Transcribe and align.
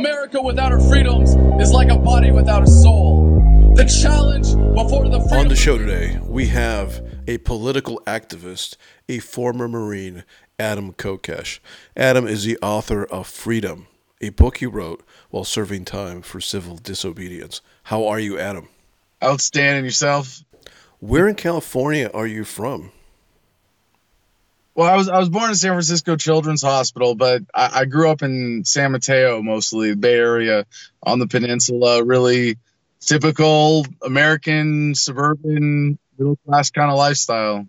America 0.00 0.40
without 0.40 0.72
her 0.72 0.80
freedoms 0.80 1.34
is 1.60 1.72
like 1.72 1.90
a 1.90 1.98
body 1.98 2.30
without 2.30 2.62
a 2.62 2.66
soul. 2.66 3.74
The 3.76 3.84
challenge 3.84 4.46
before 4.74 5.06
the 5.10 5.18
On 5.36 5.48
the 5.48 5.54
show 5.54 5.76
today, 5.76 6.18
we 6.24 6.46
have 6.46 7.06
a 7.28 7.36
political 7.36 8.00
activist, 8.06 8.78
a 9.10 9.18
former 9.18 9.68
Marine, 9.68 10.24
Adam 10.58 10.94
Kokesh. 10.94 11.58
Adam 11.98 12.26
is 12.26 12.44
the 12.44 12.56
author 12.62 13.04
of 13.04 13.26
Freedom, 13.26 13.88
a 14.22 14.30
book 14.30 14.56
he 14.56 14.66
wrote 14.66 15.06
while 15.28 15.44
serving 15.44 15.84
time 15.84 16.22
for 16.22 16.40
civil 16.40 16.76
disobedience. 16.76 17.60
How 17.82 18.06
are 18.06 18.18
you, 18.18 18.38
Adam? 18.38 18.70
Outstanding 19.22 19.84
yourself. 19.84 20.42
Where 21.00 21.28
in 21.28 21.34
California 21.34 22.10
are 22.14 22.26
you 22.26 22.44
from? 22.44 22.90
Well, 24.80 24.88
I 24.88 24.96
was 24.96 25.10
I 25.10 25.18
was 25.18 25.28
born 25.28 25.50
in 25.50 25.56
San 25.56 25.72
Francisco 25.72 26.16
Children's 26.16 26.62
Hospital, 26.62 27.14
but 27.14 27.42
I, 27.54 27.80
I 27.80 27.84
grew 27.84 28.08
up 28.08 28.22
in 28.22 28.64
San 28.64 28.92
Mateo, 28.92 29.42
mostly 29.42 29.90
the 29.90 29.96
Bay 29.96 30.14
Area, 30.14 30.64
on 31.02 31.18
the 31.18 31.26
peninsula. 31.26 32.02
Really 32.02 32.56
typical 32.98 33.84
American 34.02 34.94
suburban 34.94 35.98
middle 36.16 36.38
class 36.46 36.70
kind 36.70 36.90
of 36.90 36.96
lifestyle. 36.96 37.66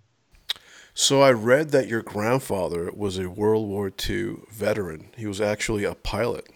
So 0.93 1.21
I 1.21 1.33
read 1.33 1.71
that 1.71 1.89
your 1.89 2.01
grandfather 2.01 2.89
was 2.95 3.19
a 3.19 3.29
World 3.29 3.67
War 3.67 3.91
II 4.09 4.37
veteran. 4.49 5.07
He 5.17 5.27
was 5.27 5.41
actually 5.41 5.83
a 5.83 5.95
pilot. 5.95 6.47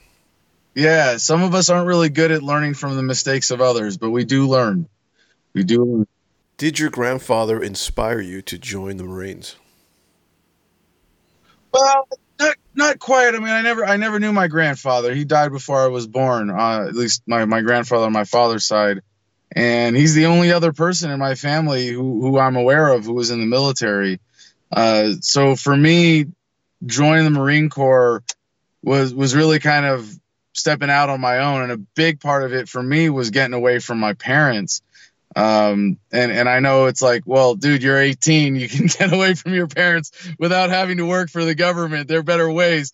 Yeah, 0.74 1.18
some 1.18 1.44
of 1.44 1.54
us 1.54 1.70
aren't 1.70 1.88
really 1.88 2.08
good 2.08 2.32
at 2.32 2.42
learning 2.42 2.76
from 2.76 2.96
the 2.96 3.04
mistakes 3.04 3.52
of 3.52 3.60
others, 3.60 3.98
but 3.98 4.12
we 4.12 4.24
do 4.24 4.48
learn. 4.48 4.88
We 5.54 5.66
do 5.66 5.84
learn. 5.84 6.08
Did 6.56 6.80
your 6.80 6.92
grandfather 6.92 7.62
inspire 7.62 8.22
you 8.22 8.42
to 8.44 8.58
join 8.58 8.96
the 8.96 9.04
Marines? 9.04 9.58
Well, 11.76 12.08
not 12.40 12.56
not 12.74 13.00
quite. 13.00 13.36
I 13.36 13.40
mean, 13.40 13.50
I 13.50 13.62
never 13.62 13.86
I 13.86 13.98
never 13.98 14.20
knew 14.20 14.32
my 14.32 14.48
grandfather. 14.48 15.14
He 15.14 15.26
died 15.26 15.52
before 15.52 15.84
I 15.84 15.88
was 15.88 16.08
born. 16.08 16.50
Uh, 16.50 16.86
at 16.88 16.96
least 16.96 17.24
my 17.28 17.44
my 17.44 17.62
grandfather 17.62 18.06
on 18.06 18.14
my 18.14 18.24
father's 18.24 18.66
side, 18.66 19.02
and 19.52 19.96
he's 19.96 20.14
the 20.14 20.28
only 20.28 20.54
other 20.54 20.72
person 20.72 21.12
in 21.12 21.20
my 21.20 21.36
family 21.36 21.90
who 21.90 22.22
who 22.22 22.40
I'm 22.40 22.56
aware 22.56 22.88
of 22.88 23.04
who 23.06 23.14
was 23.14 23.30
in 23.30 23.42
the 23.42 23.46
military. 23.46 24.22
Uh, 24.72 25.14
so 25.20 25.56
for 25.58 25.76
me, 25.76 26.28
joining 26.86 27.26
the 27.26 27.30
Marine 27.30 27.70
Corps 27.70 28.24
was 28.82 29.14
was 29.14 29.36
really 29.36 29.60
kind 29.60 29.86
of 29.86 30.10
stepping 30.54 30.90
out 30.90 31.10
on 31.10 31.20
my 31.20 31.40
own, 31.40 31.64
and 31.64 31.72
a 31.74 31.78
big 31.78 32.22
part 32.22 32.44
of 32.44 32.54
it 32.54 32.70
for 32.70 32.82
me 32.82 33.10
was 33.10 33.32
getting 33.32 33.54
away 33.54 33.80
from 33.80 34.00
my 34.00 34.14
parents. 34.14 34.82
Um, 35.36 35.98
and, 36.14 36.32
and 36.32 36.48
I 36.48 36.60
know 36.60 36.86
it's 36.86 37.02
like, 37.02 37.24
well, 37.26 37.56
dude, 37.56 37.84
you're 37.84 38.00
18. 38.00 38.56
You 38.56 38.70
can 38.70 38.88
get 39.00 39.12
away 39.12 39.36
from 39.36 39.54
your 39.54 39.68
parents 39.68 40.12
without 40.40 40.70
having 40.70 40.98
to 40.98 41.06
work 41.06 41.30
for 41.30 41.44
the 41.44 41.56
government. 41.56 42.08
There 42.08 42.20
are 42.20 42.24
better 42.24 42.50
ways. 42.50 42.94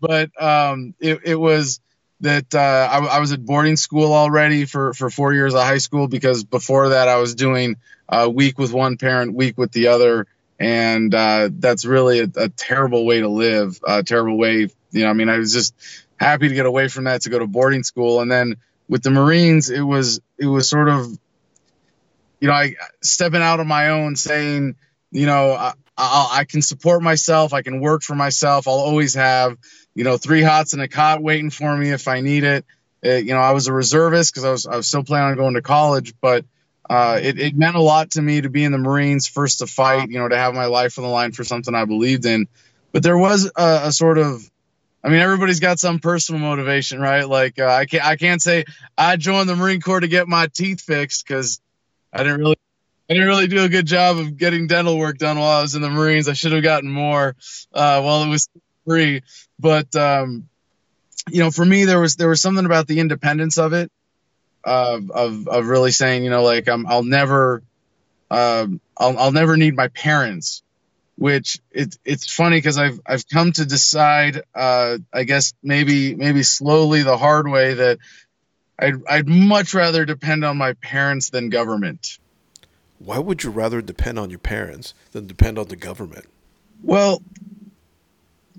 But, 0.00 0.30
um, 0.40 0.94
it, 1.00 1.20
it 1.24 1.34
was 1.34 1.80
that, 2.20 2.54
uh, 2.54 2.58
I, 2.90 3.16
I 3.16 3.20
was 3.20 3.32
at 3.32 3.44
boarding 3.44 3.76
school 3.76 4.12
already 4.12 4.64
for, 4.64 4.94
for 4.94 5.10
four 5.10 5.34
years 5.34 5.52
of 5.52 5.62
high 5.62 5.78
school 5.78 6.06
because 6.08 6.44
before 6.44 6.90
that 6.90 7.08
I 7.08 7.16
was 7.16 7.34
doing 7.34 7.76
a 8.08 8.30
week 8.30 8.58
with 8.58 8.72
one 8.72 8.96
parent, 8.96 9.34
week 9.34 9.58
with 9.58 9.72
the 9.72 9.88
other. 9.88 10.26
And, 10.58 11.14
uh, 11.14 11.50
that's 11.52 11.84
really 11.84 12.20
a, 12.20 12.28
a 12.36 12.48
terrible 12.50 13.04
way 13.04 13.20
to 13.20 13.28
live, 13.28 13.80
a 13.86 14.02
terrible 14.02 14.38
way. 14.38 14.68
You 14.92 15.04
know, 15.04 15.10
I 15.10 15.12
mean, 15.12 15.28
I 15.28 15.38
was 15.38 15.52
just 15.52 15.74
happy 16.18 16.48
to 16.48 16.54
get 16.54 16.66
away 16.66 16.88
from 16.88 17.04
that 17.04 17.22
to 17.22 17.30
go 17.30 17.38
to 17.38 17.46
boarding 17.46 17.82
school. 17.82 18.20
And 18.20 18.30
then 18.30 18.56
with 18.88 19.02
the 19.02 19.10
Marines, 19.10 19.70
it 19.70 19.80
was, 19.80 20.20
it 20.38 20.46
was 20.46 20.68
sort 20.68 20.88
of, 20.88 21.18
you 22.40 22.48
know, 22.48 22.54
I 22.54 22.74
stepping 23.02 23.42
out 23.42 23.60
on 23.60 23.68
my 23.68 23.90
own, 23.90 24.16
saying, 24.16 24.76
you 25.10 25.26
know, 25.26 25.52
I, 25.52 25.74
I, 25.96 26.28
I 26.32 26.44
can 26.44 26.62
support 26.62 27.02
myself, 27.02 27.52
I 27.52 27.62
can 27.62 27.80
work 27.80 28.02
for 28.02 28.14
myself. 28.14 28.66
I'll 28.66 28.74
always 28.74 29.14
have, 29.14 29.58
you 29.94 30.04
know, 30.04 30.16
three 30.16 30.42
hots 30.42 30.72
and 30.72 30.82
a 30.82 30.88
cot 30.88 31.22
waiting 31.22 31.50
for 31.50 31.76
me 31.76 31.90
if 31.90 32.08
I 32.08 32.20
need 32.20 32.44
it. 32.44 32.64
it 33.02 33.24
you 33.24 33.34
know, 33.34 33.40
I 33.40 33.52
was 33.52 33.66
a 33.68 33.72
reservist 33.72 34.32
because 34.32 34.44
I 34.44 34.50
was 34.50 34.66
I 34.66 34.76
was 34.76 34.88
still 34.88 35.04
planning 35.04 35.32
on 35.32 35.36
going 35.36 35.54
to 35.54 35.62
college, 35.62 36.14
but 36.20 36.44
uh, 36.88 37.20
it, 37.22 37.38
it 37.38 37.56
meant 37.56 37.76
a 37.76 37.80
lot 37.80 38.12
to 38.12 38.22
me 38.22 38.40
to 38.40 38.50
be 38.50 38.64
in 38.64 38.72
the 38.72 38.78
Marines, 38.78 39.28
first 39.28 39.58
to 39.58 39.66
fight, 39.66 40.10
you 40.10 40.18
know, 40.18 40.28
to 40.28 40.36
have 40.36 40.54
my 40.54 40.64
life 40.64 40.98
on 40.98 41.04
the 41.04 41.10
line 41.10 41.32
for 41.32 41.44
something 41.44 41.74
I 41.74 41.84
believed 41.84 42.26
in. 42.26 42.48
But 42.92 43.04
there 43.04 43.18
was 43.18 43.48
a, 43.56 43.80
a 43.84 43.92
sort 43.92 44.18
of 44.18 44.50
I 45.02 45.08
mean, 45.08 45.20
everybody's 45.20 45.60
got 45.60 45.78
some 45.78 45.98
personal 45.98 46.40
motivation, 46.40 47.00
right? 47.00 47.26
Like 47.26 47.58
uh, 47.58 47.66
I 47.66 47.86
can't 47.86 48.04
I 48.04 48.16
can't 48.16 48.42
say 48.42 48.64
I 48.96 49.16
joined 49.16 49.48
the 49.48 49.56
Marine 49.56 49.80
Corps 49.80 50.00
to 50.00 50.08
get 50.08 50.28
my 50.28 50.48
teeth 50.48 50.80
fixed 50.80 51.26
because 51.26 51.60
I 52.12 52.18
didn't 52.18 52.40
really 52.40 52.56
I 53.08 53.14
didn't 53.14 53.28
really 53.28 53.48
do 53.48 53.64
a 53.64 53.68
good 53.68 53.86
job 53.86 54.18
of 54.18 54.36
getting 54.36 54.68
dental 54.68 54.96
work 54.96 55.18
done 55.18 55.38
while 55.38 55.58
I 55.58 55.62
was 55.62 55.74
in 55.74 55.82
the 55.82 55.90
Marines. 55.90 56.28
I 56.28 56.32
should 56.32 56.52
have 56.52 56.62
gotten 56.62 56.88
more 56.88 57.34
uh, 57.74 58.00
while 58.02 58.22
it 58.22 58.28
was 58.28 58.48
free. 58.86 59.22
But 59.58 59.94
um, 59.96 60.48
you 61.28 61.40
know, 61.40 61.50
for 61.50 61.64
me, 61.64 61.86
there 61.86 62.00
was 62.00 62.16
there 62.16 62.28
was 62.28 62.40
something 62.40 62.66
about 62.66 62.86
the 62.86 63.00
independence 63.00 63.58
of 63.58 63.72
it, 63.72 63.90
of 64.62 65.10
of, 65.10 65.48
of 65.48 65.66
really 65.66 65.90
saying, 65.90 66.22
you 66.22 66.30
know, 66.30 66.44
like 66.44 66.68
I'm, 66.68 66.86
I'll 66.86 67.02
never, 67.02 67.62
um, 68.30 68.80
I'll, 68.96 69.18
I'll 69.18 69.32
never 69.32 69.56
need 69.56 69.74
my 69.74 69.88
parents. 69.88 70.62
Which 71.16 71.58
it, 71.70 71.98
it's 72.02 72.32
funny 72.32 72.56
because 72.56 72.78
I've 72.78 72.98
I've 73.04 73.28
come 73.28 73.52
to 73.52 73.66
decide, 73.66 74.42
uh, 74.54 74.98
I 75.12 75.24
guess 75.24 75.52
maybe 75.62 76.14
maybe 76.14 76.42
slowly 76.42 77.02
the 77.02 77.18
hard 77.18 77.46
way 77.46 77.74
that 77.74 77.98
I'd, 78.80 78.94
I'd 79.08 79.28
much 79.28 79.74
rather 79.74 80.04
depend 80.04 80.44
on 80.44 80.56
my 80.56 80.72
parents 80.72 81.30
than 81.30 81.50
government. 81.50 82.18
Why 82.98 83.18
would 83.18 83.44
you 83.44 83.50
rather 83.50 83.82
depend 83.82 84.18
on 84.18 84.30
your 84.30 84.38
parents 84.38 84.94
than 85.12 85.26
depend 85.26 85.58
on 85.58 85.68
the 85.68 85.76
government? 85.76 86.26
Well, 86.82 87.22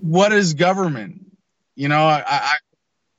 what 0.00 0.32
is 0.32 0.54
government? 0.54 1.26
You 1.74 1.88
know, 1.88 2.04
I, 2.06 2.22
I, 2.26 2.56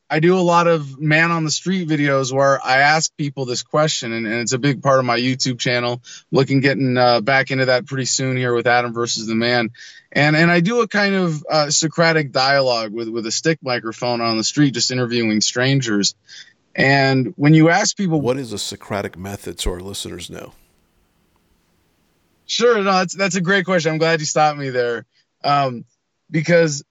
I 0.09 0.19
do 0.19 0.37
a 0.37 0.41
lot 0.41 0.67
of 0.67 0.99
man 0.99 1.31
on 1.31 1.43
the 1.43 1.51
street 1.51 1.89
videos 1.89 2.31
where 2.31 2.63
I 2.63 2.79
ask 2.79 3.15
people 3.17 3.45
this 3.45 3.63
question, 3.63 4.13
and, 4.13 4.27
and 4.27 4.35
it's 4.35 4.53
a 4.53 4.59
big 4.59 4.83
part 4.83 4.99
of 4.99 5.05
my 5.05 5.17
YouTube 5.17 5.59
channel. 5.59 6.03
Looking 6.31 6.59
getting 6.59 6.97
uh, 6.97 7.21
back 7.21 7.51
into 7.51 7.65
that 7.65 7.85
pretty 7.85 8.05
soon 8.05 8.37
here 8.37 8.53
with 8.53 8.67
Adam 8.67 8.93
versus 8.93 9.25
the 9.25 9.33
Man, 9.33 9.71
and 10.11 10.35
and 10.35 10.51
I 10.51 10.59
do 10.59 10.81
a 10.81 10.87
kind 10.87 11.15
of 11.15 11.45
uh, 11.49 11.69
Socratic 11.71 12.31
dialogue 12.31 12.93
with 12.93 13.09
with 13.09 13.25
a 13.25 13.31
stick 13.31 13.59
microphone 13.63 14.21
on 14.21 14.37
the 14.37 14.43
street, 14.43 14.75
just 14.75 14.91
interviewing 14.91 15.41
strangers. 15.41 16.15
And 16.75 17.33
when 17.35 17.53
you 17.53 17.69
ask 17.69 17.95
people, 17.95 18.19
what 18.19 18.37
is 18.37 18.51
a 18.51 18.57
Socratic 18.57 19.17
method, 19.17 19.59
so 19.59 19.71
our 19.71 19.79
listeners 19.79 20.29
know? 20.29 20.53
Sure, 22.45 22.77
no, 22.77 22.83
that's 22.83 23.13
that's 23.13 23.35
a 23.35 23.41
great 23.41 23.65
question. 23.65 23.91
I'm 23.91 23.97
glad 23.99 24.19
you 24.19 24.25
stopped 24.25 24.57
me 24.57 24.69
there, 24.69 25.05
um, 25.43 25.85
because 26.29 26.83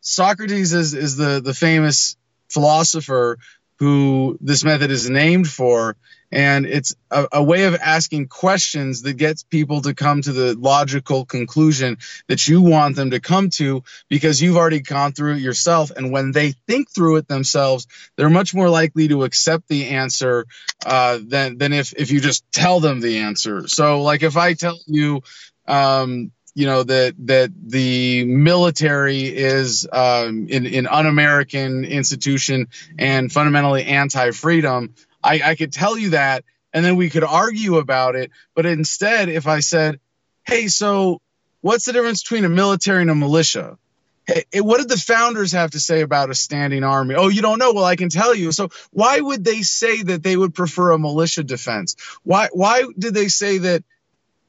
Socrates 0.00 0.72
is 0.72 0.94
is 0.94 1.16
the 1.16 1.40
the 1.40 1.54
famous 1.54 2.16
philosopher 2.48 3.38
who 3.78 4.38
this 4.40 4.62
method 4.62 4.90
is 4.90 5.08
named 5.08 5.48
for. 5.48 5.96
And 6.32 6.66
it's 6.66 6.94
a, 7.10 7.26
a, 7.32 7.42
way 7.42 7.64
of 7.64 7.74
asking 7.74 8.28
questions 8.28 9.02
that 9.02 9.14
gets 9.14 9.42
people 9.42 9.80
to 9.82 9.94
come 9.94 10.22
to 10.22 10.32
the 10.32 10.54
logical 10.56 11.24
conclusion 11.24 11.98
that 12.28 12.46
you 12.46 12.62
want 12.62 12.96
them 12.96 13.10
to 13.10 13.20
come 13.20 13.50
to 13.50 13.82
because 14.08 14.40
you've 14.40 14.56
already 14.56 14.80
gone 14.80 15.12
through 15.12 15.34
it 15.34 15.40
yourself. 15.40 15.90
And 15.90 16.12
when 16.12 16.30
they 16.30 16.52
think 16.68 16.90
through 16.90 17.16
it 17.16 17.28
themselves, 17.28 17.86
they're 18.16 18.30
much 18.30 18.54
more 18.54 18.68
likely 18.68 19.08
to 19.08 19.24
accept 19.24 19.66
the 19.68 19.88
answer 19.88 20.46
uh, 20.86 21.18
than, 21.22 21.58
than 21.58 21.72
if, 21.72 21.92
if 21.94 22.10
you 22.12 22.20
just 22.20 22.44
tell 22.52 22.80
them 22.80 23.00
the 23.00 23.18
answer. 23.18 23.66
So, 23.66 24.02
like 24.02 24.22
if 24.22 24.36
I 24.36 24.54
tell 24.54 24.78
you, 24.86 25.22
um, 25.66 26.30
you 26.54 26.66
know 26.66 26.82
that 26.82 27.14
that 27.26 27.52
the 27.56 28.24
military 28.24 29.34
is 29.34 29.88
um, 29.92 30.48
in 30.48 30.66
an 30.66 30.86
un-American 30.86 31.84
institution 31.84 32.68
and 32.98 33.30
fundamentally 33.30 33.84
anti-freedom. 33.84 34.94
I, 35.22 35.40
I 35.44 35.54
could 35.54 35.72
tell 35.72 35.98
you 35.98 36.10
that, 36.10 36.44
and 36.72 36.84
then 36.84 36.96
we 36.96 37.10
could 37.10 37.24
argue 37.24 37.76
about 37.76 38.16
it. 38.16 38.30
But 38.54 38.66
instead, 38.66 39.28
if 39.28 39.46
I 39.46 39.60
said, 39.60 40.00
"Hey, 40.44 40.68
so 40.68 41.20
what's 41.60 41.84
the 41.84 41.92
difference 41.92 42.22
between 42.22 42.44
a 42.44 42.48
military 42.48 43.02
and 43.02 43.10
a 43.10 43.14
militia?" 43.14 43.78
Hey, 44.26 44.44
what 44.60 44.78
did 44.78 44.88
the 44.88 44.96
founders 44.96 45.52
have 45.52 45.72
to 45.72 45.80
say 45.80 46.02
about 46.02 46.30
a 46.30 46.34
standing 46.34 46.84
army? 46.84 47.16
Oh, 47.16 47.28
you 47.28 47.42
don't 47.42 47.58
know? 47.58 47.72
Well, 47.72 47.84
I 47.84 47.96
can 47.96 48.10
tell 48.10 48.34
you. 48.34 48.52
So 48.52 48.68
why 48.90 49.18
would 49.18 49.44
they 49.44 49.62
say 49.62 50.02
that 50.02 50.22
they 50.22 50.36
would 50.36 50.54
prefer 50.54 50.92
a 50.92 50.98
militia 50.98 51.42
defense? 51.42 51.96
Why 52.22 52.48
why 52.52 52.84
did 52.96 53.14
they 53.14 53.28
say 53.28 53.58
that 53.58 53.82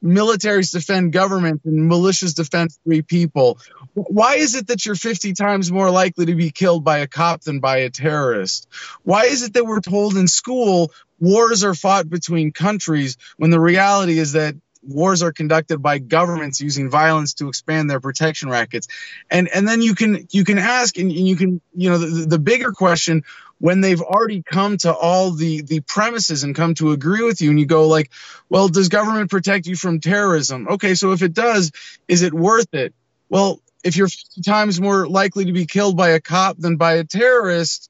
militaries 0.03 0.71
defend 0.71 1.13
government 1.13 1.61
and 1.65 1.89
militias 1.89 2.35
defend 2.35 2.71
free 2.83 3.01
people. 3.01 3.59
Why 3.93 4.35
is 4.35 4.55
it 4.55 4.67
that 4.67 4.85
you're 4.85 4.95
50 4.95 5.33
times 5.33 5.71
more 5.71 5.91
likely 5.91 6.25
to 6.27 6.35
be 6.35 6.51
killed 6.51 6.83
by 6.83 6.99
a 6.99 7.07
cop 7.07 7.41
than 7.41 7.59
by 7.59 7.77
a 7.77 7.89
terrorist? 7.89 8.67
Why 9.03 9.25
is 9.25 9.43
it 9.43 9.53
that 9.53 9.65
we're 9.65 9.81
told 9.81 10.15
in 10.15 10.27
school 10.27 10.91
wars 11.19 11.63
are 11.63 11.75
fought 11.75 12.09
between 12.09 12.51
countries 12.51 13.17
when 13.37 13.49
the 13.51 13.59
reality 13.59 14.17
is 14.17 14.33
that 14.33 14.55
wars 14.83 15.21
are 15.21 15.31
conducted 15.31 15.79
by 15.79 15.99
governments 15.99 16.59
using 16.59 16.89
violence 16.89 17.35
to 17.35 17.49
expand 17.49 17.89
their 17.89 17.99
protection 17.99 18.49
rackets? 18.49 18.87
And 19.29 19.49
and 19.49 19.67
then 19.67 19.81
you 19.81 19.93
can 19.93 20.27
you 20.31 20.45
can 20.45 20.57
ask 20.57 20.97
and, 20.97 21.11
you 21.11 21.35
can 21.35 21.61
you 21.75 21.89
know 21.89 21.97
the, 21.97 22.25
the 22.25 22.39
bigger 22.39 22.71
question 22.71 23.23
when 23.59 23.81
they've 23.81 24.01
already 24.01 24.41
come 24.41 24.77
to 24.77 24.93
all 24.93 25.31
the 25.31 25.63
the 25.63 25.81
premises 25.81 26.43
and 26.43 26.55
come 26.55 26.75
to 26.75 26.91
agree 26.91 27.23
with 27.23 27.41
you 27.41 27.49
and 27.49 27.59
you 27.59 27.65
go 27.65 27.87
like 27.89 28.09
well 28.49 28.69
does 28.69 28.87
government 28.87 29.29
protect 29.29 29.67
you 29.67 29.75
from 29.75 29.99
terrorism? 29.99 30.69
Okay 30.69 30.95
so 30.95 31.11
if 31.11 31.21
it 31.21 31.33
does 31.33 31.73
is 32.07 32.21
it 32.21 32.33
worth 32.33 32.73
it? 32.73 32.93
Well 33.29 33.59
if 33.83 33.95
you're 33.95 34.07
50 34.07 34.41
times 34.41 34.79
more 34.79 35.07
likely 35.07 35.45
to 35.45 35.53
be 35.53 35.65
killed 35.65 35.97
by 35.97 36.09
a 36.09 36.19
cop 36.19 36.57
than 36.57 36.77
by 36.77 36.93
a 36.93 37.03
terrorist 37.03 37.89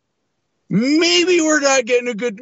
maybe 0.72 1.42
we're 1.42 1.60
not 1.60 1.84
getting 1.84 2.08
a 2.08 2.14
good 2.14 2.40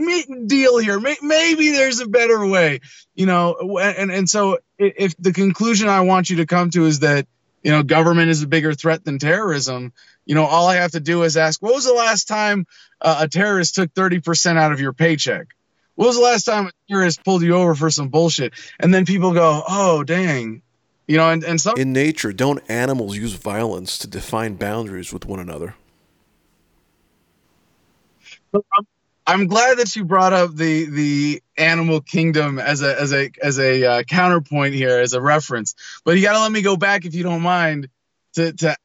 deal 0.48 0.78
here. 0.78 1.00
Maybe 1.00 1.72
there's 1.72 2.00
a 2.00 2.08
better 2.08 2.46
way, 2.46 2.80
you 3.16 3.26
know. 3.26 3.80
And 3.82 4.12
and 4.12 4.30
so 4.30 4.60
if 4.78 5.18
the 5.18 5.34
conclusion 5.34 5.90
I 5.90 6.02
want 6.02 6.30
you 6.30 6.38
to 6.38 6.46
come 6.46 6.70
to 6.72 6.86
is 6.86 7.00
that 7.00 7.26
you 7.64 7.72
know 7.72 7.82
government 7.82 8.30
is 8.30 8.44
a 8.44 8.48
bigger 8.48 8.76
threat 8.76 9.04
than 9.04 9.18
terrorism, 9.18 9.94
you 10.30 10.36
know, 10.36 10.46
all 10.46 10.68
I 10.68 10.76
have 10.76 10.92
to 10.92 11.00
do 11.00 11.24
is 11.24 11.38
ask, 11.38 11.60
what 11.60 11.74
was 11.74 11.86
the 11.86 11.94
last 11.94 12.28
time 12.28 12.68
uh, 13.02 13.22
a 13.22 13.28
terrorist 13.28 13.74
took 13.74 13.92
30% 13.96 14.58
out 14.58 14.72
of 14.72 14.80
your 14.80 14.94
paycheck? 14.94 15.48
What 15.96 16.06
was 16.06 16.18
the 16.18 16.22
last 16.22 16.44
time 16.44 16.68
a 16.68 16.72
terrorist 16.88 17.24
pulled 17.26 17.42
you 17.42 17.56
over 17.56 17.74
for 17.74 17.90
some 17.90 18.10
bullshit? 18.10 18.54
And 18.80 18.94
then 18.94 19.08
people 19.08 19.34
go, 19.34 19.64
oh, 19.68 20.04
dang. 20.04 20.62
You 21.10 21.18
know, 21.18 21.32
and, 21.32 21.44
and 21.44 21.60
some. 21.60 21.76
In 21.76 21.92
nature, 21.92 22.32
don't 22.32 22.62
animals 22.70 23.18
use 23.18 23.34
violence 23.34 23.98
to 23.98 24.08
define 24.08 24.58
boundaries 24.58 25.12
with 25.12 25.26
one 25.26 25.40
another? 25.40 25.74
I'm, 29.26 29.48
glad 29.48 29.80
that 29.80 29.96
you 29.96 30.06
brought 30.06 30.34
up 30.34 30.56
the 30.56 30.86
the 30.86 31.42
animal 31.58 32.02
kingdom 32.02 32.60
as 32.60 32.84
a 32.84 33.02
as 33.02 33.12
a 33.12 33.32
as 33.42 33.58
a 33.58 33.84
uh, 33.84 34.04
counterpoint 34.04 34.76
here 34.76 35.00
as 35.00 35.14
a 35.14 35.22
reference. 35.22 35.74
But 36.06 36.16
you 36.16 36.22
got 36.22 36.34
to 36.34 36.42
let 36.42 36.52
me 36.52 36.62
go 36.62 36.78
back 36.78 37.06
if 37.06 37.16
you 37.16 37.24
don't 37.24 37.42
mind 37.42 37.90
to 38.36 38.54
to 38.54 38.78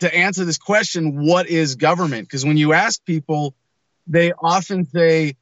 to 0.00 0.14
answer 0.14 0.44
this 0.44 0.58
question, 0.58 1.24
what 1.24 1.48
is 1.48 1.76
government? 1.76 2.28
Because 2.28 2.44
when 2.44 2.58
you 2.58 2.74
ask 2.74 3.02
people, 3.06 3.54
they 4.06 4.32
often 4.32 4.84
say 4.84 5.36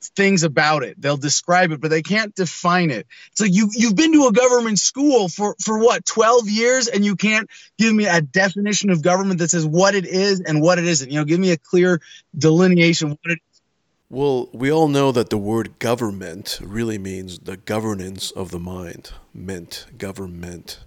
things 0.00 0.42
about 0.42 0.82
it. 0.82 1.00
They'll 1.00 1.16
describe 1.16 1.72
it, 1.72 1.80
but 1.80 1.90
they 1.90 2.02
can't 2.02 2.34
define 2.34 2.90
it. 2.90 3.06
So 3.34 3.44
you 3.44 3.70
you've 3.72 3.96
been 3.96 4.12
to 4.12 4.26
a 4.26 4.32
government 4.32 4.78
school 4.78 5.28
for 5.28 5.54
for 5.62 5.78
what 5.78 6.04
12 6.04 6.48
years 6.48 6.88
and 6.88 7.04
you 7.04 7.16
can't 7.16 7.48
give 7.78 7.94
me 7.94 8.06
a 8.06 8.20
definition 8.20 8.90
of 8.90 9.02
government 9.02 9.40
that 9.40 9.50
says 9.50 9.66
what 9.66 9.94
it 9.94 10.06
is 10.06 10.40
and 10.40 10.60
what 10.60 10.78
it 10.78 10.84
isn't. 10.84 11.10
You 11.10 11.18
know, 11.20 11.24
give 11.24 11.40
me 11.40 11.52
a 11.52 11.56
clear 11.56 12.00
delineation 12.36 13.10
what 13.10 13.18
it 13.24 13.32
is. 13.32 13.62
Well, 14.08 14.48
we 14.52 14.72
all 14.72 14.88
know 14.88 15.12
that 15.12 15.30
the 15.30 15.38
word 15.38 15.78
government 15.78 16.58
really 16.62 16.98
means 16.98 17.38
the 17.38 17.56
governance 17.56 18.32
of 18.32 18.50
the 18.50 18.58
mind. 18.58 19.12
Mint, 19.32 19.86
government. 19.96 20.80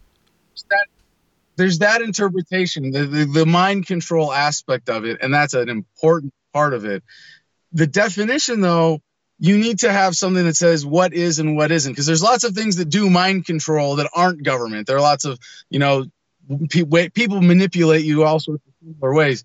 That 0.69 0.87
there's 1.55 1.79
that 1.79 2.01
interpretation, 2.01 2.91
the, 2.91 3.05
the, 3.05 3.25
the 3.25 3.45
mind 3.45 3.85
control 3.85 4.33
aspect 4.33 4.89
of 4.89 5.05
it, 5.05 5.19
and 5.21 5.33
that's 5.33 5.53
an 5.53 5.69
important 5.69 6.33
part 6.51 6.73
of 6.73 6.85
it. 6.85 7.03
The 7.73 7.87
definition, 7.87 8.61
though, 8.61 9.01
you 9.39 9.57
need 9.57 9.79
to 9.79 9.91
have 9.91 10.15
something 10.15 10.45
that 10.45 10.55
says 10.55 10.85
what 10.85 11.13
is 11.13 11.39
and 11.39 11.57
what 11.57 11.71
isn't, 11.71 11.91
because 11.91 12.05
there's 12.05 12.23
lots 12.23 12.43
of 12.43 12.53
things 12.53 12.77
that 12.77 12.89
do 12.89 13.09
mind 13.09 13.45
control 13.45 13.97
that 13.97 14.09
aren't 14.13 14.43
government. 14.43 14.87
There 14.87 14.95
are 14.95 15.01
lots 15.01 15.25
of, 15.25 15.39
you 15.69 15.79
know, 15.79 16.05
pe- 16.69 17.09
people 17.09 17.41
manipulate 17.41 18.05
you 18.05 18.23
all 18.23 18.39
sorts 18.39 18.63
of 18.67 18.73
similar 18.79 19.13
ways. 19.13 19.43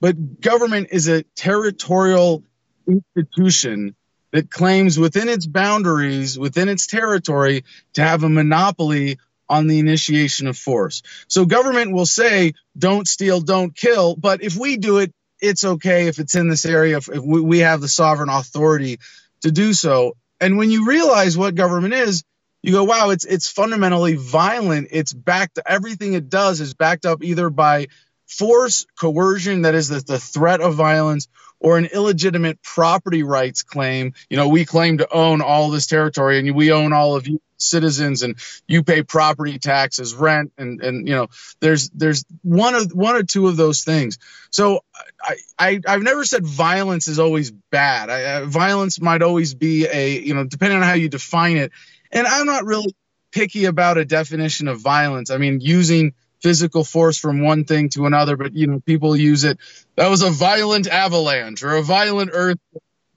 But 0.00 0.40
government 0.40 0.88
is 0.92 1.08
a 1.08 1.22
territorial 1.34 2.44
institution 2.86 3.94
that 4.32 4.50
claims 4.50 4.98
within 4.98 5.28
its 5.28 5.46
boundaries, 5.46 6.38
within 6.38 6.68
its 6.68 6.86
territory, 6.86 7.64
to 7.94 8.02
have 8.02 8.24
a 8.24 8.28
monopoly 8.28 9.18
on 9.48 9.66
the 9.66 9.78
initiation 9.78 10.46
of 10.46 10.58
force. 10.58 11.02
So 11.26 11.46
government 11.46 11.92
will 11.92 12.06
say, 12.06 12.52
don't 12.76 13.08
steal, 13.08 13.40
don't 13.40 13.74
kill. 13.74 14.14
But 14.14 14.42
if 14.42 14.56
we 14.56 14.76
do 14.76 14.98
it, 14.98 15.14
it's 15.40 15.64
okay 15.64 16.08
if 16.08 16.18
it's 16.18 16.34
in 16.34 16.48
this 16.48 16.64
area, 16.64 16.98
if, 16.98 17.08
we 17.08 17.60
have 17.60 17.80
the 17.80 17.88
sovereign 17.88 18.28
authority 18.28 18.98
to 19.42 19.50
do 19.50 19.72
so. 19.72 20.16
And 20.40 20.56
when 20.56 20.70
you 20.70 20.86
realize 20.86 21.36
what 21.36 21.54
government 21.54 21.94
is, 21.94 22.24
you 22.62 22.72
go, 22.72 22.84
wow, 22.84 23.10
it's 23.10 23.24
it's 23.24 23.48
fundamentally 23.48 24.16
violent. 24.16 24.88
It's 24.90 25.12
backed 25.12 25.58
everything 25.64 26.14
it 26.14 26.28
does 26.28 26.60
is 26.60 26.74
backed 26.74 27.06
up 27.06 27.22
either 27.22 27.50
by 27.50 27.86
force, 28.26 28.86
coercion, 28.98 29.62
that 29.62 29.74
is 29.74 29.88
the, 29.88 30.00
the 30.00 30.18
threat 30.18 30.60
of 30.60 30.74
violence, 30.74 31.28
or 31.60 31.78
an 31.78 31.86
illegitimate 31.86 32.62
property 32.62 33.22
rights 33.22 33.62
claim. 33.62 34.14
You 34.30 34.36
know, 34.36 34.48
we 34.48 34.64
claim 34.64 34.98
to 34.98 35.12
own 35.12 35.40
all 35.40 35.70
this 35.70 35.86
territory 35.86 36.38
and 36.38 36.54
we 36.54 36.72
own 36.72 36.92
all 36.92 37.16
of 37.16 37.26
you 37.26 37.40
citizens 37.58 38.22
and 38.22 38.36
you 38.66 38.82
pay 38.82 39.02
property 39.02 39.58
taxes, 39.58 40.14
rent, 40.14 40.52
and 40.56 40.80
and 40.80 41.08
you 41.08 41.14
know, 41.14 41.28
there's 41.60 41.90
there's 41.90 42.24
one 42.42 42.74
of 42.74 42.92
one 42.92 43.16
or 43.16 43.22
two 43.22 43.48
of 43.48 43.56
those 43.56 43.82
things. 43.82 44.18
So 44.50 44.84
I, 45.22 45.36
I 45.58 45.80
I've 45.86 46.02
never 46.02 46.24
said 46.24 46.46
violence 46.46 47.08
is 47.08 47.18
always 47.18 47.50
bad. 47.50 48.10
I, 48.10 48.44
violence 48.44 49.00
might 49.00 49.22
always 49.22 49.54
be 49.54 49.86
a 49.86 50.20
you 50.20 50.34
know, 50.34 50.44
depending 50.44 50.78
on 50.78 50.84
how 50.84 50.94
you 50.94 51.08
define 51.08 51.56
it. 51.56 51.72
And 52.10 52.26
I'm 52.26 52.46
not 52.46 52.64
really 52.64 52.94
picky 53.30 53.66
about 53.66 53.98
a 53.98 54.04
definition 54.04 54.68
of 54.68 54.80
violence. 54.80 55.30
I 55.30 55.36
mean, 55.36 55.60
using 55.60 56.14
physical 56.42 56.84
force 56.84 57.18
from 57.18 57.42
one 57.42 57.64
thing 57.64 57.88
to 57.90 58.06
another, 58.06 58.36
but 58.36 58.54
you 58.54 58.66
know, 58.66 58.80
people 58.80 59.16
use 59.16 59.44
it. 59.44 59.58
That 59.96 60.08
was 60.08 60.22
a 60.22 60.30
violent 60.30 60.88
avalanche 60.88 61.62
or 61.62 61.76
a 61.76 61.82
violent 61.82 62.30
earth. 62.32 62.58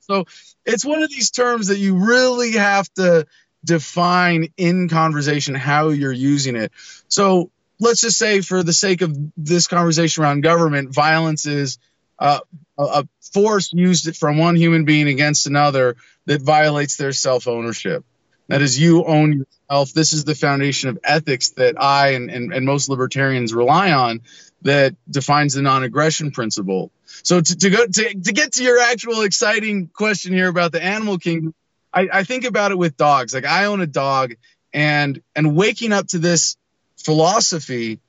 So 0.01 0.25
it's 0.65 0.85
one 0.85 1.03
of 1.03 1.09
these 1.09 1.31
terms 1.31 1.67
that 1.67 1.77
you 1.77 1.95
really 1.95 2.53
have 2.53 2.91
to 2.95 3.27
define 3.63 4.49
in 4.57 4.89
conversation 4.89 5.55
how 5.55 5.89
you're 5.89 6.11
using 6.11 6.55
it. 6.55 6.71
So 7.07 7.51
let's 7.79 8.01
just 8.01 8.17
say, 8.17 8.41
for 8.41 8.63
the 8.63 8.73
sake 8.73 9.01
of 9.01 9.15
this 9.37 9.67
conversation 9.67 10.23
around 10.23 10.41
government, 10.41 10.93
violence 10.93 11.45
is 11.45 11.77
uh, 12.19 12.39
a 12.77 13.07
force 13.33 13.71
used 13.73 14.15
from 14.17 14.37
one 14.37 14.55
human 14.55 14.85
being 14.85 15.07
against 15.07 15.47
another 15.47 15.95
that 16.25 16.41
violates 16.41 16.95
their 16.97 17.11
self 17.11 17.47
ownership. 17.47 18.03
That 18.51 18.61
is, 18.61 18.77
you 18.77 19.05
own 19.05 19.45
yourself. 19.69 19.93
This 19.93 20.11
is 20.11 20.25
the 20.25 20.35
foundation 20.35 20.89
of 20.89 20.99
ethics 21.05 21.51
that 21.51 21.81
I 21.81 22.09
and, 22.15 22.29
and, 22.29 22.53
and 22.53 22.65
most 22.65 22.89
libertarians 22.89 23.53
rely 23.53 23.93
on 23.93 24.23
that 24.63 24.93
defines 25.09 25.53
the 25.53 25.61
non 25.61 25.83
aggression 25.83 26.31
principle. 26.31 26.91
So, 27.23 27.39
to, 27.39 27.57
to, 27.57 27.69
go 27.69 27.85
to, 27.85 28.13
to 28.13 28.33
get 28.33 28.51
to 28.53 28.63
your 28.63 28.77
actual 28.77 29.21
exciting 29.21 29.87
question 29.87 30.33
here 30.33 30.49
about 30.49 30.73
the 30.73 30.83
animal 30.83 31.17
kingdom, 31.17 31.53
I, 31.93 32.09
I 32.11 32.23
think 32.25 32.43
about 32.43 32.73
it 32.73 32.77
with 32.77 32.97
dogs. 32.97 33.33
Like, 33.33 33.45
I 33.45 33.65
own 33.65 33.79
a 33.79 33.87
dog, 33.87 34.33
and 34.73 35.21
and 35.33 35.55
waking 35.55 35.93
up 35.93 36.07
to 36.07 36.19
this 36.19 36.57
philosophy 36.97 38.01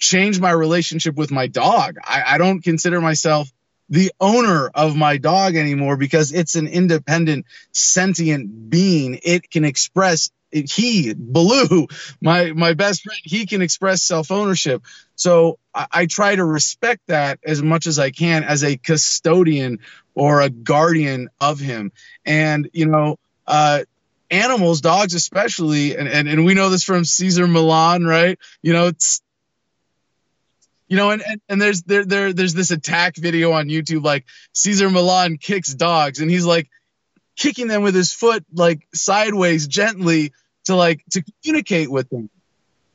changed 0.00 0.40
my 0.40 0.50
relationship 0.50 1.14
with 1.14 1.30
my 1.30 1.46
dog. 1.46 1.98
I, 2.02 2.24
I 2.26 2.38
don't 2.38 2.60
consider 2.60 3.00
myself 3.00 3.48
the 3.88 4.12
owner 4.20 4.68
of 4.74 4.96
my 4.96 5.16
dog 5.16 5.56
anymore 5.56 5.96
because 5.96 6.32
it's 6.32 6.54
an 6.54 6.66
independent, 6.66 7.46
sentient 7.72 8.70
being. 8.70 9.20
It 9.22 9.50
can 9.50 9.64
express 9.64 10.30
he 10.52 11.12
blue 11.14 11.86
my 12.20 12.52
my 12.52 12.74
best 12.74 13.02
friend, 13.02 13.20
he 13.24 13.46
can 13.46 13.62
express 13.62 14.02
self 14.02 14.30
ownership. 14.30 14.82
So 15.16 15.58
I, 15.74 15.86
I, 15.90 16.06
try 16.06 16.36
to 16.36 16.44
respect 16.44 17.02
that 17.08 17.40
as 17.44 17.62
much 17.62 17.86
as 17.86 17.98
I 17.98 18.10
can 18.10 18.44
as 18.44 18.62
a 18.62 18.76
custodian 18.76 19.80
or 20.14 20.40
a 20.40 20.50
guardian 20.50 21.28
of 21.40 21.58
him. 21.58 21.92
And 22.24 22.70
you 22.72 22.86
know, 22.86 23.18
uh, 23.46 23.84
animals, 24.30 24.80
dogs 24.80 25.14
especially, 25.14 25.96
and, 25.96 26.08
and 26.08 26.28
and 26.28 26.44
we 26.44 26.54
know 26.54 26.70
this 26.70 26.84
from 26.84 27.04
Cesar 27.04 27.46
Millan 27.46 28.04
right? 28.04 28.38
You 28.62 28.72
know, 28.72 28.86
it's 28.88 29.22
you 30.88 30.96
know, 30.96 31.10
and, 31.10 31.22
and, 31.26 31.40
and 31.48 31.60
there's 31.60 31.82
there 31.82 32.04
there 32.04 32.32
there's 32.32 32.54
this 32.54 32.70
attack 32.70 33.16
video 33.16 33.52
on 33.52 33.68
YouTube 33.68 34.04
like 34.04 34.24
Cesar 34.52 34.90
Millan 34.90 35.38
kicks 35.38 35.74
dogs 35.74 36.20
and 36.20 36.30
he's 36.30 36.44
like 36.44 36.70
kicking 37.36 37.68
them 37.68 37.82
with 37.82 37.94
his 37.94 38.12
foot 38.12 38.44
like 38.52 38.86
sideways 38.94 39.66
gently 39.66 40.32
to 40.64 40.76
like 40.76 41.04
to 41.10 41.24
communicate 41.42 41.90
with 41.90 42.08
them. 42.08 42.30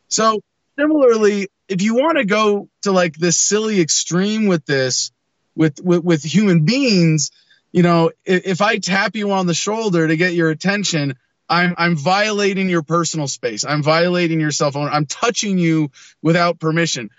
So 0.07 0.41
similarly, 0.77 1.47
if 1.67 1.81
you 1.81 1.95
want 1.95 2.17
to 2.17 2.25
go 2.25 2.69
to 2.83 2.91
like 2.91 3.15
this 3.15 3.37
silly 3.37 3.81
extreme 3.81 4.47
with 4.47 4.65
this 4.65 5.11
with 5.55 5.79
with, 5.81 6.03
with 6.03 6.23
human 6.23 6.65
beings, 6.65 7.31
you 7.71 7.83
know, 7.83 8.11
if, 8.25 8.45
if 8.45 8.61
I 8.61 8.77
tap 8.77 9.15
you 9.15 9.31
on 9.31 9.47
the 9.47 9.53
shoulder 9.53 10.07
to 10.07 10.17
get 10.17 10.33
your 10.33 10.49
attention, 10.49 11.15
I'm 11.49 11.75
I'm 11.77 11.95
violating 11.97 12.69
your 12.69 12.83
personal 12.83 13.27
space. 13.27 13.65
I'm 13.65 13.83
violating 13.83 14.39
your 14.39 14.51
cell 14.51 14.71
phone. 14.71 14.89
I'm 14.89 15.05
touching 15.05 15.57
you 15.57 15.91
without 16.21 16.59
permission. 16.59 17.09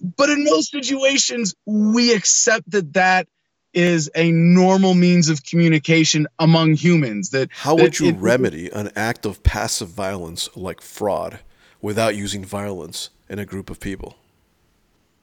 But 0.00 0.30
in 0.30 0.44
most 0.44 0.70
situations, 0.70 1.54
we 1.66 2.14
accept 2.14 2.70
that 2.70 2.92
that 2.94 3.28
is 3.74 4.10
a 4.14 4.30
normal 4.32 4.94
means 4.94 5.28
of 5.28 5.44
communication 5.44 6.26
among 6.38 6.74
humans. 6.74 7.30
That 7.30 7.50
how 7.52 7.74
would 7.74 7.98
you 7.98 8.08
it, 8.08 8.16
remedy 8.16 8.70
an 8.70 8.90
act 8.96 9.26
of 9.26 9.42
passive 9.42 9.88
violence 9.88 10.48
like 10.56 10.80
fraud 10.80 11.40
without 11.80 12.16
using 12.16 12.44
violence 12.44 13.10
in 13.28 13.38
a 13.38 13.44
group 13.44 13.70
of 13.70 13.80
people? 13.80 14.16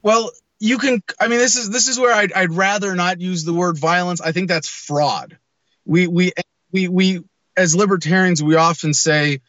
Well, 0.02 0.30
you 0.60 0.78
can. 0.78 1.02
I 1.20 1.28
mean, 1.28 1.38
this 1.38 1.56
is 1.56 1.70
this 1.70 1.88
is 1.88 1.98
where 1.98 2.14
I'd, 2.14 2.32
I'd 2.32 2.52
rather 2.52 2.94
not 2.94 3.20
use 3.20 3.44
the 3.44 3.52
word 3.52 3.78
violence. 3.78 4.20
I 4.20 4.32
think 4.32 4.48
that's 4.48 4.68
fraud. 4.68 5.38
We 5.84 6.06
we 6.06 6.32
we 6.72 6.88
we 6.88 7.24
as 7.56 7.74
libertarians 7.74 8.42
we 8.42 8.56
often 8.56 8.94
say 8.94 9.40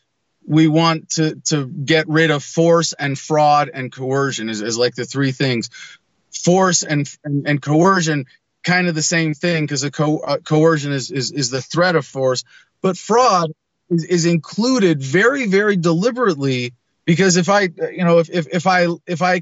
we 0.48 0.68
want 0.68 1.10
to 1.12 1.36
to 1.46 1.68
get 1.68 2.08
rid 2.08 2.32
of 2.32 2.44
force 2.44 2.94
and 2.94 3.20
fraud 3.20 3.70
and 3.74 3.92
coercion 3.92 4.50
is, 4.50 4.62
is 4.62 4.78
like 4.78 4.96
the 4.96 5.06
three 5.06 5.32
things. 5.32 5.70
Force 6.44 6.84
and 6.84 7.10
and, 7.24 7.48
and 7.48 7.62
coercion 7.62 8.26
kind 8.64 8.88
of 8.88 8.96
the 8.96 9.04
same 9.04 9.34
thing 9.34 9.64
because 9.64 9.84
a 9.84 9.92
co- 9.92 10.20
uh, 10.20 10.38
coercion 10.38 10.92
is, 10.92 11.12
is 11.12 11.32
is 11.32 11.50
the 11.50 11.62
threat 11.62 11.96
of 11.96 12.06
force. 12.06 12.44
But 12.82 12.98
fraud 12.98 13.52
is, 13.90 14.06
is 14.06 14.26
included 14.26 15.02
very 15.02 15.48
very 15.48 15.76
deliberately 15.76 16.74
because 17.06 17.38
if 17.38 17.50
i 17.50 17.70
you 17.92 18.04
know 18.04 18.20
if, 18.20 18.30
if 18.30 18.48
if 18.48 18.68
i 18.68 18.88
if 19.06 19.22
i 19.22 19.42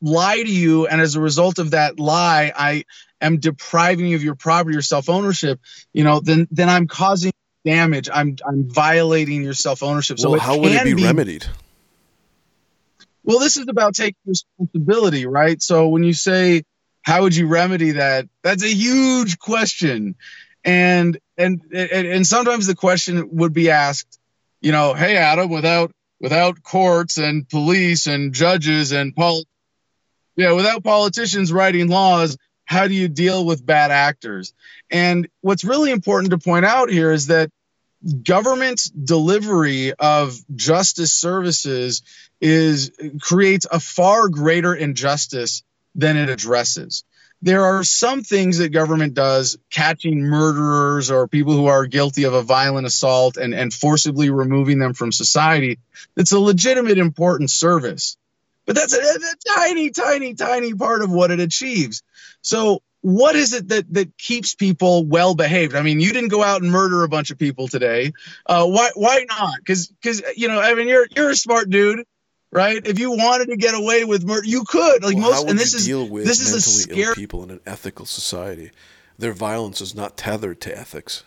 lie 0.00 0.42
to 0.42 0.50
you, 0.50 0.86
and 0.86 1.00
as 1.00 1.14
a 1.16 1.20
result 1.20 1.58
of 1.58 1.72
that 1.72 2.00
lie, 2.00 2.52
I 2.56 2.84
am 3.20 3.38
depriving 3.38 4.06
you 4.06 4.16
of 4.16 4.22
your 4.22 4.34
property, 4.34 4.74
your 4.74 4.82
self 4.82 5.08
ownership, 5.08 5.60
you 5.92 6.04
know, 6.04 6.20
then 6.20 6.48
then 6.50 6.68
I'm 6.68 6.86
causing 6.86 7.32
damage. 7.64 8.08
I'm 8.12 8.36
I'm 8.46 8.68
violating 8.68 9.42
your 9.42 9.54
self 9.54 9.82
ownership. 9.82 10.18
So 10.18 10.30
well, 10.30 10.40
how 10.40 10.58
would 10.58 10.72
it 10.72 10.84
be, 10.84 10.94
be 10.94 11.04
remedied? 11.04 11.46
Well, 13.22 13.38
this 13.38 13.56
is 13.56 13.68
about 13.68 13.94
taking 13.94 14.16
responsibility, 14.26 15.26
right? 15.26 15.60
So 15.60 15.88
when 15.88 16.02
you 16.02 16.14
say 16.14 16.64
how 17.02 17.22
would 17.22 17.34
you 17.34 17.46
remedy 17.46 17.92
that, 17.92 18.28
that's 18.42 18.62
a 18.62 18.72
huge 18.72 19.38
question. 19.38 20.16
And 20.64 21.18
and 21.38 21.62
and, 21.72 22.06
and 22.06 22.26
sometimes 22.26 22.66
the 22.66 22.74
question 22.74 23.36
would 23.36 23.54
be 23.54 23.70
asked, 23.70 24.18
you 24.60 24.72
know, 24.72 24.92
hey 24.92 25.16
Adam, 25.16 25.48
without 25.48 25.92
without 26.20 26.62
courts 26.62 27.16
and 27.16 27.48
police 27.48 28.06
and 28.06 28.34
judges 28.34 28.92
and 28.92 29.16
pol 29.16 29.44
yeah, 30.36 30.52
without 30.52 30.84
politicians 30.84 31.52
writing 31.52 31.88
laws, 31.88 32.36
how 32.70 32.86
do 32.86 32.94
you 32.94 33.08
deal 33.08 33.44
with 33.44 33.66
bad 33.66 33.90
actors? 33.90 34.54
And 34.92 35.28
what's 35.40 35.64
really 35.64 35.90
important 35.90 36.30
to 36.30 36.38
point 36.38 36.64
out 36.64 36.88
here 36.88 37.10
is 37.10 37.26
that 37.26 37.50
government 38.22 38.80
delivery 39.04 39.92
of 39.92 40.38
justice 40.54 41.12
services 41.12 42.02
is 42.40 42.92
creates 43.20 43.66
a 43.68 43.80
far 43.80 44.28
greater 44.28 44.72
injustice 44.72 45.64
than 45.96 46.16
it 46.16 46.30
addresses. 46.30 47.02
There 47.42 47.64
are 47.64 47.82
some 47.82 48.22
things 48.22 48.58
that 48.58 48.68
government 48.68 49.14
does, 49.14 49.58
catching 49.70 50.20
murderers 50.20 51.10
or 51.10 51.26
people 51.26 51.54
who 51.54 51.66
are 51.66 51.86
guilty 51.86 52.22
of 52.22 52.34
a 52.34 52.42
violent 52.42 52.86
assault 52.86 53.36
and, 53.36 53.52
and 53.52 53.74
forcibly 53.74 54.30
removing 54.30 54.78
them 54.78 54.94
from 54.94 55.10
society. 55.10 55.80
That's 56.14 56.32
a 56.32 56.38
legitimate, 56.38 56.98
important 56.98 57.50
service. 57.50 58.16
But 58.70 58.76
that's 58.76 58.92
a, 58.92 58.98
a 58.98 59.56
tiny, 59.56 59.90
tiny, 59.90 60.34
tiny 60.34 60.74
part 60.74 61.02
of 61.02 61.10
what 61.10 61.32
it 61.32 61.40
achieves. 61.40 62.04
So 62.40 62.84
what 63.00 63.34
is 63.34 63.52
it 63.52 63.66
that 63.70 63.92
that 63.94 64.16
keeps 64.16 64.54
people 64.54 65.04
well 65.04 65.34
behaved? 65.34 65.74
I 65.74 65.82
mean, 65.82 65.98
you 65.98 66.12
didn't 66.12 66.28
go 66.28 66.44
out 66.44 66.62
and 66.62 66.70
murder 66.70 67.02
a 67.02 67.08
bunch 67.08 67.32
of 67.32 67.38
people 67.38 67.66
today. 67.66 68.12
Uh, 68.46 68.68
why 68.68 68.90
why 68.94 69.26
not? 69.28 69.56
Because 69.58 69.88
because 69.88 70.22
you 70.36 70.46
know, 70.46 70.60
I 70.60 70.74
mean, 70.74 70.86
you're 70.86 71.08
you're 71.16 71.30
a 71.30 71.34
smart 71.34 71.68
dude, 71.68 72.06
right? 72.52 72.80
If 72.86 73.00
you 73.00 73.10
wanted 73.10 73.48
to 73.48 73.56
get 73.56 73.74
away 73.74 74.04
with 74.04 74.24
murder, 74.24 74.46
you 74.46 74.62
could. 74.62 75.02
Like 75.02 75.16
well, 75.16 75.32
most, 75.32 75.48
and 75.48 75.58
this 75.58 75.74
is 75.74 75.88
this 75.88 76.40
is 76.40 76.54
a 76.54 76.60
scary 76.60 77.16
people 77.16 77.42
in 77.42 77.50
an 77.50 77.60
ethical 77.66 78.06
society. 78.06 78.70
Their 79.18 79.32
violence 79.32 79.80
is 79.80 79.96
not 79.96 80.16
tethered 80.16 80.60
to 80.60 80.78
ethics. 80.78 81.24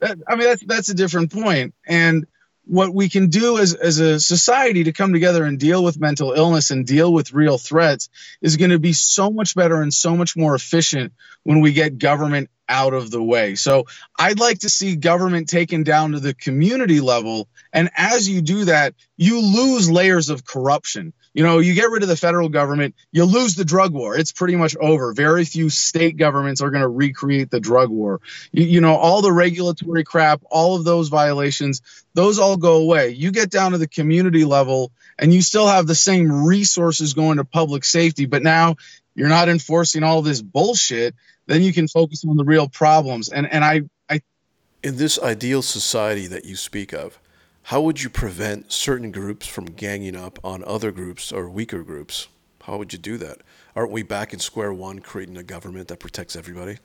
I 0.00 0.14
mean, 0.36 0.46
that's 0.46 0.62
that's 0.64 0.88
a 0.90 0.94
different 0.94 1.32
point, 1.32 1.74
and 1.88 2.24
what 2.68 2.94
we 2.94 3.08
can 3.08 3.28
do 3.28 3.58
as, 3.58 3.72
as 3.74 3.98
a 3.98 4.20
society 4.20 4.84
to 4.84 4.92
come 4.92 5.12
together 5.12 5.44
and 5.44 5.58
deal 5.58 5.82
with 5.82 5.98
mental 5.98 6.32
illness 6.32 6.70
and 6.70 6.86
deal 6.86 7.12
with 7.12 7.32
real 7.32 7.56
threats 7.56 8.10
is 8.42 8.58
going 8.58 8.70
to 8.70 8.78
be 8.78 8.92
so 8.92 9.30
much 9.30 9.54
better 9.54 9.80
and 9.80 9.92
so 9.92 10.14
much 10.14 10.36
more 10.36 10.54
efficient 10.54 11.14
when 11.44 11.60
we 11.60 11.72
get 11.72 11.98
government 11.98 12.50
out 12.68 12.92
of 12.92 13.10
the 13.10 13.22
way. 13.22 13.54
So 13.54 13.86
I'd 14.18 14.38
like 14.38 14.60
to 14.60 14.68
see 14.68 14.96
government 14.96 15.48
taken 15.48 15.82
down 15.82 16.12
to 16.12 16.20
the 16.20 16.34
community 16.34 17.00
level. 17.00 17.48
And 17.72 17.88
as 17.96 18.28
you 18.28 18.42
do 18.42 18.66
that, 18.66 18.94
you 19.16 19.40
lose 19.40 19.90
layers 19.90 20.28
of 20.28 20.44
corruption. 20.44 21.14
You 21.34 21.44
know, 21.44 21.58
you 21.58 21.74
get 21.74 21.90
rid 21.90 22.02
of 22.02 22.08
the 22.08 22.16
federal 22.16 22.48
government, 22.48 22.94
you 23.12 23.24
lose 23.24 23.54
the 23.54 23.64
drug 23.64 23.92
war. 23.92 24.16
It's 24.16 24.32
pretty 24.32 24.56
much 24.56 24.76
over. 24.76 25.12
Very 25.12 25.44
few 25.44 25.70
state 25.70 26.16
governments 26.16 26.60
are 26.60 26.70
going 26.70 26.82
to 26.82 26.88
recreate 26.88 27.50
the 27.50 27.60
drug 27.60 27.90
war. 27.90 28.20
You, 28.52 28.64
you 28.64 28.80
know, 28.80 28.94
all 28.94 29.22
the 29.22 29.32
regulatory 29.32 30.04
crap, 30.04 30.42
all 30.50 30.76
of 30.76 30.84
those 30.84 31.08
violations, 31.08 31.82
those 32.14 32.38
all 32.38 32.56
go 32.56 32.76
away. 32.76 33.10
You 33.10 33.30
get 33.30 33.50
down 33.50 33.72
to 33.72 33.78
the 33.78 33.88
community 33.88 34.44
level 34.44 34.90
and 35.18 35.32
you 35.32 35.42
still 35.42 35.66
have 35.66 35.86
the 35.86 35.94
same 35.94 36.46
resources 36.46 37.14
going 37.14 37.36
to 37.36 37.44
public 37.44 37.84
safety, 37.84 38.26
but 38.26 38.42
now 38.42 38.76
you're 39.14 39.28
not 39.28 39.48
enforcing 39.48 40.02
all 40.02 40.22
this 40.22 40.40
bullshit 40.40 41.14
then 41.48 41.62
you 41.62 41.72
can 41.72 41.88
focus 41.88 42.24
on 42.28 42.36
the 42.36 42.44
real 42.44 42.68
problems. 42.68 43.30
And 43.30 43.50
and 43.50 43.64
I, 43.64 43.82
I 44.08 44.20
in 44.84 44.96
this 44.96 45.18
ideal 45.18 45.62
society 45.62 46.28
that 46.28 46.44
you 46.44 46.54
speak 46.54 46.92
of, 46.92 47.18
how 47.68 47.82
would 47.82 48.02
you 48.02 48.08
prevent 48.08 48.72
certain 48.72 49.10
groups 49.10 49.46
from 49.46 49.66
ganging 49.66 50.16
up 50.16 50.38
on 50.42 50.64
other 50.64 50.90
groups 50.90 51.30
or 51.30 51.50
weaker 51.50 51.82
groups? 51.82 52.26
How 52.62 52.78
would 52.78 52.94
you 52.94 52.98
do 52.98 53.18
that? 53.18 53.42
Aren't 53.76 53.92
we 53.92 54.02
back 54.02 54.32
in 54.32 54.38
square 54.38 54.72
one, 54.72 55.00
creating 55.00 55.36
a 55.36 55.42
government 55.42 55.88
that 55.88 56.00
protects 56.00 56.34
everybody? 56.34 56.78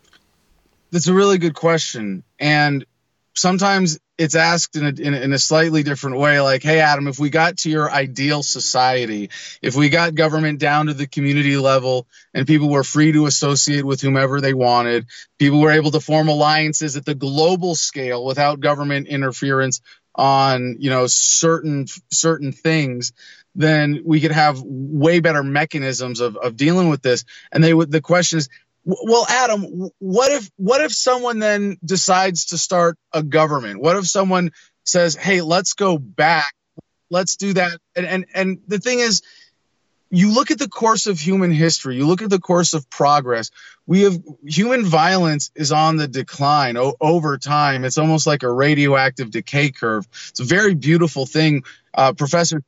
That's 0.92 1.08
a 1.08 1.14
really 1.14 1.38
good 1.38 1.56
question. 1.56 2.24
And 2.38 2.86
sometimes 3.34 3.98
it's 4.18 4.36
asked 4.36 4.76
in 4.76 4.84
a, 4.86 4.90
in 4.90 5.14
in, 5.14 5.32
a, 5.32 5.40
slightly 5.40 5.82
different 5.82 6.18
way 6.18 6.40
like 6.40 6.62
hey 6.62 6.80
adam 6.80 7.08
if 7.08 7.18
we 7.18 7.32
got 7.32 7.58
to 7.58 7.70
your 7.70 7.92
ideal 7.92 8.44
society 8.44 9.32
if 9.62 9.76
we 9.76 9.90
got 9.90 10.14
government 10.14 10.60
down 10.60 10.86
to 10.86 10.94
the 10.94 11.08
community 11.08 11.58
level 11.58 12.06
and 12.32 12.46
people 12.46 12.70
were 12.70 12.84
free 12.84 13.12
to 13.12 13.26
associate 13.26 13.84
with 13.84 14.02
whomever 14.02 14.40
they 14.40 14.54
wanted 14.54 15.08
people 15.40 15.60
were 15.60 15.72
able 15.72 15.90
to 15.90 16.00
form 16.00 16.28
alliances 16.28 16.96
at 16.96 17.06
the 17.06 17.16
global 17.16 17.74
scale 17.74 18.24
without 18.24 18.60
government 18.60 19.08
interference 19.08 19.82
on 20.16 20.76
you 20.80 20.90
know 20.90 21.08
certain 21.08 21.88
certain 22.12 22.52
things 22.52 23.14
then 23.56 24.02
we 24.06 24.20
could 24.20 24.32
have 24.32 24.62
way 24.64 25.20
better 25.20 25.44
mechanisms 25.44 26.20
of, 26.20 26.38
of 26.38 26.56
dealing 26.56 26.90
with 26.90 27.02
this 27.02 27.26
and 27.52 27.64
they 27.64 27.74
would 27.74 27.92
the 27.92 28.02
question 28.02 28.38
is 28.38 28.50
well, 28.86 29.26
Adam, 29.30 29.90
what 30.00 30.32
if 30.32 30.50
what 30.58 30.82
if 30.82 30.94
someone 30.94 31.40
then 31.40 31.78
decides 31.84 32.48
to 32.48 32.58
start 32.58 32.98
a 33.14 33.24
government? 33.24 33.80
What 33.80 33.96
if 33.96 34.08
someone 34.08 34.52
says, 34.84 35.16
"Hey, 35.16 35.42
let's 35.42 35.74
go 35.74 35.98
back. 35.98 36.54
Let's 37.10 37.38
do 37.38 37.54
that." 37.54 37.80
And 37.96 38.06
and 38.06 38.26
and 38.34 38.60
the 38.68 38.80
thing 38.80 39.00
is, 39.00 39.22
you 40.14 40.32
look 40.32 40.52
at 40.52 40.60
the 40.60 40.70
course 40.70 41.08
of 41.08 41.20
human 41.20 41.52
history, 41.52 41.96
you 41.96 42.06
look 42.06 42.22
at 42.22 42.30
the 42.30 42.40
course 42.40 42.76
of 42.76 42.88
progress. 42.88 43.50
We 43.88 44.02
have 44.02 44.22
human 44.46 44.86
violence 44.86 45.50
is 45.56 45.72
on 45.72 45.98
the 45.98 46.08
decline 46.08 46.78
o- 46.78 46.96
over 47.02 47.40
time. 47.40 47.84
It's 47.84 47.98
almost 47.98 48.28
like 48.28 48.44
a 48.44 48.52
radioactive 48.52 49.32
decay 49.32 49.72
curve. 49.72 50.08
It's 50.30 50.40
a 50.40 50.44
very 50.44 50.76
beautiful 50.76 51.26
thing. 51.26 51.64
Uh, 51.96 52.14
professor 52.14 52.64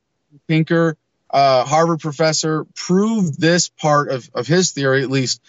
Pinker, 0.48 0.96
uh, 1.30 1.64
Harvard 1.64 2.00
professor, 2.00 2.66
proved 2.74 3.40
this 3.40 3.68
part 3.68 4.10
of, 4.10 4.28
of 4.34 4.48
his 4.48 4.72
theory, 4.72 5.04
at 5.04 5.10
least, 5.10 5.40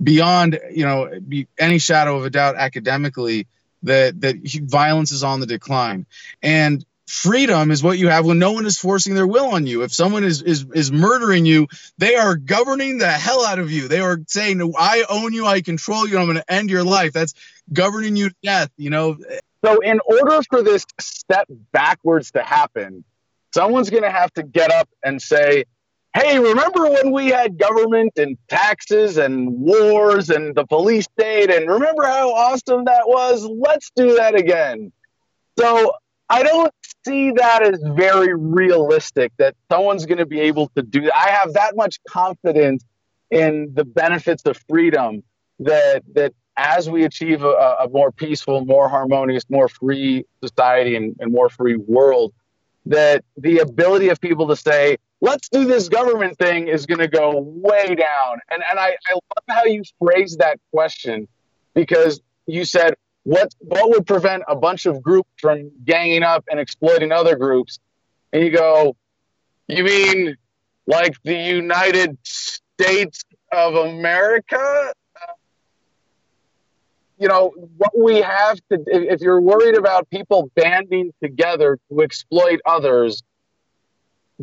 beyond 0.00 0.60
you 0.70 0.84
know 0.84 1.10
any 1.58 1.78
shadow 1.78 2.18
of 2.18 2.26
a 2.26 2.30
doubt 2.30 2.56
academically 2.56 3.46
that 3.82 4.20
that 4.20 4.36
violence 4.64 5.10
is 5.10 5.24
on 5.24 5.40
the 5.40 5.46
decline 5.46 6.04
and 6.42 6.84
freedom 7.06 7.70
is 7.70 7.82
what 7.82 7.98
you 7.98 8.08
have 8.08 8.26
when 8.26 8.38
no 8.38 8.52
one 8.52 8.66
is 8.66 8.78
forcing 8.78 9.14
their 9.14 9.26
will 9.26 9.46
on 9.46 9.66
you 9.66 9.82
if 9.82 9.92
someone 9.92 10.24
is 10.24 10.42
is 10.42 10.66
is 10.74 10.90
murdering 10.90 11.46
you 11.46 11.68
they 11.98 12.16
are 12.16 12.34
governing 12.34 12.98
the 12.98 13.08
hell 13.08 13.46
out 13.46 13.60
of 13.60 13.70
you 13.70 13.86
they 13.86 14.00
are 14.00 14.18
saying 14.26 14.72
i 14.76 15.04
own 15.08 15.32
you 15.32 15.46
i 15.46 15.60
control 15.60 16.08
you 16.08 16.18
i'm 16.18 16.26
going 16.26 16.36
to 16.36 16.52
end 16.52 16.68
your 16.68 16.82
life 16.82 17.12
that's 17.12 17.34
governing 17.72 18.16
you 18.16 18.30
to 18.30 18.34
death 18.42 18.70
you 18.76 18.90
know 18.90 19.16
so 19.64 19.78
in 19.80 20.00
order 20.04 20.40
for 20.50 20.62
this 20.62 20.84
step 21.00 21.46
backwards 21.70 22.32
to 22.32 22.42
happen 22.42 23.04
someone's 23.54 23.90
going 23.90 24.02
to 24.02 24.10
have 24.10 24.32
to 24.32 24.42
get 24.42 24.72
up 24.72 24.88
and 25.04 25.22
say 25.22 25.64
hey, 26.16 26.38
remember 26.38 26.88
when 26.88 27.12
we 27.12 27.26
had 27.26 27.58
government 27.58 28.12
and 28.16 28.38
taxes 28.48 29.18
and 29.18 29.52
wars 29.60 30.30
and 30.30 30.54
the 30.54 30.64
police 30.64 31.04
state? 31.04 31.50
And 31.50 31.68
remember 31.68 32.04
how 32.04 32.32
awesome 32.32 32.86
that 32.86 33.06
was? 33.06 33.44
Let's 33.44 33.90
do 33.94 34.16
that 34.16 34.34
again. 34.34 34.92
So 35.58 35.92
I 36.28 36.42
don't 36.42 36.72
see 37.06 37.30
that 37.32 37.62
as 37.62 37.80
very 37.82 38.34
realistic 38.34 39.32
that 39.38 39.54
someone's 39.70 40.06
going 40.06 40.18
to 40.18 40.26
be 40.26 40.40
able 40.40 40.68
to 40.76 40.82
do 40.82 41.02
that. 41.02 41.16
I 41.16 41.30
have 41.30 41.54
that 41.54 41.76
much 41.76 41.98
confidence 42.08 42.84
in 43.30 43.72
the 43.74 43.84
benefits 43.84 44.42
of 44.44 44.56
freedom 44.68 45.22
that 45.60 46.02
that 46.14 46.32
as 46.56 46.88
we 46.88 47.04
achieve 47.04 47.42
a, 47.42 47.76
a 47.80 47.88
more 47.90 48.10
peaceful, 48.10 48.64
more 48.64 48.88
harmonious, 48.88 49.44
more 49.50 49.68
free 49.68 50.24
society 50.42 50.96
and, 50.96 51.14
and 51.20 51.30
more 51.30 51.50
free 51.50 51.76
world, 51.76 52.32
that 52.86 53.24
the 53.36 53.58
ability 53.58 54.08
of 54.08 54.20
people 54.20 54.48
to 54.48 54.56
say, 54.56 54.96
let's 55.20 55.48
do 55.50 55.66
this 55.66 55.88
government 55.88 56.38
thing 56.38 56.68
is 56.68 56.86
going 56.86 57.00
to 57.00 57.08
go 57.08 57.40
way 57.40 57.94
down. 57.94 58.40
And, 58.50 58.62
and 58.70 58.78
I, 58.78 58.96
I 59.10 59.12
love 59.12 59.44
how 59.48 59.64
you 59.64 59.82
phrased 59.98 60.38
that 60.38 60.58
question 60.72 61.28
because 61.74 62.22
you 62.46 62.64
said, 62.64 62.94
what, 63.26 63.52
what 63.58 63.90
would 63.90 64.06
prevent 64.06 64.44
a 64.46 64.54
bunch 64.54 64.86
of 64.86 65.02
groups 65.02 65.28
from 65.40 65.72
ganging 65.84 66.22
up 66.22 66.44
and 66.48 66.60
exploiting 66.60 67.10
other 67.10 67.34
groups? 67.34 67.80
And 68.32 68.44
you 68.44 68.52
go, 68.52 68.94
you 69.66 69.82
mean 69.82 70.36
like 70.86 71.20
the 71.24 71.34
United 71.34 72.16
States 72.22 73.24
of 73.50 73.74
America? 73.74 74.92
you 77.18 77.26
know 77.28 77.52
what 77.78 77.98
we 77.98 78.16
have 78.20 78.58
to 78.70 78.78
if 78.86 79.22
you're 79.22 79.40
worried 79.40 79.74
about 79.74 80.08
people 80.10 80.50
banding 80.54 81.14
together 81.22 81.78
to 81.88 82.02
exploit 82.02 82.60
others 82.66 83.22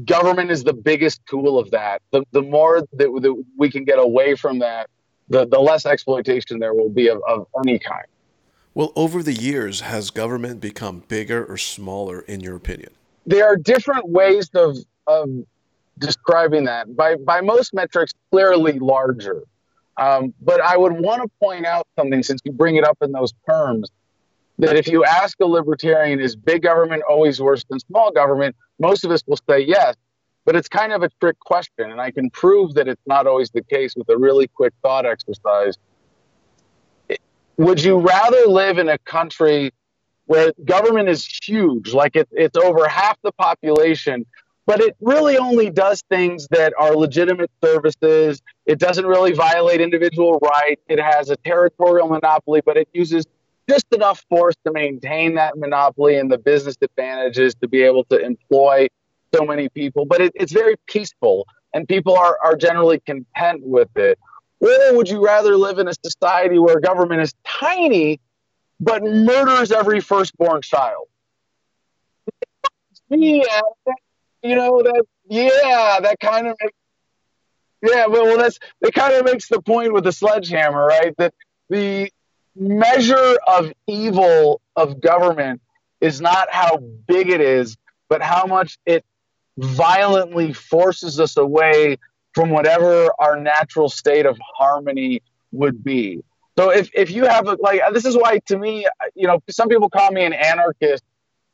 government 0.05 0.49
is 0.49 0.63
the 0.63 0.73
biggest 0.73 1.21
tool 1.27 1.59
of 1.59 1.69
that 1.69 2.01
the, 2.09 2.23
the 2.31 2.41
more 2.41 2.81
that, 2.93 3.19
that 3.21 3.43
we 3.59 3.69
can 3.69 3.83
get 3.83 3.99
away 3.99 4.33
from 4.33 4.57
that 4.57 4.89
the, 5.29 5.45
the 5.45 5.59
less 5.59 5.85
exploitation 5.85 6.57
there 6.57 6.73
will 6.73 6.89
be 6.89 7.09
of, 7.09 7.21
of 7.27 7.45
any 7.59 7.77
kind 7.77 8.07
well 8.73 8.91
over 8.95 9.23
the 9.23 9.33
years 9.33 9.81
has 9.81 10.09
government 10.09 10.59
become 10.61 11.03
bigger 11.07 11.45
or 11.45 11.57
smaller 11.57 12.21
in 12.21 12.39
your 12.39 12.55
opinion 12.55 12.89
there 13.25 13.45
are 13.45 13.55
different 13.55 14.09
ways 14.09 14.49
of 14.53 14.77
of 15.07 15.29
describing 15.97 16.65
that. 16.65 16.95
By 16.95 17.15
by 17.15 17.41
most 17.41 17.73
metrics, 17.73 18.13
clearly 18.31 18.79
larger. 18.79 19.43
Um, 19.97 20.33
but 20.41 20.59
I 20.59 20.75
would 20.75 20.93
want 20.93 21.21
to 21.21 21.29
point 21.39 21.65
out 21.65 21.87
something 21.97 22.23
since 22.23 22.41
you 22.43 22.51
bring 22.51 22.77
it 22.77 22.83
up 22.83 22.97
in 23.01 23.11
those 23.11 23.31
terms 23.47 23.89
that 24.57 24.75
if 24.75 24.87
you 24.87 25.03
ask 25.03 25.39
a 25.39 25.45
libertarian, 25.45 26.19
is 26.19 26.35
big 26.35 26.63
government 26.63 27.03
always 27.07 27.39
worse 27.39 27.63
than 27.69 27.79
small 27.79 28.11
government? 28.11 28.55
Most 28.79 29.03
of 29.03 29.11
us 29.11 29.21
will 29.27 29.39
say 29.47 29.59
yes. 29.59 29.95
But 30.45 30.55
it's 30.55 30.67
kind 30.67 30.91
of 30.91 31.03
a 31.03 31.09
trick 31.21 31.39
question, 31.39 31.89
and 31.89 32.01
I 32.01 32.11
can 32.11 32.29
prove 32.29 32.73
that 32.73 32.87
it's 32.89 33.01
not 33.05 33.27
always 33.27 33.49
the 33.51 33.63
case 33.63 33.93
with 33.95 34.09
a 34.09 34.17
really 34.17 34.47
quick 34.47 34.73
thought 34.81 35.05
exercise. 35.05 35.77
Would 37.57 37.83
you 37.83 37.99
rather 37.99 38.47
live 38.47 38.77
in 38.77 38.89
a 38.89 38.97
country 38.99 39.71
where 40.25 40.53
government 40.65 41.09
is 41.09 41.25
huge, 41.25 41.93
like 41.93 42.15
it, 42.15 42.27
it's 42.31 42.57
over 42.57 42.87
half 42.87 43.17
the 43.21 43.31
population, 43.33 44.25
but 44.65 44.79
it 44.79 44.95
really 45.01 45.37
only 45.37 45.69
does 45.69 46.01
things 46.09 46.47
that 46.51 46.73
are 46.79 46.95
legitimate 46.95 47.51
services. 47.63 48.41
It 48.65 48.79
doesn't 48.79 49.05
really 49.05 49.33
violate 49.33 49.81
individual 49.81 50.39
rights. 50.39 50.81
It 50.87 50.99
has 50.99 51.29
a 51.29 51.35
territorial 51.37 52.07
monopoly, 52.07 52.61
but 52.65 52.77
it 52.77 52.87
uses 52.93 53.25
just 53.69 53.85
enough 53.93 54.23
force 54.29 54.55
to 54.65 54.71
maintain 54.71 55.35
that 55.35 55.57
monopoly 55.57 56.17
and 56.17 56.31
the 56.31 56.37
business 56.37 56.75
advantages 56.81 57.55
to 57.55 57.67
be 57.67 57.83
able 57.83 58.03
to 58.05 58.17
employ 58.17 58.87
so 59.35 59.45
many 59.45 59.69
people. 59.69 60.05
But 60.05 60.21
it, 60.21 60.31
it's 60.35 60.51
very 60.51 60.75
peaceful, 60.87 61.45
and 61.73 61.87
people 61.87 62.15
are, 62.17 62.37
are 62.43 62.55
generally 62.55 62.99
content 62.99 63.61
with 63.63 63.89
it. 63.95 64.17
Or 64.63 64.95
would 64.95 65.09
you 65.09 65.23
rather 65.23 65.57
live 65.57 65.77
in 65.79 65.89
a 65.89 65.93
society 66.05 66.57
where 66.57 66.79
government 66.79 67.21
is 67.21 67.33
tiny 67.45 68.21
but 68.79 69.03
murders 69.03 69.71
every 69.71 69.99
firstborn 69.99 70.61
child? 70.61 71.07
Yeah, 73.09 73.61
you 74.41 74.55
know 74.55 74.81
that. 74.81 75.03
Yeah, 75.27 75.99
that 76.01 76.17
kind 76.21 76.47
of 76.47 76.55
makes. 76.61 76.73
Yeah, 77.81 78.07
well, 78.07 78.37
that's 78.37 78.57
it. 78.81 78.93
Kind 78.93 79.13
of 79.15 79.25
makes 79.25 79.49
the 79.49 79.61
point 79.61 79.93
with 79.93 80.05
the 80.05 80.13
sledgehammer, 80.13 80.85
right? 80.85 81.13
That 81.17 81.33
the 81.69 82.09
measure 82.55 83.37
of 83.45 83.73
evil 83.87 84.61
of 84.77 85.01
government 85.01 85.61
is 85.99 86.21
not 86.21 86.47
how 86.51 86.77
big 86.77 87.29
it 87.29 87.41
is, 87.41 87.75
but 88.07 88.21
how 88.21 88.45
much 88.45 88.77
it 88.85 89.03
violently 89.57 90.53
forces 90.53 91.19
us 91.19 91.35
away 91.35 91.97
from 92.33 92.49
whatever 92.49 93.09
our 93.19 93.39
natural 93.39 93.89
state 93.89 94.25
of 94.25 94.37
harmony 94.57 95.21
would 95.51 95.83
be. 95.83 96.23
So 96.57 96.69
if, 96.69 96.89
if 96.93 97.09
you 97.11 97.25
have 97.25 97.47
a, 97.47 97.57
like 97.59 97.81
this 97.93 98.05
is 98.05 98.15
why 98.15 98.39
to 98.47 98.57
me 98.57 98.85
you 99.15 99.27
know 99.27 99.41
some 99.49 99.69
people 99.69 99.89
call 99.89 100.11
me 100.11 100.23
an 100.23 100.33
anarchist 100.33 101.03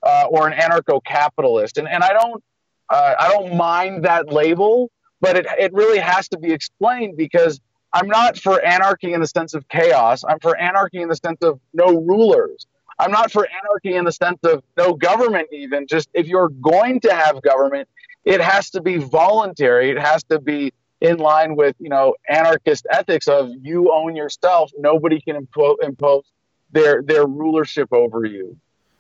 uh, 0.04 0.26
or 0.30 0.48
an 0.48 0.58
anarcho-capitalist 0.58 1.78
and, 1.78 1.88
and 1.88 2.04
I 2.04 2.14
don't 2.14 2.44
uh, 2.90 3.16
I 3.18 3.30
don't 3.30 3.56
mind 3.56 4.06
that 4.06 4.32
label 4.32 4.92
but 5.22 5.38
it, 5.38 5.46
it 5.58 5.74
really 5.74 6.00
has 6.00 6.28
to 6.30 6.38
be 6.38 6.52
explained 6.52 7.18
because 7.18 7.60
I'm 7.94 8.08
not 8.08 8.38
for 8.38 8.64
anarchy 8.64 9.14
in 9.14 9.22
the 9.22 9.28
sense 9.28 9.54
of 9.54 9.68
chaos. 9.68 10.24
I'm 10.28 10.40
for 10.40 10.56
anarchy 10.58 11.02
in 11.02 11.10
the 11.10 11.16
sense 11.16 11.40
of 11.42 11.60
no 11.74 12.00
rulers. 12.02 12.66
I'm 13.00 13.12
not 13.12 13.32
for 13.32 13.48
anarchy 13.48 13.96
in 13.96 14.06
the 14.06 14.12
sense 14.12 14.40
of 14.44 14.64
no 14.78 14.94
government, 14.94 15.48
even. 15.52 15.88
Just 15.88 16.10
if 16.14 16.28
you're 16.28 16.50
going 16.50 17.00
to 17.02 17.14
have 17.14 17.42
government, 17.42 17.88
it 18.26 18.42
has 18.42 18.70
to 18.72 18.82
be 18.82 18.98
voluntary. 18.98 19.90
It 19.90 20.00
has 20.00 20.24
to 20.26 20.40
be 20.40 20.74
in 21.02 21.18
line 21.18 21.56
with, 21.56 21.76
you 21.80 21.90
know, 21.90 22.16
anarchist 22.28 22.86
ethics 22.92 23.28
of 23.28 23.50
you 23.62 23.92
own 23.94 24.16
yourself. 24.16 24.72
Nobody 24.78 25.22
can 25.22 25.46
impo- 25.46 25.78
impose 25.82 26.24
their 26.72 27.02
their 27.02 27.26
rulership 27.26 27.92
over 27.92 28.26
you. 28.26 28.58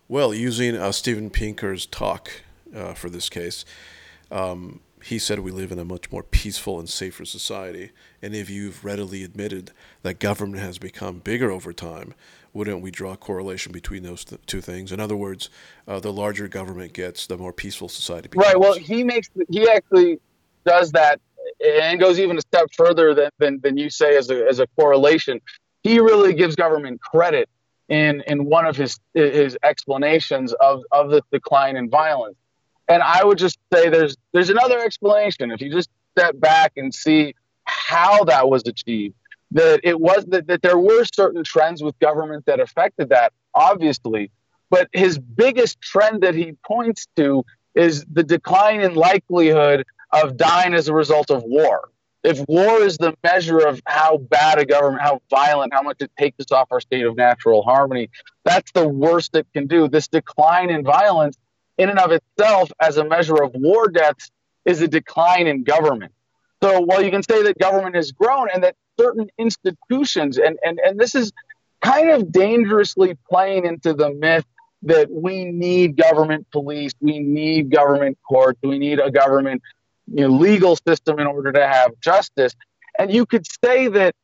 Well, 0.07 0.33
using 0.33 0.75
uh, 0.75 0.91
Steven 0.91 1.29
Pinker's 1.29 1.85
talk 1.85 2.31
uh, 2.75 2.93
for 2.93 3.09
this 3.09 3.29
case, 3.29 3.63
um, 4.31 4.79
he 5.03 5.19
said 5.19 5.39
we 5.39 5.51
live 5.51 5.71
in 5.71 5.79
a 5.79 5.85
much 5.85 6.11
more 6.11 6.23
peaceful 6.23 6.79
and 6.79 6.89
safer 6.89 7.25
society. 7.25 7.91
And 8.21 8.35
if 8.35 8.49
you've 8.49 8.83
readily 8.83 9.23
admitted 9.23 9.71
that 10.03 10.19
government 10.19 10.61
has 10.61 10.77
become 10.77 11.19
bigger 11.19 11.51
over 11.51 11.73
time, 11.73 12.13
wouldn't 12.53 12.81
we 12.81 12.91
draw 12.91 13.13
a 13.13 13.17
correlation 13.17 13.71
between 13.71 14.03
those 14.03 14.25
th- 14.25 14.41
two 14.45 14.61
things? 14.61 14.91
In 14.91 14.99
other 14.99 15.15
words, 15.15 15.49
uh, 15.87 15.99
the 15.99 16.11
larger 16.11 16.47
government 16.47 16.93
gets, 16.93 17.27
the 17.27 17.37
more 17.37 17.53
peaceful 17.53 17.87
society 17.89 18.27
becomes. 18.27 18.47
Right. 18.47 18.59
Well, 18.59 18.73
he 18.73 19.03
makes 19.03 19.29
he 19.49 19.69
actually 19.69 20.19
does 20.65 20.91
that 20.91 21.21
and 21.63 21.99
goes 21.99 22.19
even 22.19 22.37
a 22.37 22.41
step 22.41 22.67
further 22.75 23.13
than, 23.13 23.29
than, 23.37 23.59
than 23.61 23.77
you 23.77 23.89
say 23.89 24.17
as 24.17 24.29
a, 24.29 24.47
as 24.47 24.59
a 24.59 24.67
correlation. 24.77 25.39
He 25.83 25.99
really 25.99 26.33
gives 26.33 26.55
government 26.55 27.01
credit 27.01 27.47
in 27.87 28.21
in 28.27 28.45
one 28.45 28.65
of 28.65 28.75
his 28.75 28.99
his 29.13 29.57
explanations 29.63 30.53
of, 30.53 30.83
of 30.91 31.09
the 31.09 31.21
decline 31.31 31.75
in 31.75 31.89
violence. 31.89 32.35
And 32.89 33.03
I 33.03 33.23
would 33.23 33.37
just 33.37 33.59
say 33.71 33.89
there's 33.89 34.17
there's 34.33 34.49
another 34.49 34.79
explanation. 34.79 35.51
If 35.51 35.61
you 35.61 35.71
just 35.71 35.89
step 36.17 36.39
back 36.39 36.73
and 36.75 36.93
see 36.93 37.35
how 37.65 38.23
that 38.25 38.49
was 38.49 38.63
achieved, 38.65 39.15
that 39.51 39.79
it 39.83 39.99
was 39.99 40.25
that, 40.25 40.47
that 40.47 40.63
there 40.63 40.77
were 40.77 41.05
certain 41.13 41.43
trends 41.43 41.83
with 41.83 41.97
government 41.99 42.45
that 42.47 42.59
affected 42.59 43.09
that, 43.09 43.31
obviously. 43.53 44.31
But 44.71 44.89
his 44.91 45.17
biggest 45.17 45.79
trend 45.81 46.21
that 46.21 46.35
he 46.35 46.53
points 46.65 47.07
to 47.15 47.45
is 47.75 48.05
the 48.11 48.23
decline 48.23 48.81
in 48.81 48.95
likelihood 48.95 49.85
of 50.11 50.37
dying 50.37 50.73
as 50.73 50.87
a 50.87 50.93
result 50.93 51.29
of 51.29 51.43
war. 51.43 51.89
If 52.23 52.43
war 52.47 52.81
is 52.81 52.97
the 52.97 53.15
measure 53.23 53.59
of 53.59 53.81
how 53.85 54.17
bad 54.17 54.59
a 54.59 54.65
government, 54.65 55.01
how 55.01 55.21
violent, 55.29 55.73
how 55.73 55.81
much 55.81 55.97
it 56.01 56.11
takes 56.17 56.39
us 56.39 56.51
off 56.51 56.67
our 56.71 56.81
state 56.81 57.05
of 57.05 57.15
natural 57.15 57.61
harmony, 57.61 58.09
that's 58.43 58.71
the 58.73 58.87
worst 58.87 59.35
it 59.35 59.47
can 59.53 59.67
do. 59.67 59.87
This 59.87 60.07
decline 60.07 60.69
in 60.69 60.83
violence 60.83 61.37
in 61.79 61.89
and 61.89 61.97
of 61.97 62.11
itself 62.11 62.69
as 62.79 62.97
a 62.97 63.05
measure 63.05 63.41
of 63.41 63.51
war 63.55 63.87
deaths 63.87 64.29
is 64.65 64.81
a 64.81 64.87
decline 64.87 65.47
in 65.47 65.63
government. 65.63 66.11
So 66.61 66.81
while 66.81 67.01
you 67.01 67.09
can 67.09 67.23
say 67.23 67.41
that 67.43 67.57
government 67.57 67.95
has 67.95 68.11
grown 68.11 68.49
and 68.53 68.63
that 68.63 68.75
certain 68.99 69.29
institutions, 69.37 70.37
and, 70.37 70.59
and, 70.63 70.77
and 70.83 70.99
this 70.99 71.15
is 71.15 71.31
kind 71.81 72.09
of 72.09 72.31
dangerously 72.33 73.17
playing 73.29 73.65
into 73.65 73.93
the 73.93 74.13
myth 74.13 74.45
that 74.83 75.09
we 75.09 75.45
need 75.45 75.95
government 75.95 76.47
police, 76.51 76.91
we 76.99 77.19
need 77.19 77.71
government 77.71 78.17
courts, 78.27 78.59
we 78.61 78.77
need 78.77 78.99
a 78.99 79.09
government 79.09 79.61
you 80.13 80.27
know, 80.27 80.35
legal 80.35 80.77
system 80.85 81.17
in 81.17 81.27
order 81.27 81.53
to 81.53 81.65
have 81.65 81.91
justice. 82.01 82.53
And 82.97 83.11
you 83.11 83.25
could 83.25 83.45
say 83.63 83.87
that 83.87 84.15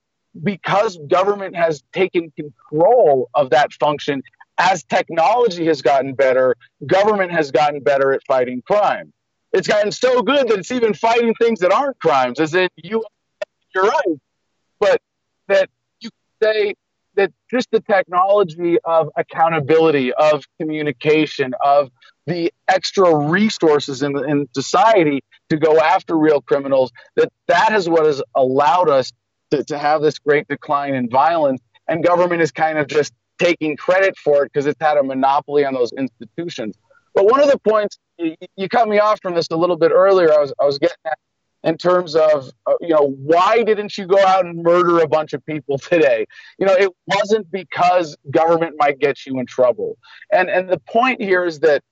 because 0.43 0.97
government 1.07 1.55
has 1.55 1.81
taken 1.93 2.31
control 2.31 3.29
of 3.33 3.51
that 3.51 3.71
function, 3.71 4.23
as 4.57 4.83
technology 4.83 5.65
has 5.65 5.81
gotten 5.81 6.13
better, 6.13 6.55
government 6.85 7.31
has 7.31 7.51
gotten 7.51 7.81
better 7.81 8.13
at 8.13 8.21
fighting 8.25 8.61
crime. 8.65 9.11
It's 9.53 9.67
gotten 9.67 9.91
so 9.91 10.21
good 10.21 10.49
that 10.49 10.59
it's 10.59 10.71
even 10.71 10.93
fighting 10.93 11.33
things 11.35 11.59
that 11.59 11.71
aren't 11.71 11.99
crimes, 11.99 12.39
as 12.39 12.53
in 12.53 12.69
you, 12.75 13.03
you're 13.73 13.85
right, 13.85 14.19
but 14.79 15.01
that 15.47 15.69
you 15.99 16.09
say 16.41 16.75
that 17.15 17.31
just 17.49 17.69
the 17.71 17.79
technology 17.79 18.77
of 18.83 19.09
accountability, 19.15 20.13
of 20.13 20.43
communication, 20.59 21.53
of 21.63 21.89
the 22.25 22.51
extra 22.67 23.15
resources 23.15 24.01
in, 24.01 24.17
in 24.27 24.47
society 24.53 25.23
to 25.49 25.57
go 25.57 25.79
after 25.79 26.17
real 26.17 26.41
criminals, 26.41 26.91
that 27.15 27.31
that 27.47 27.73
is 27.73 27.87
what 27.87 28.05
has 28.05 28.21
allowed 28.35 28.89
us 28.89 29.11
to, 29.51 29.63
to 29.63 29.77
have 29.77 30.01
this 30.01 30.19
great 30.19 30.47
decline 30.47 30.95
in 30.95 31.09
violence. 31.09 31.61
And 31.87 32.03
government 32.03 32.41
is 32.41 32.51
kind 32.51 32.77
of 32.77 32.87
just 32.87 33.13
taking 33.39 33.75
credit 33.77 34.17
for 34.17 34.43
it 34.43 34.51
because 34.51 34.65
it's 34.65 34.79
had 34.81 34.97
a 34.97 35.03
monopoly 35.03 35.65
on 35.65 35.73
those 35.73 35.91
institutions. 35.93 36.77
But 37.13 37.29
one 37.29 37.41
of 37.41 37.49
the 37.49 37.59
points 37.59 37.97
you, 38.17 38.35
you, 38.55 38.69
cut 38.69 38.87
me 38.87 38.99
off 38.99 39.19
from 39.21 39.35
this 39.35 39.47
a 39.51 39.55
little 39.55 39.77
bit 39.77 39.91
earlier. 39.91 40.31
I 40.33 40.39
was 40.39 40.53
I 40.59 40.65
was 40.65 40.77
getting 40.77 40.95
at 41.05 41.17
in 41.63 41.77
terms 41.77 42.15
of 42.15 42.51
uh, 42.67 42.73
you 42.81 42.89
know 42.89 43.15
why 43.17 43.63
didn't 43.63 43.97
you 43.97 44.05
go 44.05 44.19
out 44.19 44.45
and 44.45 44.61
murder 44.61 44.99
a 44.99 45.07
bunch 45.07 45.33
of 45.33 45.45
people 45.45 45.77
today? 45.91 46.25
You 46.59 46.65
know 46.65 46.73
it 46.73 46.91
wasn't 47.07 47.51
because 47.51 48.15
government 48.31 48.75
might 48.77 48.99
get 48.99 49.25
you 49.25 49.39
in 49.39 49.45
trouble. 49.45 49.97
And 50.31 50.49
and 50.49 50.69
the 50.69 50.79
point 50.79 51.21
here 51.21 51.45
is 51.45 51.59
that 51.61 51.83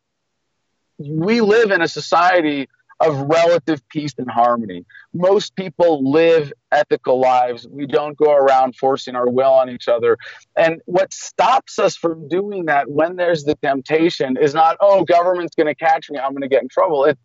we 1.00 1.42
live 1.42 1.72
in 1.72 1.82
a 1.82 1.88
society 1.88 2.70
of 3.08 3.18
relative 3.22 3.88
peace 3.90 4.14
and 4.18 4.30
harmony. 4.30 4.86
Most 5.14 5.56
people 5.56 6.12
live 6.12 6.54
ethical 6.72 7.20
lives. 7.20 7.68
We 7.70 7.86
don't 7.86 8.18
go 8.18 8.32
around 8.34 8.76
forcing 8.76 9.16
our 9.16 9.30
will 9.30 9.54
on 9.54 9.70
each 9.70 9.88
other. 9.88 10.18
And 10.56 10.82
what 10.86 11.14
stops 11.14 11.80
us 11.80 11.96
from 11.96 12.28
doing 12.28 12.66
that 12.66 12.90
when 12.90 13.16
there's 13.16 13.44
the 13.44 13.56
temptation 13.56 14.38
is 14.38 14.54
not, 14.54 14.78
oh, 14.80 15.04
government's 15.04 15.56
going 15.56 15.68
to 15.68 15.76
catch 15.76 16.10
me, 16.10 16.20
I'm 16.20 16.32
going 16.32 16.42
to 16.42 16.48
get 16.48 16.64
in 16.64 16.70
trouble. 16.70 17.06
It, 17.06 17.18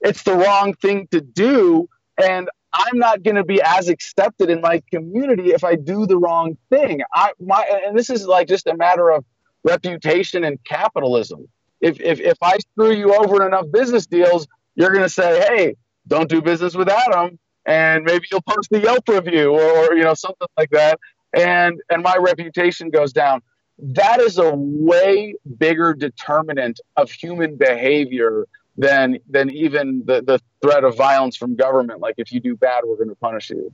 it's 0.00 0.22
the 0.22 0.34
wrong 0.34 0.74
thing 0.74 1.08
to 1.10 1.20
do. 1.20 1.88
And 2.22 2.48
I'm 2.72 2.98
not 2.98 3.22
going 3.22 3.36
to 3.36 3.44
be 3.44 3.60
as 3.62 3.88
accepted 3.88 4.50
in 4.50 4.60
my 4.60 4.82
community 4.92 5.52
if 5.52 5.64
I 5.64 5.74
do 5.74 6.06
the 6.06 6.16
wrong 6.16 6.56
thing. 6.70 7.00
I 7.12 7.32
my 7.40 7.64
and 7.86 7.98
this 7.98 8.10
is 8.10 8.26
like 8.26 8.46
just 8.46 8.66
a 8.66 8.76
matter 8.76 9.10
of 9.10 9.24
reputation 9.64 10.44
and 10.44 10.62
capitalism. 10.64 11.48
If 11.80 12.00
if 12.00 12.20
if 12.20 12.38
I 12.42 12.58
screw 12.58 12.92
you 12.92 13.14
over 13.14 13.40
in 13.40 13.48
enough 13.48 13.66
business 13.72 14.06
deals, 14.06 14.46
you're 14.74 14.90
going 14.90 15.02
to 15.02 15.08
say, 15.08 15.40
hey, 15.40 15.76
don't 16.06 16.28
do 16.28 16.40
business 16.42 16.74
with 16.74 16.88
Adam. 16.88 17.38
And 17.66 18.04
maybe 18.04 18.26
you'll 18.30 18.42
post 18.42 18.72
a 18.72 18.80
Yelp 18.80 19.08
review 19.08 19.52
or, 19.52 19.62
or, 19.62 19.94
you 19.94 20.02
know, 20.02 20.14
something 20.14 20.48
like 20.56 20.70
that. 20.70 20.98
And, 21.34 21.80
and 21.90 22.02
my 22.02 22.16
reputation 22.18 22.90
goes 22.90 23.12
down. 23.12 23.42
That 23.78 24.20
is 24.20 24.38
a 24.38 24.52
way 24.54 25.34
bigger 25.58 25.94
determinant 25.94 26.80
of 26.96 27.10
human 27.10 27.56
behavior 27.56 28.46
than 28.76 29.18
than 29.28 29.50
even 29.50 30.02
the, 30.04 30.22
the 30.22 30.40
threat 30.62 30.84
of 30.84 30.96
violence 30.96 31.36
from 31.36 31.56
government. 31.56 32.00
Like 32.00 32.14
if 32.18 32.32
you 32.32 32.40
do 32.40 32.56
bad, 32.56 32.82
we're 32.86 32.96
going 32.96 33.08
to 33.08 33.14
punish 33.14 33.50
you. 33.50 33.72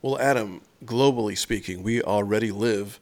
Well, 0.00 0.18
Adam, 0.18 0.62
globally 0.84 1.38
speaking, 1.38 1.82
we 1.82 2.02
already 2.02 2.50
live 2.50 3.00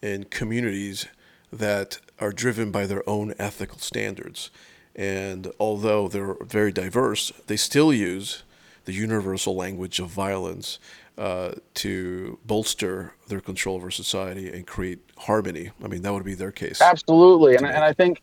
in 0.00 0.24
communities 0.24 1.06
that 1.52 1.98
are 2.20 2.32
driven 2.32 2.70
by 2.70 2.86
their 2.86 3.08
own 3.08 3.34
ethical 3.38 3.78
standards. 3.78 4.50
And 4.96 5.52
although 5.60 6.08
they're 6.08 6.34
very 6.42 6.72
diverse, 6.72 7.30
they 7.46 7.56
still 7.56 7.92
use 7.92 8.42
the 8.86 8.94
universal 8.94 9.54
language 9.54 9.98
of 10.00 10.08
violence 10.08 10.78
uh, 11.18 11.52
to 11.74 12.38
bolster 12.46 13.12
their 13.28 13.40
control 13.40 13.76
over 13.76 13.90
society 13.90 14.50
and 14.50 14.66
create 14.66 15.00
harmony. 15.18 15.70
I 15.84 15.88
mean, 15.88 16.02
that 16.02 16.12
would 16.12 16.24
be 16.24 16.34
their 16.34 16.52
case. 16.52 16.80
Absolutely. 16.80 17.56
And, 17.56 17.66
and 17.66 17.84
I 17.84 17.92
think 17.92 18.22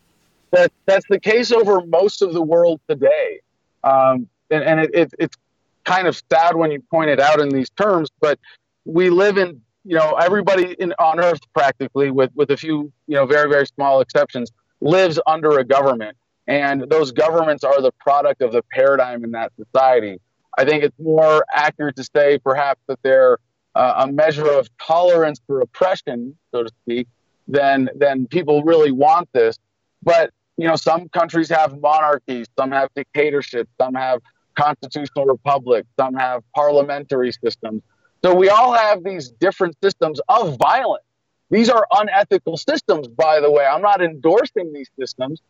that 0.51 0.71
that's 0.86 1.05
the 1.09 1.19
case 1.19 1.51
over 1.51 1.86
most 1.86 2.21
of 2.21 2.33
the 2.33 2.41
world 2.41 2.79
today. 2.89 3.41
Um, 3.83 4.27
and, 4.49 4.63
and 4.63 4.79
it, 4.79 4.91
it, 4.93 5.13
it's 5.19 5.38
kind 5.83 6.07
of 6.07 6.19
sad 6.31 6.55
when 6.55 6.71
you 6.71 6.81
point 6.81 7.09
it 7.09 7.19
out 7.19 7.39
in 7.39 7.49
these 7.49 7.69
terms, 7.71 8.09
but 8.19 8.39
we 8.86 9.09
live 9.09 9.38
in, 9.38 9.62
you 9.86 9.95
know, 9.95 10.15
everybody 10.15 10.73
in, 10.79 10.93
on 10.97 11.19
earth 11.19 11.41
practically, 11.53 12.09
with, 12.09 12.31
with 12.36 12.49
a 12.51 12.57
few, 12.57 12.91
you 13.07 13.15
know, 13.15 13.25
very, 13.25 13.49
very 13.49 13.65
small 13.67 14.01
exceptions, 14.01 14.51
lives 14.81 15.19
under 15.27 15.59
a 15.59 15.63
government. 15.63 16.15
And 16.47 16.89
those 16.89 17.12
governments 17.12 17.63
are 17.63 17.82
the 17.82 17.91
product 17.99 18.41
of 18.41 18.51
the 18.51 18.63
paradigm 18.71 19.23
in 19.23 19.32
that 19.32 19.51
society. 19.58 20.19
I 20.58 20.65
think 20.65 20.84
it's 20.84 20.99
more 20.99 21.45
accurate 21.51 21.95
to 21.95 22.03
say 22.03 22.38
perhaps 22.38 22.82
that 22.88 22.99
they're 23.01 23.38
uh, 23.75 24.06
a 24.06 24.12
measure 24.12 24.47
of 24.47 24.69
tolerance 24.77 25.41
for 25.47 25.62
oppression, 25.62 26.38
so 26.51 26.63
to 26.63 26.69
speak, 26.84 27.08
than 27.47 27.89
than 27.95 28.27
people 28.27 28.63
really 28.63 28.91
want 28.91 29.29
this. 29.34 29.58
But 30.03 30.32
you 30.58 30.67
know, 30.67 30.75
some 30.75 31.10
countries 31.10 31.49
have 31.49 31.79
monarchies, 31.79 32.47
some 32.58 32.71
have 32.71 32.89
dictatorships, 32.95 33.69
some 33.82 33.95
have 33.95 34.21
constitutional 34.56 35.25
republics, 35.25 35.88
some 35.99 36.13
have 36.13 36.43
parliamentary 36.53 37.32
systems. 37.32 37.82
So 38.23 38.36
we 38.36 38.49
all 38.49 38.73
have 38.73 39.03
these 39.03 39.29
different 39.32 39.75
systems 39.84 40.21
of 40.29 40.58
violence. 40.58 41.03
These 41.49 41.69
are 41.69 41.86
unethical 41.91 42.58
systems, 42.58 43.08
by 43.08 43.39
the 43.39 43.51
way. 43.51 43.65
I'm 43.65 43.82
not 43.82 44.01
endorsing 44.01 44.71
these 44.73 44.89
systems. 44.97 45.41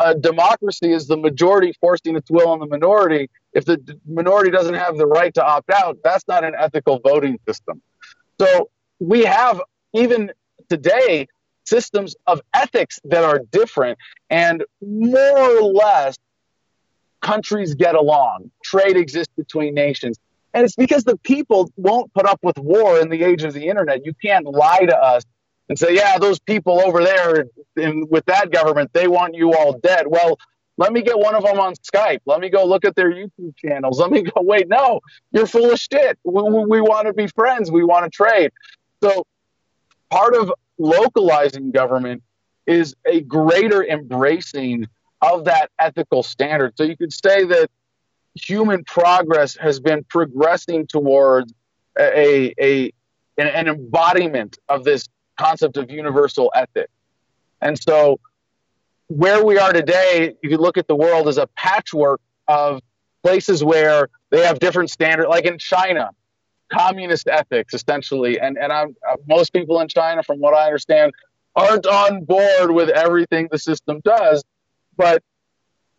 A, 0.00 0.14
democracy 0.14 0.92
is 0.92 1.06
the 1.06 1.16
majority 1.16 1.72
forcing 1.80 2.16
its 2.16 2.30
will 2.30 2.48
on 2.48 2.58
the 2.58 2.66
minority. 2.66 3.30
If 3.52 3.64
the 3.64 3.78
d- 3.78 3.94
minority 4.06 4.50
doesn't 4.50 4.74
have 4.74 4.96
the 4.96 5.06
right 5.06 5.32
to 5.34 5.44
opt 5.44 5.70
out, 5.70 5.98
that's 6.04 6.26
not 6.28 6.44
an 6.44 6.54
ethical 6.58 6.98
voting 6.98 7.38
system. 7.48 7.80
So 8.40 8.70
we 8.98 9.24
have, 9.24 9.60
even 9.94 10.32
today, 10.68 11.26
systems 11.64 12.16
of 12.26 12.40
ethics 12.52 12.98
that 13.04 13.24
are 13.24 13.40
different 13.50 13.98
and 14.28 14.64
more 14.80 15.38
or 15.38 15.62
less 15.62 16.16
countries 17.20 17.74
get 17.74 17.94
along 17.94 18.50
trade 18.64 18.96
exists 18.96 19.32
between 19.36 19.74
nations 19.74 20.18
and 20.52 20.64
it's 20.64 20.74
because 20.74 21.04
the 21.04 21.16
people 21.18 21.70
won't 21.76 22.12
put 22.12 22.26
up 22.26 22.40
with 22.42 22.58
war 22.58 22.98
in 22.98 23.08
the 23.08 23.22
age 23.22 23.44
of 23.44 23.52
the 23.52 23.68
internet 23.68 24.04
you 24.04 24.14
can't 24.24 24.46
lie 24.46 24.84
to 24.86 24.96
us 24.96 25.22
and 25.70 25.78
say 25.78 25.94
yeah 25.94 26.18
those 26.18 26.38
people 26.38 26.82
over 26.84 27.02
there 27.02 27.46
in, 27.76 28.06
with 28.10 28.26
that 28.26 28.50
government 28.50 28.92
they 28.92 29.08
want 29.08 29.34
you 29.34 29.54
all 29.54 29.78
dead. 29.78 30.06
Well 30.06 30.38
let 30.76 30.92
me 30.92 31.02
get 31.02 31.18
one 31.18 31.34
of 31.34 31.42
them 31.42 31.60
on 31.60 31.74
skype. 31.74 32.20
Let 32.24 32.40
me 32.40 32.50
go 32.50 32.64
look 32.66 32.84
at 32.84 32.94
their 32.94 33.10
youtube 33.10 33.56
channels. 33.56 33.98
Let 33.98 34.10
me 34.10 34.22
go 34.22 34.32
wait 34.42 34.68
no 34.68 35.00
you're 35.32 35.46
full 35.46 35.72
of 35.72 35.78
shit. 35.78 36.18
We, 36.24 36.42
we, 36.42 36.64
we 36.66 36.80
want 36.82 37.06
to 37.06 37.14
be 37.14 37.28
friends. 37.28 37.70
We 37.70 37.84
want 37.84 38.04
to 38.04 38.10
trade. 38.10 38.50
So 39.02 39.24
part 40.10 40.34
of 40.34 40.52
localizing 40.76 41.70
government 41.70 42.22
is 42.66 42.94
a 43.06 43.20
greater 43.22 43.82
embracing 43.84 44.86
of 45.22 45.44
that 45.44 45.70
ethical 45.78 46.22
standard. 46.22 46.76
So 46.76 46.84
you 46.84 46.96
could 46.96 47.12
say 47.12 47.44
that 47.44 47.70
human 48.34 48.84
progress 48.84 49.56
has 49.56 49.80
been 49.80 50.04
progressing 50.04 50.86
towards 50.86 51.52
a, 51.98 52.54
a 52.58 52.92
an, 53.36 53.46
an 53.46 53.68
embodiment 53.68 54.58
of 54.68 54.84
this 54.84 55.08
concept 55.40 55.76
of 55.76 55.90
universal 55.90 56.52
ethics. 56.54 56.92
And 57.60 57.78
so 57.78 58.20
where 59.08 59.44
we 59.44 59.58
are 59.58 59.72
today, 59.72 60.34
you 60.42 60.56
look 60.56 60.76
at 60.78 60.86
the 60.86 60.96
world 60.96 61.28
as 61.28 61.38
a 61.38 61.46
patchwork 61.48 62.20
of 62.46 62.80
places 63.22 63.64
where 63.64 64.08
they 64.30 64.44
have 64.44 64.58
different 64.58 64.90
standards, 64.90 65.28
like 65.28 65.46
in 65.46 65.58
China, 65.58 66.10
communist 66.70 67.26
ethics 67.28 67.74
essentially 67.74 68.38
and 68.38 68.56
and 68.56 68.72
I'm, 68.72 68.94
uh, 69.08 69.16
most 69.26 69.52
people 69.52 69.80
in 69.80 69.88
China 69.88 70.22
from 70.22 70.38
what 70.38 70.54
I 70.54 70.66
understand 70.66 71.12
aren't 71.56 71.84
on 71.84 72.24
board 72.24 72.70
with 72.70 72.88
everything 72.90 73.48
the 73.50 73.58
system 73.58 74.00
does 74.04 74.44
but 74.96 75.20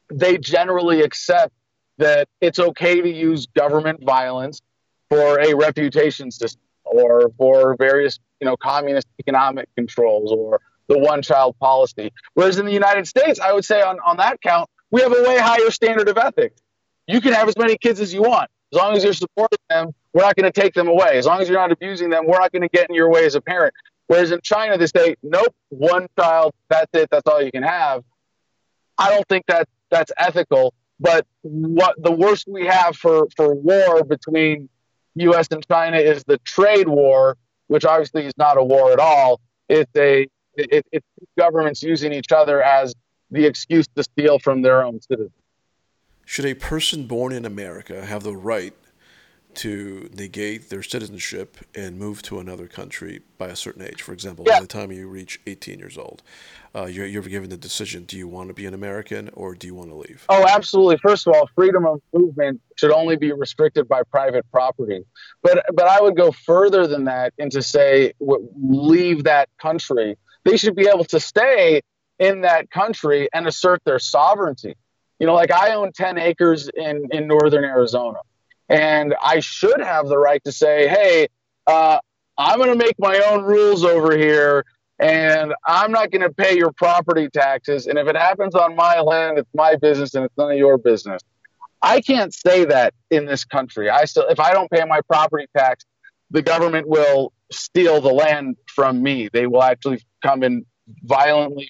they 0.10 0.38
generally 0.38 1.02
accept 1.02 1.54
that 1.98 2.30
it's 2.40 2.58
okay 2.58 3.02
to 3.02 3.10
use 3.10 3.48
government 3.48 4.02
violence 4.02 4.62
for 5.10 5.40
a 5.42 5.54
reputation 5.54 6.32
system 6.32 6.62
or 6.92 7.32
for 7.38 7.76
various 7.78 8.20
you 8.40 8.46
know 8.46 8.56
communist 8.58 9.08
economic 9.20 9.68
controls 9.76 10.32
or 10.32 10.60
the 10.88 10.98
one 10.98 11.22
child 11.22 11.58
policy 11.60 12.12
whereas 12.34 12.60
in 12.60 12.66
the 12.66 12.74
United 12.74 13.08
States 13.08 13.40
I 13.40 13.54
would 13.54 13.66
say 13.66 13.82
on 13.82 14.00
on 14.06 14.18
that 14.18 14.42
count 14.42 14.70
we 14.92 15.02
have 15.02 15.12
a 15.12 15.24
way 15.24 15.38
higher 15.40 15.72
standard 15.72 16.08
of 16.10 16.18
ethics 16.18 16.62
you 17.08 17.22
can 17.22 17.34
have 17.34 17.48
as 17.48 17.58
many 17.58 17.78
kids 17.78 18.00
as 18.00 18.14
you 18.14 18.22
want 18.22 18.50
as 18.74 18.78
long 18.78 18.96
as 18.96 19.04
you're 19.04 19.14
supporting 19.14 19.60
them 19.70 19.94
we're 20.14 20.24
not 20.24 20.36
going 20.36 20.52
to 20.52 20.62
take 20.62 20.74
them 20.74 20.88
away. 20.88 21.18
As 21.18 21.26
long 21.26 21.42
as 21.42 21.48
you're 21.48 21.60
not 21.60 21.72
abusing 21.72 22.10
them, 22.10 22.26
we're 22.26 22.40
not 22.40 22.52
going 22.52 22.64
to 22.64 22.70
get 22.70 22.90
in 22.90 22.96
your 22.96 23.10
way 23.10 23.26
as 23.26 23.36
a 23.36 23.42
parent. 23.42 23.74
Whereas 24.08 24.32
in 24.32 24.42
China, 24.44 24.78
they 24.78 24.88
say, 24.88 25.16
nope, 25.24 25.56
one 25.70 26.08
child, 26.20 26.54
that's 26.70 26.90
it, 26.94 27.10
that's 27.10 27.28
all 27.28 27.42
you 27.42 27.52
can 27.52 27.64
have. 27.64 28.04
I 28.98 29.10
don't 29.10 29.28
think 29.30 29.46
that 29.48 29.70
that's 29.90 30.12
ethical. 30.18 30.74
But 31.00 31.26
what 31.42 31.96
the 32.02 32.12
worst 32.12 32.46
we 32.48 32.68
have 32.68 32.96
for, 32.96 33.28
for 33.36 33.56
war 33.56 34.04
between 34.04 34.70
U.S. 35.16 35.48
and 35.52 35.66
China 35.68 35.98
is 35.98 36.24
the 36.26 36.38
trade 36.40 36.88
war, 36.88 37.38
which 37.68 37.86
obviously 37.86 38.26
is 38.26 38.34
not 38.38 38.58
a 38.58 38.64
war 38.64 38.92
at 38.92 39.00
all. 39.00 39.40
It's 39.70 39.92
a 39.96 40.28
it, 40.56 40.86
it's 40.92 41.08
governments 41.38 41.82
using 41.82 42.14
each 42.14 42.32
other 42.32 42.62
as 42.62 42.94
the 43.30 43.46
excuse 43.46 43.88
to 43.96 44.04
steal 44.04 44.40
from 44.40 44.62
their 44.62 44.84
own 44.84 45.02
citizens. 45.02 45.32
Should 46.26 46.46
a 46.46 46.54
person 46.54 47.08
born 47.08 47.34
in 47.34 47.46
America 47.46 48.06
have 48.06 48.24
the 48.24 48.36
right 48.36 48.74
to 49.56 50.10
negate 50.14 50.70
their 50.70 50.84
citizenship 50.84 51.58
and 51.76 51.98
move 51.98 52.22
to 52.24 52.40
another 52.40 52.68
country 52.68 53.22
by 53.38 53.48
a 53.48 53.56
certain 53.56 53.82
age. 53.82 54.02
For 54.02 54.14
example, 54.14 54.46
yeah. 54.48 54.56
by 54.56 54.62
the 54.62 54.68
time 54.68 54.92
you 54.92 55.08
reach 55.08 55.40
18 55.48 55.80
years 55.80 55.98
old, 55.98 56.24
uh, 56.74 56.86
you're, 56.86 57.06
you're 57.06 57.22
given 57.24 57.50
the 57.50 57.58
decision: 57.58 58.04
do 58.06 58.18
you 58.18 58.28
want 58.28 58.48
to 58.48 58.54
be 58.54 58.66
an 58.66 58.74
American 58.74 59.30
or 59.34 59.54
do 59.56 59.68
you 59.68 59.76
want 59.76 59.90
to 59.90 59.96
leave? 59.96 60.26
Oh, 60.30 60.46
absolutely. 60.48 60.98
First 60.98 61.28
of 61.28 61.34
all, 61.34 61.50
freedom 61.56 61.86
of 61.86 62.02
movement 62.14 62.62
should 62.76 62.92
only 62.92 63.18
be 63.18 63.32
restricted 63.32 63.88
by 63.88 64.04
private 64.04 64.50
property. 64.52 65.04
But 65.44 65.66
but 65.74 65.88
I 65.88 66.02
would 66.02 66.16
go 66.16 66.32
further 66.32 66.88
than 66.88 67.06
that 67.06 67.34
and 67.38 67.52
to 67.52 67.62
say 67.62 68.14
leave 68.20 69.26
that 69.26 69.50
country. 69.62 70.18
They 70.46 70.58
should 70.58 70.76
be 70.76 70.88
able 70.88 71.06
to 71.06 71.20
stay 71.20 71.82
in 72.20 72.42
that 72.42 72.70
country 72.72 73.28
and 73.34 73.48
assert 73.48 73.82
their 73.84 74.00
sovereignty. 74.00 74.76
You 75.20 75.28
know, 75.28 75.36
like 75.36 75.52
I 75.52 75.74
own 75.74 75.92
10 75.92 76.18
acres 76.18 76.70
in 76.74 77.10
in 77.12 77.28
northern 77.28 77.64
Arizona. 77.64 78.20
And 78.72 79.14
I 79.22 79.42
should 79.42 79.82
have 79.82 80.08
the 80.08 80.18
right 80.18 80.42
to 80.46 80.52
say, 80.52 80.88
hey, 80.88 81.28
uh, 81.68 82.00
I'm 82.38 82.58
going 82.58 82.70
to 82.70 82.78
make 82.78 82.96
my 82.98 83.20
own 83.28 83.44
rules 83.44 83.84
over 83.84 84.18
here 84.18 84.66
and 84.98 85.54
I'm 85.68 85.92
not 85.92 86.10
going 86.10 86.22
to 86.22 86.30
pay 86.30 86.56
your 86.56 86.72
property 86.72 87.28
taxes. 87.28 87.88
And 87.88 88.00
if 88.00 88.08
it 88.08 88.16
happens 88.16 88.56
on 88.56 88.78
my 88.78 89.02
land, 89.02 89.38
it's 89.38 89.50
my 89.54 89.76
business 89.76 90.16
and 90.16 90.24
it's 90.24 90.38
none 90.38 90.52
of 90.52 90.58
your 90.58 90.78
business. 90.78 91.22
I 91.82 92.00
can't 92.00 92.34
say 92.34 92.64
that 92.64 92.94
in 93.10 93.26
this 93.26 93.44
country. 93.44 93.90
I 93.90 94.06
still, 94.06 94.26
if 94.30 94.40
I 94.40 94.54
don't 94.54 94.72
pay 94.72 94.86
my 94.86 95.02
property 95.02 95.48
tax, 95.56 95.84
the 96.30 96.42
government 96.42 96.88
will 96.88 97.34
steal 97.52 98.00
the 98.00 98.14
land 98.14 98.56
from 98.68 99.04
me. 99.04 99.28
They 99.34 99.48
will 99.48 99.64
actually 99.64 100.02
come 100.24 100.44
and 100.44 100.66
violently 101.04 101.70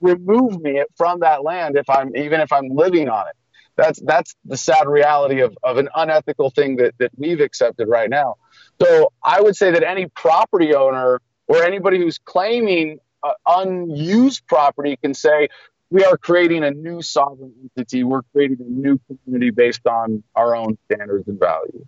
remove 0.00 0.60
me 0.60 0.82
from 0.96 1.20
that 1.20 1.44
land 1.44 1.76
if 1.76 1.88
I'm 1.88 2.16
even 2.16 2.40
if 2.40 2.52
I'm 2.52 2.68
living 2.68 3.08
on 3.08 3.28
it 3.28 3.34
that's 3.78 4.00
that's 4.02 4.34
the 4.44 4.56
sad 4.56 4.86
reality 4.88 5.40
of, 5.40 5.56
of 5.62 5.78
an 5.78 5.88
unethical 5.94 6.50
thing 6.50 6.76
that, 6.76 6.94
that 6.98 7.12
we've 7.16 7.40
accepted 7.40 7.88
right 7.88 8.10
now. 8.10 8.34
So 8.82 9.12
I 9.22 9.40
would 9.40 9.56
say 9.56 9.70
that 9.70 9.84
any 9.84 10.06
property 10.06 10.74
owner 10.74 11.22
or 11.46 11.62
anybody 11.62 11.98
who's 11.98 12.18
claiming 12.18 12.98
uh, 13.22 13.32
unused 13.46 14.46
property 14.46 14.96
can 14.96 15.14
say, 15.14 15.48
we 15.90 16.04
are 16.04 16.18
creating 16.18 16.64
a 16.64 16.70
new 16.70 17.00
sovereign 17.00 17.54
entity. 17.76 18.04
We're 18.04 18.22
creating 18.32 18.58
a 18.60 18.70
new 18.70 19.00
community 19.06 19.50
based 19.50 19.86
on 19.86 20.22
our 20.34 20.54
own 20.54 20.76
standards 20.84 21.26
and 21.28 21.38
values. 21.38 21.86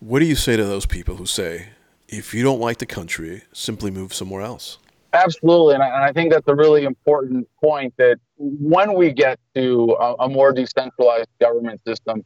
What 0.00 0.18
do 0.18 0.26
you 0.26 0.36
say 0.36 0.56
to 0.56 0.64
those 0.64 0.84
people 0.84 1.16
who 1.16 1.26
say, 1.26 1.70
if 2.08 2.34
you 2.34 2.42
don't 2.42 2.60
like 2.60 2.78
the 2.78 2.86
country, 2.86 3.42
simply 3.52 3.90
move 3.90 4.12
somewhere 4.12 4.42
else? 4.42 4.78
Absolutely, 5.12 5.74
and 5.74 5.82
I, 5.82 5.86
and 5.86 6.04
I, 6.04 6.12
think 6.12 6.32
that's 6.32 6.48
a 6.48 6.54
really 6.54 6.84
important 6.84 7.48
point. 7.62 7.94
That 7.96 8.18
when 8.36 8.92
we 8.94 9.10
get 9.12 9.38
to 9.54 9.96
a, 9.98 10.14
a, 10.20 10.28
more 10.28 10.52
decentralized 10.52 11.30
government 11.40 11.80
system, 11.86 12.22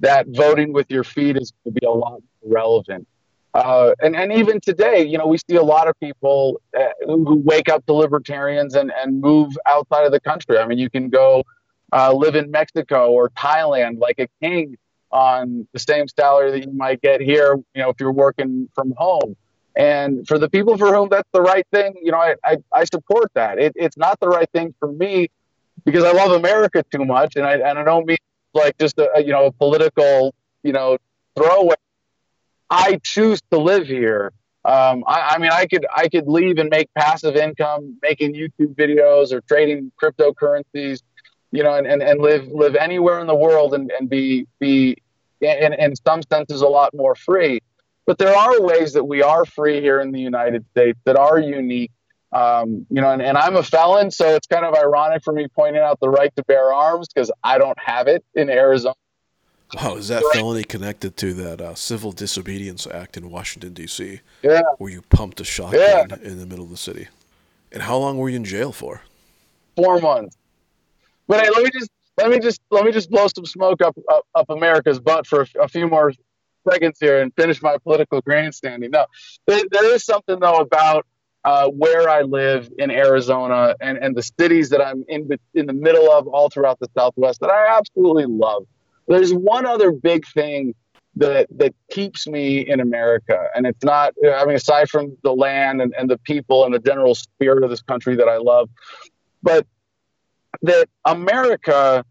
that 0.00 0.26
voting 0.28 0.72
with 0.72 0.90
your 0.90 1.04
feet 1.04 1.36
is 1.36 1.52
going 1.52 1.74
to 1.74 1.80
be 1.80 1.86
a 1.86 1.90
lot 1.90 2.20
more 2.42 2.52
relevant. 2.52 3.06
Uh, 3.54 3.94
and 4.02 4.16
and 4.16 4.32
even 4.32 4.60
today, 4.60 5.06
you 5.06 5.16
know, 5.16 5.28
we 5.28 5.38
see 5.48 5.54
a 5.54 5.62
lot 5.62 5.86
of 5.86 5.94
people 6.00 6.60
uh, 6.76 6.88
who 7.06 7.36
wake 7.36 7.68
up 7.68 7.86
to 7.86 7.92
libertarians 7.92 8.74
and 8.74 8.92
and 9.00 9.20
move 9.20 9.56
outside 9.66 10.04
of 10.04 10.10
the 10.10 10.20
country. 10.20 10.58
I 10.58 10.66
mean, 10.66 10.78
you 10.78 10.90
can 10.90 11.10
go 11.10 11.44
uh, 11.92 12.12
live 12.12 12.34
in 12.34 12.50
Mexico 12.50 13.12
or 13.12 13.30
Thailand 13.30 14.00
like 14.00 14.18
a 14.18 14.26
king 14.42 14.76
on 15.12 15.68
the 15.72 15.78
same 15.78 16.08
salary 16.08 16.50
that 16.50 16.66
you 16.66 16.72
might 16.72 17.00
get 17.00 17.20
here, 17.20 17.54
you 17.74 17.82
know, 17.82 17.90
if 17.90 17.96
you're 18.00 18.12
working 18.12 18.68
from 18.74 18.92
home. 18.96 19.36
And 19.76 20.26
for 20.26 20.38
the 20.38 20.48
people 20.48 20.78
for 20.78 20.94
whom 20.94 21.08
that's 21.08 21.28
the 21.32 21.40
right 21.40 21.66
thing, 21.72 21.94
you 22.00 22.12
know, 22.12 22.18
I, 22.18 22.36
I, 22.44 22.56
I 22.72 22.84
support 22.84 23.32
that. 23.34 23.58
It, 23.58 23.72
it's 23.74 23.96
not 23.96 24.20
the 24.20 24.28
right 24.28 24.48
thing 24.52 24.74
for 24.78 24.92
me 24.92 25.28
because 25.84 26.04
I 26.04 26.12
love 26.12 26.30
America 26.30 26.84
too 26.92 27.04
much, 27.04 27.36
and 27.36 27.44
I, 27.44 27.54
and 27.54 27.78
I 27.78 27.84
don't 27.84 28.06
mean 28.06 28.18
like 28.54 28.78
just 28.78 28.98
a, 28.98 29.10
you 29.18 29.32
know 29.32 29.46
a 29.46 29.52
political 29.52 30.34
you 30.62 30.72
know 30.72 30.96
throwaway. 31.36 31.74
I 32.70 33.00
choose 33.02 33.40
to 33.50 33.58
live 33.58 33.86
here. 33.86 34.32
Um, 34.64 35.04
I, 35.06 35.34
I 35.34 35.38
mean, 35.38 35.50
I 35.52 35.66
could 35.66 35.86
I 35.94 36.08
could 36.08 36.26
leave 36.26 36.58
and 36.58 36.70
make 36.70 36.88
passive 36.94 37.36
income 37.36 37.98
making 38.00 38.34
YouTube 38.34 38.74
videos 38.74 39.32
or 39.32 39.40
trading 39.42 39.92
cryptocurrencies, 40.02 41.02
you 41.50 41.62
know, 41.62 41.74
and, 41.74 41.86
and, 41.86 42.02
and 42.02 42.20
live 42.20 42.46
live 42.48 42.76
anywhere 42.76 43.20
in 43.20 43.26
the 43.26 43.34
world 43.34 43.74
and, 43.74 43.90
and 43.98 44.08
be 44.08 44.46
be 44.60 44.96
in, 45.40 45.74
in 45.74 45.94
some 45.96 46.22
senses 46.30 46.62
a 46.62 46.68
lot 46.68 46.94
more 46.94 47.14
free. 47.14 47.60
But 48.06 48.18
there 48.18 48.34
are 48.36 48.60
ways 48.60 48.92
that 48.92 49.04
we 49.04 49.22
are 49.22 49.44
free 49.44 49.80
here 49.80 50.00
in 50.00 50.12
the 50.12 50.20
United 50.20 50.64
States 50.70 50.98
that 51.04 51.16
are 51.16 51.38
unique. 51.38 51.90
Um, 52.32 52.84
you 52.90 53.00
know, 53.00 53.10
and, 53.10 53.22
and 53.22 53.38
I'm 53.38 53.54
a 53.56 53.62
felon, 53.62 54.10
so 54.10 54.34
it's 54.34 54.46
kind 54.48 54.64
of 54.64 54.74
ironic 54.74 55.22
for 55.22 55.32
me 55.32 55.46
pointing 55.54 55.80
out 55.80 56.00
the 56.00 56.08
right 56.08 56.34
to 56.36 56.42
bear 56.44 56.72
arms 56.72 57.08
because 57.14 57.30
I 57.44 57.58
don't 57.58 57.78
have 57.78 58.08
it 58.08 58.24
in 58.34 58.50
Arizona. 58.50 58.94
Wow, 59.76 59.96
is 59.96 60.08
that 60.08 60.22
felony 60.32 60.64
connected 60.64 61.16
to 61.18 61.32
that 61.34 61.60
uh, 61.60 61.74
Civil 61.74 62.12
Disobedience 62.12 62.86
Act 62.86 63.16
in 63.16 63.30
Washington 63.30 63.72
D.C. 63.72 64.20
Yeah. 64.42 64.62
where 64.78 64.90
you 64.90 65.02
pumped 65.02 65.40
a 65.40 65.44
shotgun 65.44 65.80
Yeah. 65.80 66.16
in 66.22 66.38
the 66.38 66.46
middle 66.46 66.64
of 66.64 66.70
the 66.70 66.76
city? 66.76 67.08
And 67.72 67.82
how 67.82 67.96
long 67.96 68.18
were 68.18 68.28
you 68.28 68.36
in 68.36 68.44
jail 68.44 68.72
for? 68.72 69.02
four 69.76 69.98
months. 70.00 70.36
But 71.26 71.40
hey, 71.44 71.50
let 71.50 71.64
me 71.64 71.70
just 71.72 71.90
let 72.16 72.30
me 72.30 72.38
just 72.38 72.60
let 72.70 72.84
me 72.84 72.92
just 72.92 73.10
blow 73.10 73.26
some 73.34 73.44
smoke 73.46 73.80
up 73.82 73.96
up, 74.08 74.24
up 74.34 74.50
America's 74.50 75.00
butt 75.00 75.26
for 75.26 75.42
a, 75.42 75.62
a 75.62 75.68
few 75.68 75.88
more 75.88 76.12
seconds 76.68 76.98
here 77.00 77.20
and 77.20 77.32
finish 77.34 77.62
my 77.62 77.76
political 77.78 78.20
grandstanding. 78.20 78.90
No, 78.90 79.06
there, 79.46 79.62
there 79.70 79.94
is 79.94 80.04
something 80.04 80.38
though 80.40 80.56
about 80.56 81.06
uh, 81.44 81.68
where 81.68 82.08
I 82.08 82.22
live 82.22 82.70
in 82.78 82.90
Arizona 82.90 83.76
and, 83.80 83.98
and 83.98 84.16
the 84.16 84.22
cities 84.22 84.70
that 84.70 84.80
I'm 84.80 85.04
in 85.08 85.28
in 85.52 85.66
the 85.66 85.72
middle 85.72 86.10
of 86.10 86.26
all 86.26 86.48
throughout 86.48 86.80
the 86.80 86.88
Southwest 86.96 87.40
that 87.40 87.50
I 87.50 87.76
absolutely 87.76 88.26
love. 88.26 88.66
There's 89.06 89.32
one 89.34 89.66
other 89.66 89.92
big 89.92 90.26
thing 90.26 90.74
that 91.16 91.46
that 91.58 91.74
keeps 91.90 92.26
me 92.26 92.60
in 92.60 92.80
America, 92.80 93.48
and 93.54 93.66
it's 93.66 93.84
not. 93.84 94.14
I 94.26 94.44
mean, 94.46 94.56
aside 94.56 94.88
from 94.88 95.16
the 95.22 95.32
land 95.32 95.82
and, 95.82 95.94
and 95.96 96.10
the 96.10 96.18
people 96.18 96.64
and 96.64 96.74
the 96.74 96.78
general 96.78 97.14
spirit 97.14 97.62
of 97.62 97.70
this 97.70 97.82
country 97.82 98.16
that 98.16 98.28
I 98.28 98.38
love, 98.38 98.70
but 99.42 99.66
that 100.62 100.88
America 101.04 102.04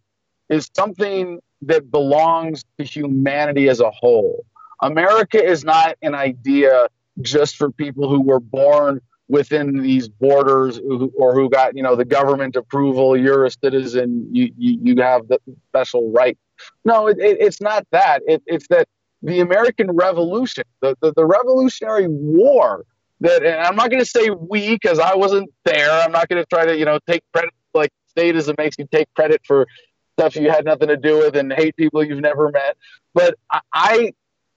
is 0.47 0.69
something 0.75 1.39
that 1.67 1.91
belongs 1.91 2.63
to 2.77 2.83
humanity 2.83 3.69
as 3.69 3.79
a 3.79 3.91
whole. 3.91 4.45
America 4.81 5.43
is 5.43 5.63
not 5.63 5.95
an 6.01 6.13
idea 6.15 6.87
just 7.21 7.55
for 7.57 7.71
people 7.71 8.09
who 8.09 8.21
were 8.21 8.39
born 8.39 8.99
within 9.29 9.81
these 9.81 10.07
borders 10.07 10.79
or 11.15 11.33
who 11.33 11.49
got 11.49 11.75
you 11.75 11.83
know 11.83 11.95
the 11.95 12.05
government 12.05 12.55
approval. 12.55 13.15
You're 13.15 13.45
a 13.45 13.51
citizen. 13.51 14.27
You 14.31 14.51
you, 14.57 14.79
you 14.81 15.01
have 15.01 15.27
the 15.27 15.39
special 15.69 16.11
right. 16.11 16.37
No 16.83 17.07
it, 17.07 17.17
it, 17.19 17.37
it's 17.39 17.61
not 17.61 17.87
that. 17.91 18.21
It, 18.27 18.43
it's 18.45 18.67
that 18.67 18.87
the 19.23 19.39
american 19.39 19.89
revolution 19.91 20.65
the, 20.81 20.95
the, 21.01 21.13
the 21.13 21.25
revolutionary 21.25 22.07
war 22.07 22.85
that 23.21 23.41
and 23.41 23.61
i'm 23.61 23.75
not 23.75 23.89
going 23.89 24.01
to 24.01 24.05
say 24.05 24.29
we 24.29 24.71
because 24.71 24.99
i 24.99 25.15
wasn't 25.15 25.49
there. 25.63 25.91
I'm 25.91 26.11
not 26.11 26.27
going 26.27 26.41
to 26.41 26.45
try 26.45 26.65
to 26.65 26.77
you 26.77 26.85
know 26.85 26.99
take 27.07 27.23
credit 27.31 27.51
like 27.73 27.91
statism 28.15 28.57
makes 28.57 28.77
you 28.77 28.85
take 28.91 29.07
credit 29.15 29.41
for 29.45 29.65
stuff 30.17 30.35
you 30.35 30.49
had 30.49 30.65
nothing 30.65 30.87
to 30.87 30.97
do 30.97 31.19
with 31.19 31.35
and 31.35 31.51
hate 31.51 31.75
people 31.75 32.03
you've 32.03 32.19
never 32.19 32.51
met 32.51 32.77
but 33.13 33.35
i, 33.73 34.11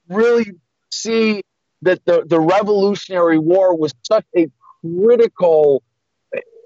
really 0.09 0.53
see 0.91 1.43
that 1.83 2.05
the, 2.05 2.25
the 2.27 2.41
Revolutionary 2.41 3.39
War 3.39 3.77
was 3.77 3.95
such 4.03 4.25
a 4.37 4.49
critical 4.81 5.83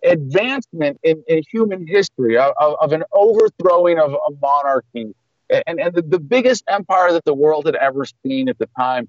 advancement 0.04 0.98
in, 1.02 1.22
in 1.28 1.42
human 1.50 1.86
history 1.86 2.38
of, 2.38 2.52
of, 2.58 2.76
of 2.80 2.92
an 2.92 3.04
overthrowing 3.12 3.98
of 3.98 4.12
a 4.12 4.30
monarchy 4.40 5.14
and, 5.50 5.80
and 5.80 5.94
the, 5.94 6.02
the 6.02 6.18
biggest 6.18 6.64
empire 6.68 7.12
that 7.12 7.24
the 7.24 7.34
world 7.34 7.66
had 7.66 7.74
ever 7.74 8.06
seen 8.24 8.48
at 8.48 8.58
the 8.58 8.68
time. 8.78 9.08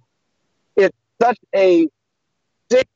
It's 0.76 0.98
such 1.22 1.38
a 1.56 1.88
sick, 2.72 2.88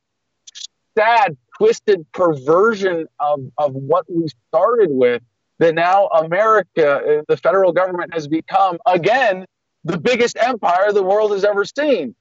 sad, 0.98 1.38
twisted 1.58 2.12
perversion 2.12 3.06
of, 3.20 3.52
of 3.58 3.74
what 3.74 4.06
we 4.10 4.28
started 4.50 4.90
with 4.92 5.22
that 5.60 5.76
now 5.76 6.08
America, 6.08 7.20
uh, 7.20 7.22
the 7.28 7.38
federal 7.38 7.72
government, 7.72 8.14
has 8.14 8.28
become 8.28 8.78
again 8.86 9.46
the 9.84 9.98
biggest 9.98 10.38
empire 10.42 10.92
the 10.92 11.04
world 11.04 11.32
has 11.32 11.46
ever 11.46 11.64
seen. 11.64 12.16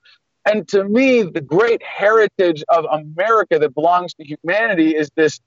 And 0.47 0.69
to 0.69 0.85
me, 0.85 1.23
the 1.23 1.41
great 1.41 1.83
heritage 1.83 2.63
of 2.69 2.85
America 2.85 3.59
that 3.59 3.75
belongs 3.75 4.13
to 4.15 4.25
humanity 4.25 4.95
is 4.95 5.11
this 5.17 5.41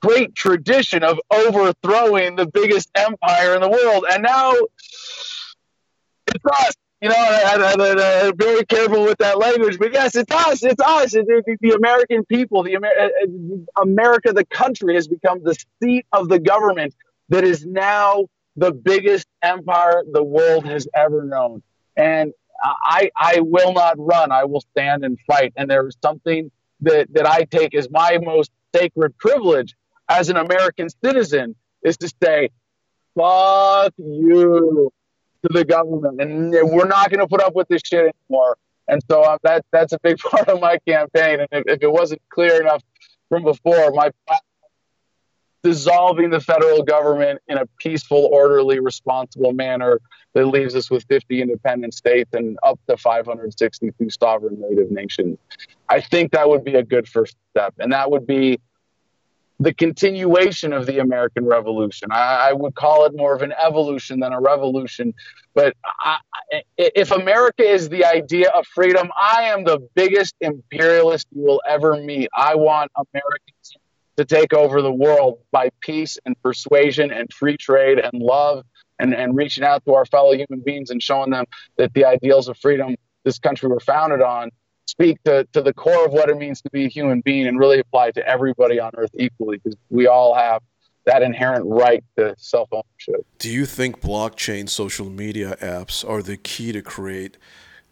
great 0.00 0.34
tradition 0.34 1.02
of 1.02 1.18
overthrowing 1.30 2.36
the 2.36 2.46
biggest 2.46 2.90
empire 2.94 3.54
in 3.54 3.62
the 3.62 3.68
world. 3.68 4.04
And 4.10 4.22
now 4.22 4.52
it's 6.26 6.44
us. 6.44 6.74
You 7.00 7.08
know, 7.08 7.14
I, 7.16 7.74
I'm 7.78 8.36
very 8.36 8.64
careful 8.66 9.04
with 9.04 9.18
that 9.18 9.38
language, 9.38 9.78
but 9.78 9.92
yes, 9.92 10.16
it's 10.16 10.32
us. 10.32 10.64
It's 10.64 10.82
us. 10.82 11.14
It, 11.14 11.26
it, 11.28 11.58
the 11.60 11.70
American 11.70 12.24
people, 12.24 12.64
the 12.64 12.74
Amer- 12.74 12.88
uh, 13.00 13.80
America, 13.80 14.32
the 14.32 14.44
country, 14.44 14.96
has 14.96 15.06
become 15.06 15.42
the 15.44 15.56
seat 15.80 16.06
of 16.12 16.28
the 16.28 16.40
government 16.40 16.94
that 17.28 17.44
is 17.44 17.64
now 17.64 18.26
the 18.56 18.72
biggest 18.72 19.26
empire 19.42 20.02
the 20.12 20.22
world 20.22 20.66
has 20.66 20.88
ever 20.94 21.24
known. 21.24 21.62
And 21.96 22.32
I, 22.62 23.10
I 23.16 23.40
will 23.40 23.72
not 23.72 23.94
run. 23.98 24.32
I 24.32 24.44
will 24.44 24.62
stand 24.72 25.04
and 25.04 25.18
fight. 25.26 25.52
And 25.56 25.70
there 25.70 25.86
is 25.86 25.96
something 26.02 26.50
that, 26.80 27.12
that 27.12 27.26
I 27.26 27.44
take 27.44 27.74
as 27.74 27.88
my 27.90 28.18
most 28.20 28.50
sacred 28.74 29.16
privilege 29.18 29.74
as 30.08 30.28
an 30.28 30.36
American 30.36 30.88
citizen 31.04 31.54
is 31.82 31.96
to 31.98 32.12
say, 32.22 32.50
fuck 33.16 33.92
you 33.98 34.92
to 35.42 35.48
the 35.50 35.64
government. 35.64 36.20
And 36.20 36.50
we're 36.50 36.88
not 36.88 37.10
going 37.10 37.20
to 37.20 37.28
put 37.28 37.40
up 37.40 37.54
with 37.54 37.68
this 37.68 37.82
shit 37.84 38.12
anymore. 38.28 38.56
And 38.88 39.02
so 39.08 39.22
uh, 39.22 39.38
that, 39.42 39.64
that's 39.70 39.92
a 39.92 39.98
big 40.02 40.18
part 40.30 40.48
of 40.48 40.60
my 40.60 40.78
campaign. 40.86 41.40
And 41.40 41.48
if, 41.52 41.64
if 41.66 41.82
it 41.82 41.92
wasn't 41.92 42.22
clear 42.30 42.60
enough 42.60 42.82
from 43.28 43.44
before, 43.44 43.92
my 43.92 44.10
dissolving 45.68 46.30
the 46.30 46.40
federal 46.40 46.82
government 46.82 47.40
in 47.46 47.58
a 47.58 47.66
peaceful, 47.78 48.30
orderly, 48.32 48.80
responsible 48.80 49.52
manner 49.52 50.00
that 50.32 50.46
leaves 50.46 50.74
us 50.74 50.90
with 50.90 51.04
50 51.08 51.42
independent 51.42 51.92
states 51.92 52.30
and 52.32 52.58
up 52.62 52.80
to 52.88 52.96
562 52.96 54.08
sovereign 54.10 54.58
native 54.58 54.90
nations. 54.90 55.36
I 55.90 56.00
think 56.00 56.32
that 56.32 56.48
would 56.48 56.64
be 56.64 56.76
a 56.76 56.82
good 56.82 57.06
first 57.06 57.36
step. 57.50 57.74
And 57.78 57.92
that 57.92 58.10
would 58.10 58.26
be 58.26 58.60
the 59.60 59.74
continuation 59.74 60.72
of 60.72 60.86
the 60.86 61.00
American 61.00 61.44
Revolution. 61.44 62.08
I, 62.12 62.48
I 62.48 62.52
would 62.54 62.74
call 62.74 63.04
it 63.04 63.12
more 63.14 63.34
of 63.34 63.42
an 63.42 63.52
evolution 63.62 64.20
than 64.20 64.32
a 64.32 64.40
revolution. 64.40 65.12
But 65.52 65.76
I, 65.84 66.18
if 66.78 67.10
America 67.10 67.62
is 67.62 67.90
the 67.90 68.06
idea 68.06 68.48
of 68.50 68.66
freedom, 68.68 69.10
I 69.20 69.42
am 69.44 69.64
the 69.64 69.80
biggest 69.94 70.34
imperialist 70.40 71.26
you 71.34 71.42
will 71.42 71.60
ever 71.68 71.96
meet. 71.96 72.30
I 72.34 72.54
want 72.54 72.90
Americans 72.96 73.76
to 74.18 74.24
take 74.24 74.52
over 74.52 74.82
the 74.82 74.92
world 74.92 75.38
by 75.52 75.70
peace 75.80 76.18
and 76.26 76.40
persuasion 76.42 77.12
and 77.12 77.32
free 77.32 77.56
trade 77.56 78.00
and 78.00 78.20
love 78.20 78.64
and, 78.98 79.14
and 79.14 79.36
reaching 79.36 79.62
out 79.62 79.84
to 79.84 79.94
our 79.94 80.04
fellow 80.04 80.32
human 80.32 80.58
beings 80.58 80.90
and 80.90 81.00
showing 81.00 81.30
them 81.30 81.44
that 81.76 81.94
the 81.94 82.04
ideals 82.04 82.48
of 82.48 82.58
freedom 82.58 82.96
this 83.22 83.38
country 83.38 83.68
were 83.68 83.78
founded 83.78 84.20
on 84.20 84.50
speak 84.86 85.22
to, 85.22 85.46
to 85.52 85.62
the 85.62 85.72
core 85.72 86.04
of 86.04 86.12
what 86.12 86.28
it 86.28 86.36
means 86.36 86.60
to 86.62 86.70
be 86.70 86.86
a 86.86 86.88
human 86.88 87.20
being 87.20 87.46
and 87.46 87.60
really 87.60 87.78
apply 87.78 88.10
to 88.10 88.26
everybody 88.26 88.80
on 88.80 88.90
earth 88.96 89.10
equally 89.14 89.58
because 89.58 89.78
we 89.88 90.08
all 90.08 90.34
have 90.34 90.62
that 91.04 91.22
inherent 91.22 91.64
right 91.66 92.02
to 92.16 92.34
self 92.38 92.68
ownership. 92.72 93.24
Do 93.38 93.48
you 93.50 93.66
think 93.66 94.00
blockchain 94.00 94.68
social 94.68 95.08
media 95.08 95.56
apps 95.60 96.08
are 96.08 96.22
the 96.22 96.36
key 96.36 96.72
to 96.72 96.82
create 96.82 97.36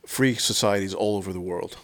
free 0.05 0.35
societies 0.35 0.93
all 0.93 1.17
over 1.17 1.33
the 1.33 1.41
world? 1.41 1.77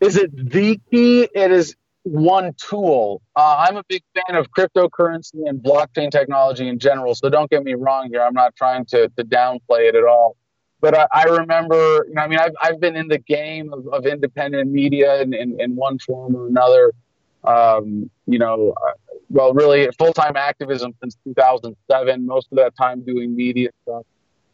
Is 0.00 0.16
it 0.16 0.30
the 0.50 0.78
key? 0.90 1.28
It 1.34 1.50
is 1.50 1.74
one 2.04 2.54
tool. 2.54 3.22
Uh, 3.36 3.66
I'm 3.68 3.76
a 3.76 3.84
big 3.88 4.02
fan 4.14 4.36
of 4.36 4.50
cryptocurrency 4.50 5.46
and 5.46 5.62
blockchain 5.62 6.10
technology 6.10 6.68
in 6.68 6.78
general, 6.78 7.14
so 7.14 7.28
don't 7.28 7.50
get 7.50 7.62
me 7.64 7.74
wrong 7.74 8.08
here. 8.10 8.22
I'm 8.22 8.34
not 8.34 8.56
trying 8.56 8.84
to, 8.86 9.08
to 9.16 9.24
downplay 9.24 9.88
it 9.88 9.94
at 9.94 10.04
all. 10.04 10.36
But 10.80 10.98
I, 10.98 11.06
I 11.12 11.22
remember, 11.24 12.04
you 12.08 12.14
know, 12.14 12.22
I 12.22 12.26
mean, 12.26 12.40
I've, 12.40 12.54
I've 12.60 12.80
been 12.80 12.96
in 12.96 13.06
the 13.06 13.18
game 13.18 13.72
of, 13.72 13.86
of 13.88 14.04
independent 14.04 14.70
media 14.70 15.22
in, 15.22 15.32
in, 15.32 15.60
in 15.60 15.76
one 15.76 15.98
form 16.00 16.34
or 16.34 16.48
another. 16.48 16.92
Um, 17.44 18.10
you 18.26 18.38
know, 18.38 18.74
uh, 18.76 18.92
well, 19.30 19.54
really 19.54 19.88
full 19.96 20.12
time 20.12 20.36
activism 20.36 20.92
since 21.00 21.16
2007, 21.24 22.26
most 22.26 22.48
of 22.50 22.58
that 22.58 22.76
time 22.76 23.02
doing 23.02 23.34
media 23.34 23.70
stuff. 23.82 24.02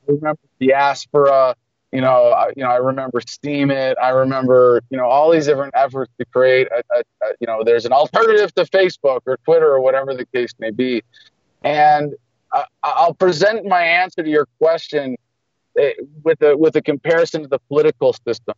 I 0.06 0.12
remember 0.12 0.40
Diaspora, 0.60 1.54
you 1.92 2.00
know, 2.02 2.30
I, 2.30 2.48
you 2.56 2.62
know, 2.62 2.70
I 2.70 2.76
remember 2.76 3.20
Steemit. 3.20 3.94
I 4.02 4.10
remember, 4.10 4.82
you 4.90 4.98
know, 4.98 5.06
all 5.06 5.30
these 5.30 5.46
different 5.46 5.74
efforts 5.74 6.12
to 6.18 6.24
create, 6.26 6.68
a, 6.68 6.82
a, 6.94 6.98
a, 6.98 7.32
you 7.40 7.46
know, 7.46 7.64
there's 7.64 7.86
an 7.86 7.92
alternative 7.92 8.54
to 8.56 8.64
Facebook 8.64 9.20
or 9.26 9.38
Twitter 9.44 9.66
or 9.66 9.80
whatever 9.80 10.14
the 10.14 10.26
case 10.26 10.52
may 10.58 10.70
be. 10.70 11.02
And 11.62 12.14
I, 12.52 12.64
I'll 12.82 13.14
present 13.14 13.64
my 13.64 13.82
answer 13.82 14.22
to 14.22 14.28
your 14.28 14.46
question 14.58 15.16
eh, 15.78 15.92
with 16.22 16.42
a 16.42 16.56
with 16.56 16.76
a 16.76 16.82
comparison 16.82 17.42
to 17.42 17.48
the 17.48 17.58
political 17.68 18.12
system. 18.12 18.54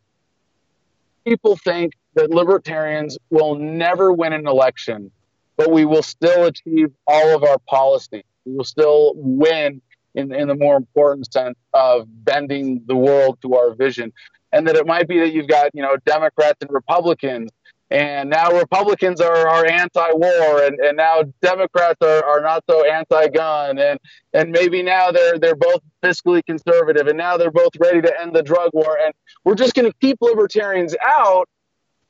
People 1.25 1.57
think 1.57 1.93
that 2.15 2.31
libertarians 2.31 3.17
will 3.31 3.55
never 3.55 4.13
win 4.13 4.33
an 4.33 4.49
election, 4.49 5.13
but 5.57 5.71
we 5.71 5.85
will 5.85 6.03
still 6.03 6.47
achieve 6.47 6.93
all 7.07 7.37
of 7.37 7.45
our 7.45 7.59
policies. 7.69 8.25
We 8.45 8.57
will 8.57 8.65
still 8.65 9.13
win 9.15 9.81
in, 10.15 10.35
in 10.35 10.49
the 10.49 10.55
more 10.55 10.77
important 10.77 11.33
sense 11.33 11.57
of 11.73 12.07
bending 12.25 12.83
the 12.87 12.97
world 12.97 13.39
to 13.43 13.55
our 13.55 13.75
vision. 13.75 14.13
And 14.53 14.67
that 14.67 14.77
it 14.77 14.87
might 14.87 15.07
be 15.07 15.21
that 15.21 15.33
you've 15.33 15.47
got, 15.47 15.71
you 15.75 15.83
know, 15.83 15.97
Democrats 16.05 16.59
and 16.61 16.71
Republicans 16.73 17.51
and 17.91 18.31
now 18.31 18.53
Republicans 18.57 19.21
are, 19.21 19.49
are 19.49 19.67
anti-war, 19.67 20.63
and, 20.63 20.79
and 20.79 20.97
now 20.97 21.25
Democrats 21.43 21.99
are, 22.01 22.25
are 22.25 22.41
not 22.41 22.63
so 22.71 22.85
anti-gun, 22.85 23.79
and 23.79 23.99
and 24.33 24.53
maybe 24.53 24.83
now 24.83 25.11
they're 25.11 25.39
they're 25.39 25.57
both 25.57 25.81
fiscally 26.03 26.45
conservative, 26.45 27.09
and 27.09 27.19
now 27.19 27.37
they're 27.37 27.51
both 27.51 27.73
ready 27.81 28.01
to 28.01 28.21
end 28.21 28.35
the 28.35 28.43
drug 28.43 28.71
war, 28.73 28.97
and 29.03 29.13
we're 29.45 29.57
just 29.57 29.75
going 29.75 29.91
to 29.91 29.97
keep 30.01 30.19
libertarians 30.21 30.95
out 31.05 31.49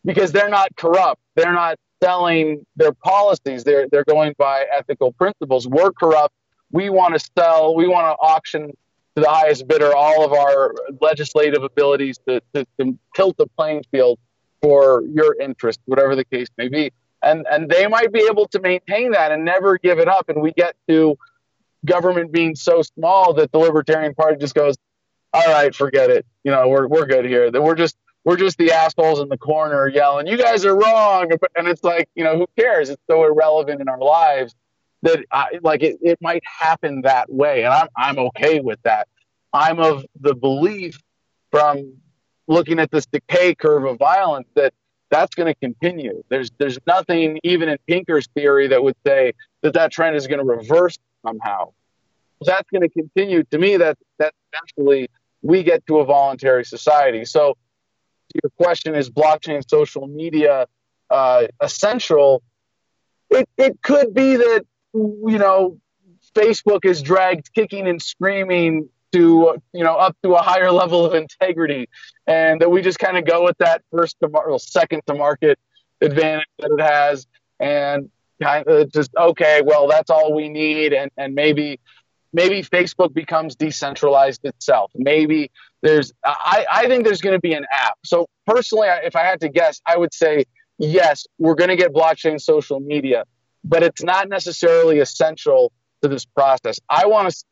because 0.05 0.33
they're 0.33 0.51
not 0.51 0.69
corrupt, 0.77 1.21
they're 1.35 1.55
not 1.55 1.77
selling 2.03 2.65
their 2.77 2.93
policies, 2.93 3.65
they're 3.65 3.89
they're 3.91 4.05
going 4.05 4.35
by 4.37 4.67
ethical 4.77 5.13
principles. 5.13 5.67
We're 5.67 5.93
corrupt. 5.93 6.35
We 6.73 6.91
want 6.91 7.19
to 7.19 7.31
sell. 7.37 7.75
We 7.75 7.89
want 7.89 8.07
to 8.07 8.23
auction 8.23 8.69
to 9.17 9.23
the 9.23 9.29
highest 9.29 9.67
bidder 9.67 9.95
all 9.95 10.25
of 10.25 10.33
our 10.33 10.75
legislative 11.01 11.63
abilities 11.63 12.19
to, 12.29 12.41
to, 12.55 12.67
to 12.79 12.99
tilt 13.15 13.37
the 13.37 13.47
playing 13.47 13.85
field 13.91 14.19
for 14.63 15.03
your 15.13 15.37
interest, 15.41 15.81
whatever 15.87 16.15
the 16.15 16.25
case 16.25 16.49
may 16.57 16.69
be. 16.69 16.93
And 17.23 17.47
and 17.51 17.69
they 17.69 17.87
might 17.87 18.13
be 18.13 18.27
able 18.31 18.47
to 18.49 18.61
maintain 18.61 19.13
that 19.13 19.31
and 19.31 19.45
never 19.45 19.79
give 19.79 19.99
it 19.99 20.09
up. 20.09 20.29
And 20.29 20.41
we 20.41 20.53
get 20.53 20.75
to 20.89 21.19
government 21.85 22.33
being 22.33 22.55
so 22.55 22.83
small 22.83 23.35
that 23.35 23.53
the 23.53 23.59
Libertarian 23.59 24.15
Party 24.15 24.39
just 24.39 24.55
goes, 24.55 24.77
All 25.33 25.47
right, 25.47 25.75
forget 25.75 26.09
it. 26.09 26.25
You 26.45 26.51
know, 26.51 26.69
we're 26.69 26.87
we're 26.87 27.07
good 27.07 27.27
here. 27.27 27.51
We're 27.51 27.75
just 27.75 27.97
we're 28.25 28.37
just 28.37 28.59
the 28.59 28.73
assholes 28.73 29.21
in 29.21 29.29
the 29.29 29.39
corner 29.39 29.89
yelling, 29.89 30.27
You 30.27 30.39
guys 30.39 30.65
are 30.65 30.77
wrong. 30.77 31.31
And 31.57 31.69
it's 31.69 31.83
like, 31.83 32.09
you 32.15 32.25
know, 32.25 32.37
who 32.37 32.47
cares? 32.59 32.91
It's 32.91 33.03
so 33.11 33.25
irrelevant 33.25 33.81
in 33.81 33.89
our 33.89 33.99
lives 33.99 34.55
that 35.03 35.25
I, 35.31 35.59
like 35.63 35.83
it, 35.83 35.99
it 36.03 36.19
might 36.21 36.43
happen 36.45 37.03
that 37.03 37.33
way. 37.33 37.65
And 37.65 37.73
I'm 37.73 37.89
I'm 37.97 38.19
okay 38.19 38.61
with 38.61 38.81
that. 38.83 39.09
I'm 39.53 39.81
of 39.81 40.05
the 40.21 40.35
belief 40.35 41.01
from 41.51 41.95
looking 42.47 42.79
at 42.79 42.91
this 42.91 43.07
decay 43.07 43.55
curve 43.55 43.85
of 43.85 43.99
violence 43.99 44.49
that 44.55 44.73
that's 45.11 45.35
going 45.35 45.53
to 45.53 45.59
continue. 45.61 46.23
There's 46.29 46.51
there's 46.59 46.79
nothing 46.87 47.39
even 47.43 47.69
in 47.69 47.79
Pinker's 47.87 48.29
theory 48.35 48.69
that 48.69 48.83
would 48.83 48.97
say 49.07 49.33
that 49.63 49.75
that 49.75 49.93
trend 49.93 50.17
is 50.17 50.27
going 50.27 50.39
to 50.39 50.45
reverse 50.45 50.99
somehow. 51.27 51.73
That's 52.43 52.69
going 52.71 52.83
to 52.83 52.89
continue. 52.89 53.43
To 53.51 53.59
me, 53.59 53.77
that 53.77 53.99
that 54.19 54.33
eventually 54.53 55.11
we 55.43 55.63
get 55.63 55.87
to 55.87 55.99
a 55.99 56.05
voluntary 56.05 56.65
society. 56.65 57.25
So, 57.25 57.57
your 58.43 58.51
question 58.57 58.95
is 58.95 59.11
blockchain, 59.11 59.69
social 59.69 60.07
media 60.07 60.67
uh, 61.11 61.47
essential? 61.61 62.43
It 63.31 63.49
it 63.59 63.83
could 63.83 64.15
be 64.15 64.37
that 64.37 64.65
you 64.95 65.39
know 65.39 65.79
Facebook 66.35 66.85
is 66.85 67.03
dragged 67.03 67.53
kicking 67.55 67.89
and 67.89 68.01
screaming 68.01 68.89
to 69.13 69.57
you 69.73 69.85
know 69.85 69.95
up 69.95 70.17
to 70.23 70.35
a 70.35 70.43
higher 70.43 70.71
level 70.83 71.05
of 71.05 71.15
integrity, 71.15 71.89
and 72.27 72.61
that 72.61 72.71
we 72.71 72.83
just 72.83 72.99
kind 72.99 73.17
of 73.17 73.25
go 73.25 73.45
with 73.45 73.59
that 73.59 73.83
first 73.91 74.17
to 74.23 74.29
mar- 74.29 74.49
well, 74.49 74.59
second 74.59 75.03
to 75.07 75.15
market 75.15 75.59
advantage 76.01 76.47
that 76.59 76.71
it 76.71 76.81
has, 76.81 77.27
and 77.59 78.11
kind 78.43 78.67
of 78.67 78.93
just 78.93 79.11
okay, 79.17 79.63
well 79.65 79.89
that's 79.89 80.11
all 80.11 80.35
we 80.35 80.49
need, 80.49 80.93
and 80.93 81.11
and 81.17 81.35
maybe 81.35 81.81
maybe 82.33 82.63
Facebook 82.63 83.13
becomes 83.13 83.57
decentralized 83.57 84.45
itself. 84.45 84.91
Maybe 84.95 85.51
there's 85.83 86.13
I 86.25 86.67
I 86.71 86.87
think 86.87 87.05
there's 87.05 87.21
going 87.21 87.37
to 87.37 87.41
be 87.41 87.55
an 87.55 87.67
app. 87.73 87.99
So 88.05 88.27
personally, 88.47 88.89
if 88.89 89.17
I 89.17 89.23
had 89.23 89.41
to 89.41 89.49
guess, 89.49 89.81
I 89.87 89.97
would 89.97 90.15
say 90.15 90.45
yes, 90.79 91.27
we're 91.39 91.55
going 91.55 91.71
to 91.71 91.77
get 91.77 91.93
blockchain 91.93 92.41
social 92.41 92.81
media, 92.81 93.25
but 93.65 93.83
it's 93.83 94.03
not 94.03 94.29
necessarily 94.29 95.01
essential 95.01 95.73
to 96.03 96.09
this 96.09 96.25
process. 96.25 96.81
I 96.89 97.07
want 97.07 97.31
to 97.31 97.45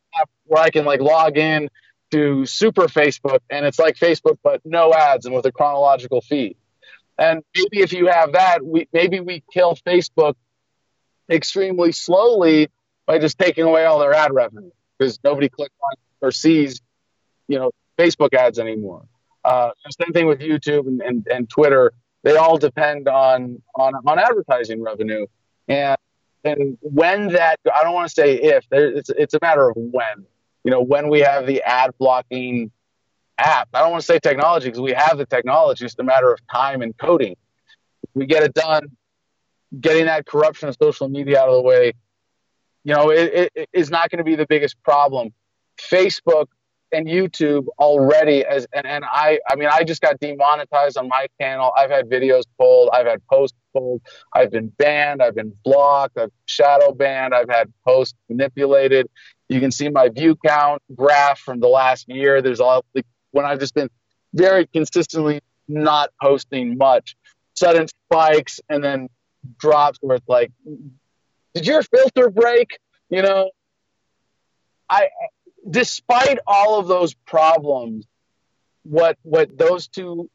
where 0.47 0.63
I 0.63 0.71
can 0.71 0.85
like 0.85 1.01
log 1.01 1.37
in 1.37 1.69
to 2.11 2.47
Super 2.47 2.87
Facebook 2.87 3.41
and 3.51 3.67
it's 3.67 3.79
like 3.79 3.97
Facebook 3.97 4.39
but 4.43 4.63
no 4.65 4.95
ads 4.95 5.27
and 5.27 5.35
with 5.35 5.45
a 5.45 5.53
chronological 5.53 6.23
feed. 6.23 6.57
And 7.19 7.43
maybe 7.55 7.83
if 7.83 7.93
you 7.93 8.07
have 8.07 8.33
that, 8.33 8.65
we 8.65 8.89
maybe 8.93 9.21
we 9.21 9.43
kill 9.53 9.77
Facebook 9.87 10.35
extremely 11.31 11.93
slowly 11.93 12.71
by 13.07 13.19
just 13.19 13.39
taking 13.39 13.65
away 13.65 13.85
all 13.85 13.99
their 13.99 14.15
ad 14.15 14.33
revenue 14.33 14.71
because 14.97 15.19
nobody 15.23 15.49
clicks 15.49 15.75
on 15.83 15.97
or 16.21 16.31
sees, 16.31 16.81
you 17.49 17.59
know, 17.59 17.71
Facebook 17.99 18.35
ads 18.35 18.59
anymore. 18.59 19.05
Uh, 19.45 19.71
same 20.01 20.13
thing 20.13 20.27
with 20.27 20.41
YouTube 20.41 20.87
and, 20.87 21.01
and, 21.01 21.27
and 21.27 21.51
Twitter. 21.51 21.93
They 22.23 22.37
all 22.37 22.59
depend 22.59 23.09
on, 23.09 23.63
on 23.75 23.95
on 24.07 24.19
advertising 24.19 24.83
revenue, 24.83 25.27
and 25.69 25.97
and 26.45 26.79
when 26.81 27.29
that 27.29 27.61
I 27.75 27.83
don't 27.83 27.95
want 27.95 28.09
to 28.09 28.15
say 28.15 28.35
if 28.37 28.67
it's 28.71 29.11
it's 29.11 29.35
a 29.35 29.39
matter 29.41 29.69
of 29.69 29.77
when. 29.77 30.27
You 30.65 30.73
know, 30.73 30.83
when 30.83 31.09
we 31.09 31.21
have 31.21 31.47
the 31.47 31.63
ad 31.63 31.93
blocking 31.99 32.71
app. 33.39 33.69
I 33.73 33.81
don't 33.81 33.93
want 33.93 34.03
to 34.03 34.07
say 34.07 34.19
technology 34.19 34.67
because 34.67 34.81
we 34.81 34.93
have 34.93 35.17
the 35.17 35.27
technology. 35.27 35.85
It's 35.85 35.95
a 35.99 36.03
matter 36.03 36.33
of 36.33 36.41
time 36.53 36.83
and 36.83 36.97
coding. 36.99 37.37
We 38.15 38.27
get 38.27 38.43
it 38.43 38.55
done, 38.55 38.97
getting 39.81 40.07
that 40.07 40.27
corruption 40.27 40.69
of 40.69 40.77
social 40.81 41.09
media 41.09 41.41
out 41.41 41.49
of 41.49 41.55
the 41.55 41.63
way. 41.63 41.93
You 42.85 42.95
know, 42.95 43.11
it, 43.11 43.33
it, 43.33 43.53
it 43.55 43.69
is 43.73 43.91
not 43.91 44.11
going 44.11 44.19
to 44.19 44.25
be 44.25 44.35
the 44.35 44.47
biggest 44.47 44.83
problem. 44.83 45.33
Facebook 45.81 46.47
and 46.91 47.07
YouTube 47.07 47.67
already 47.79 48.45
as 48.45 48.67
and, 48.73 48.87
and 48.87 49.05
I 49.05 49.39
I 49.49 49.57
mean 49.57 49.69
I 49.71 49.85
just 49.85 50.01
got 50.01 50.19
demonetized 50.21 50.97
on 50.97 51.09
my 51.09 51.27
channel. 51.41 51.73
I've 51.77 51.91
had 51.91 52.09
videos 52.09 52.45
pulled, 52.59 52.89
I've 52.93 53.07
had 53.07 53.21
posts 53.27 53.57
I've 54.33 54.51
been 54.51 54.69
banned, 54.69 55.23
I've 55.23 55.35
been 55.35 55.55
blocked, 55.65 56.19
I've 56.19 56.33
shadow 56.47 56.93
banned, 56.93 57.35
I've 57.35 57.49
had 57.49 57.73
posts 57.87 58.15
manipulated. 58.29 59.09
You 59.49 59.61
can 59.61 59.71
see 59.71 59.89
my 59.89 60.09
view 60.09 60.37
count 60.37 60.83
graph 60.95 61.39
from 61.39 61.61
the 61.61 61.69
last 61.69 62.09
year. 62.09 62.43
There's 62.43 62.61
all 62.61 62.85
the 62.95 63.05
when 63.31 63.45
I've 63.45 63.61
just 63.61 63.75
been 63.75 63.91
very 64.35 64.67
consistently 64.67 65.41
not 65.69 66.11
posting 66.21 66.79
much, 66.79 67.17
sudden 67.55 67.87
spikes 67.89 68.61
and 68.69 68.83
then 68.83 69.09
drops 69.59 69.99
where 70.01 70.17
it's 70.17 70.29
like, 70.29 70.51
did 71.55 71.67
your 71.67 71.83
filter 71.83 72.31
break? 72.31 72.79
You 73.11 73.23
know, 73.23 73.51
I 74.89 75.09
despite 75.69 76.39
all 76.47 76.79
of 76.79 76.89
those 76.89 77.15
problems, 77.15 78.07
what 78.83 79.19
what 79.23 79.57
those 79.57 79.89
two 79.89 80.31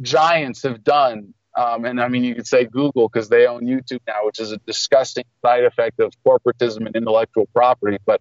giants 0.00 0.62
have 0.62 0.84
done, 0.84 1.34
um, 1.56 1.84
and 1.84 2.00
I 2.00 2.08
mean 2.08 2.24
you 2.24 2.34
could 2.34 2.46
say 2.46 2.64
Google 2.64 3.08
because 3.08 3.28
they 3.28 3.46
own 3.46 3.62
YouTube 3.62 4.00
now, 4.06 4.24
which 4.24 4.38
is 4.38 4.52
a 4.52 4.58
disgusting 4.58 5.24
side 5.42 5.64
effect 5.64 6.00
of 6.00 6.12
corporatism 6.26 6.86
and 6.86 6.94
intellectual 6.94 7.46
property, 7.54 7.98
but 8.04 8.20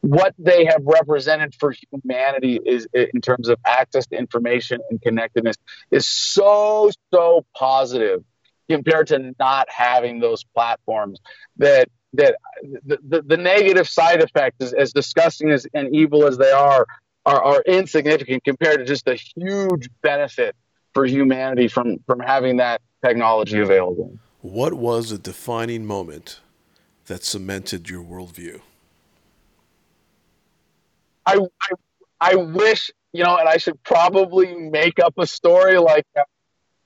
what 0.00 0.34
they 0.38 0.64
have 0.64 0.82
represented 0.84 1.54
for 1.58 1.74
humanity 1.90 2.60
is 2.64 2.86
in 2.94 3.20
terms 3.20 3.48
of 3.48 3.58
access 3.66 4.06
to 4.06 4.16
information 4.16 4.80
and 4.90 5.02
connectedness 5.02 5.56
is 5.90 6.06
so 6.06 6.90
so 7.12 7.44
positive 7.56 8.22
compared 8.68 9.08
to 9.08 9.34
not 9.38 9.68
having 9.70 10.20
those 10.20 10.44
platforms 10.54 11.18
that 11.56 11.88
that 12.14 12.36
the, 12.86 12.98
the, 13.06 13.22
the 13.22 13.36
negative 13.36 13.88
side 13.88 14.22
effects, 14.22 14.56
as, 14.60 14.72
as 14.72 14.92
disgusting 14.92 15.50
as 15.50 15.66
and 15.74 15.94
evil 15.94 16.26
as 16.26 16.38
they 16.38 16.50
are, 16.50 16.86
are, 17.26 17.42
are 17.42 17.62
insignificant 17.66 18.44
compared 18.44 18.78
to 18.78 18.84
just 18.84 19.04
the 19.04 19.14
huge 19.14 19.88
benefit 20.02 20.56
for 20.94 21.06
humanity 21.06 21.68
from, 21.68 21.98
from 22.06 22.20
having 22.20 22.56
that 22.58 22.80
technology 23.04 23.60
available. 23.60 24.18
What 24.40 24.74
was 24.74 25.12
a 25.12 25.18
defining 25.18 25.86
moment 25.86 26.40
that 27.06 27.24
cemented 27.24 27.88
your 27.88 28.02
worldview? 28.02 28.60
I, 31.26 31.38
I, 31.60 31.68
I 32.20 32.34
wish, 32.36 32.90
you 33.12 33.24
know, 33.24 33.36
and 33.36 33.48
I 33.48 33.58
should 33.58 33.82
probably 33.82 34.54
make 34.54 34.98
up 34.98 35.14
a 35.18 35.26
story 35.26 35.78
like 35.78 36.06
that 36.14 36.26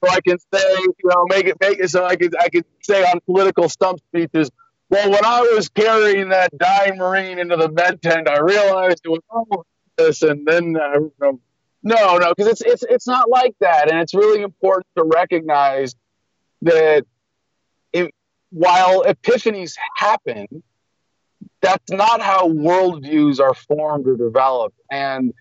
so 0.02 0.10
I 0.10 0.20
can 0.20 0.38
say, 0.38 0.74
you 0.78 0.94
know, 1.04 1.26
make 1.28 1.46
it, 1.46 1.56
make 1.60 1.78
it 1.78 1.88
so 1.88 2.04
I 2.04 2.16
could, 2.16 2.34
I 2.38 2.48
could 2.48 2.64
say 2.82 3.04
on 3.04 3.20
political 3.20 3.68
stump 3.68 4.00
speeches, 4.08 4.50
well, 4.90 5.10
when 5.10 5.24
I 5.24 5.40
was 5.54 5.68
carrying 5.68 6.30
that 6.30 6.56
dying 6.58 6.98
Marine 6.98 7.38
into 7.38 7.56
the 7.56 7.70
med 7.70 8.02
tent, 8.02 8.28
I 8.28 8.40
realized 8.40 9.00
it 9.04 9.08
was 9.08 9.22
all 9.30 9.64
this, 9.96 10.22
and 10.22 10.46
then 10.46 10.76
uh, 10.76 11.32
no, 11.82 12.18
no, 12.18 12.32
because 12.36 12.52
it's 12.52 12.60
it's 12.62 12.84
it's 12.88 13.06
not 13.06 13.28
like 13.28 13.54
that, 13.60 13.90
and 13.90 14.00
it's 14.00 14.14
really 14.14 14.42
important 14.42 14.86
to 14.96 15.04
recognize 15.04 15.94
that 16.62 17.04
while 18.50 19.02
epiphanies 19.04 19.74
happen, 19.96 20.62
that's 21.62 21.90
not 21.90 22.20
how 22.20 22.48
worldviews 22.48 23.40
are 23.40 23.54
formed 23.54 24.06
or 24.06 24.16
developed. 24.16 24.78
And 24.90 25.32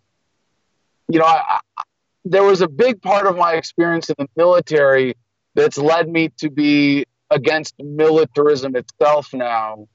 you 1.09 1.19
know, 1.19 1.25
I, 1.25 1.59
I, 1.77 1.83
there 2.23 2.43
was 2.43 2.61
a 2.61 2.69
big 2.69 3.01
part 3.01 3.27
of 3.27 3.35
my 3.35 3.53
experience 3.53 4.09
in 4.09 4.15
the 4.17 4.27
military 4.37 5.15
that's 5.55 5.77
led 5.77 6.07
me 6.07 6.29
to 6.37 6.49
be 6.49 7.05
against 7.29 7.75
militarism 7.79 8.75
itself 8.75 9.33
now 9.33 9.87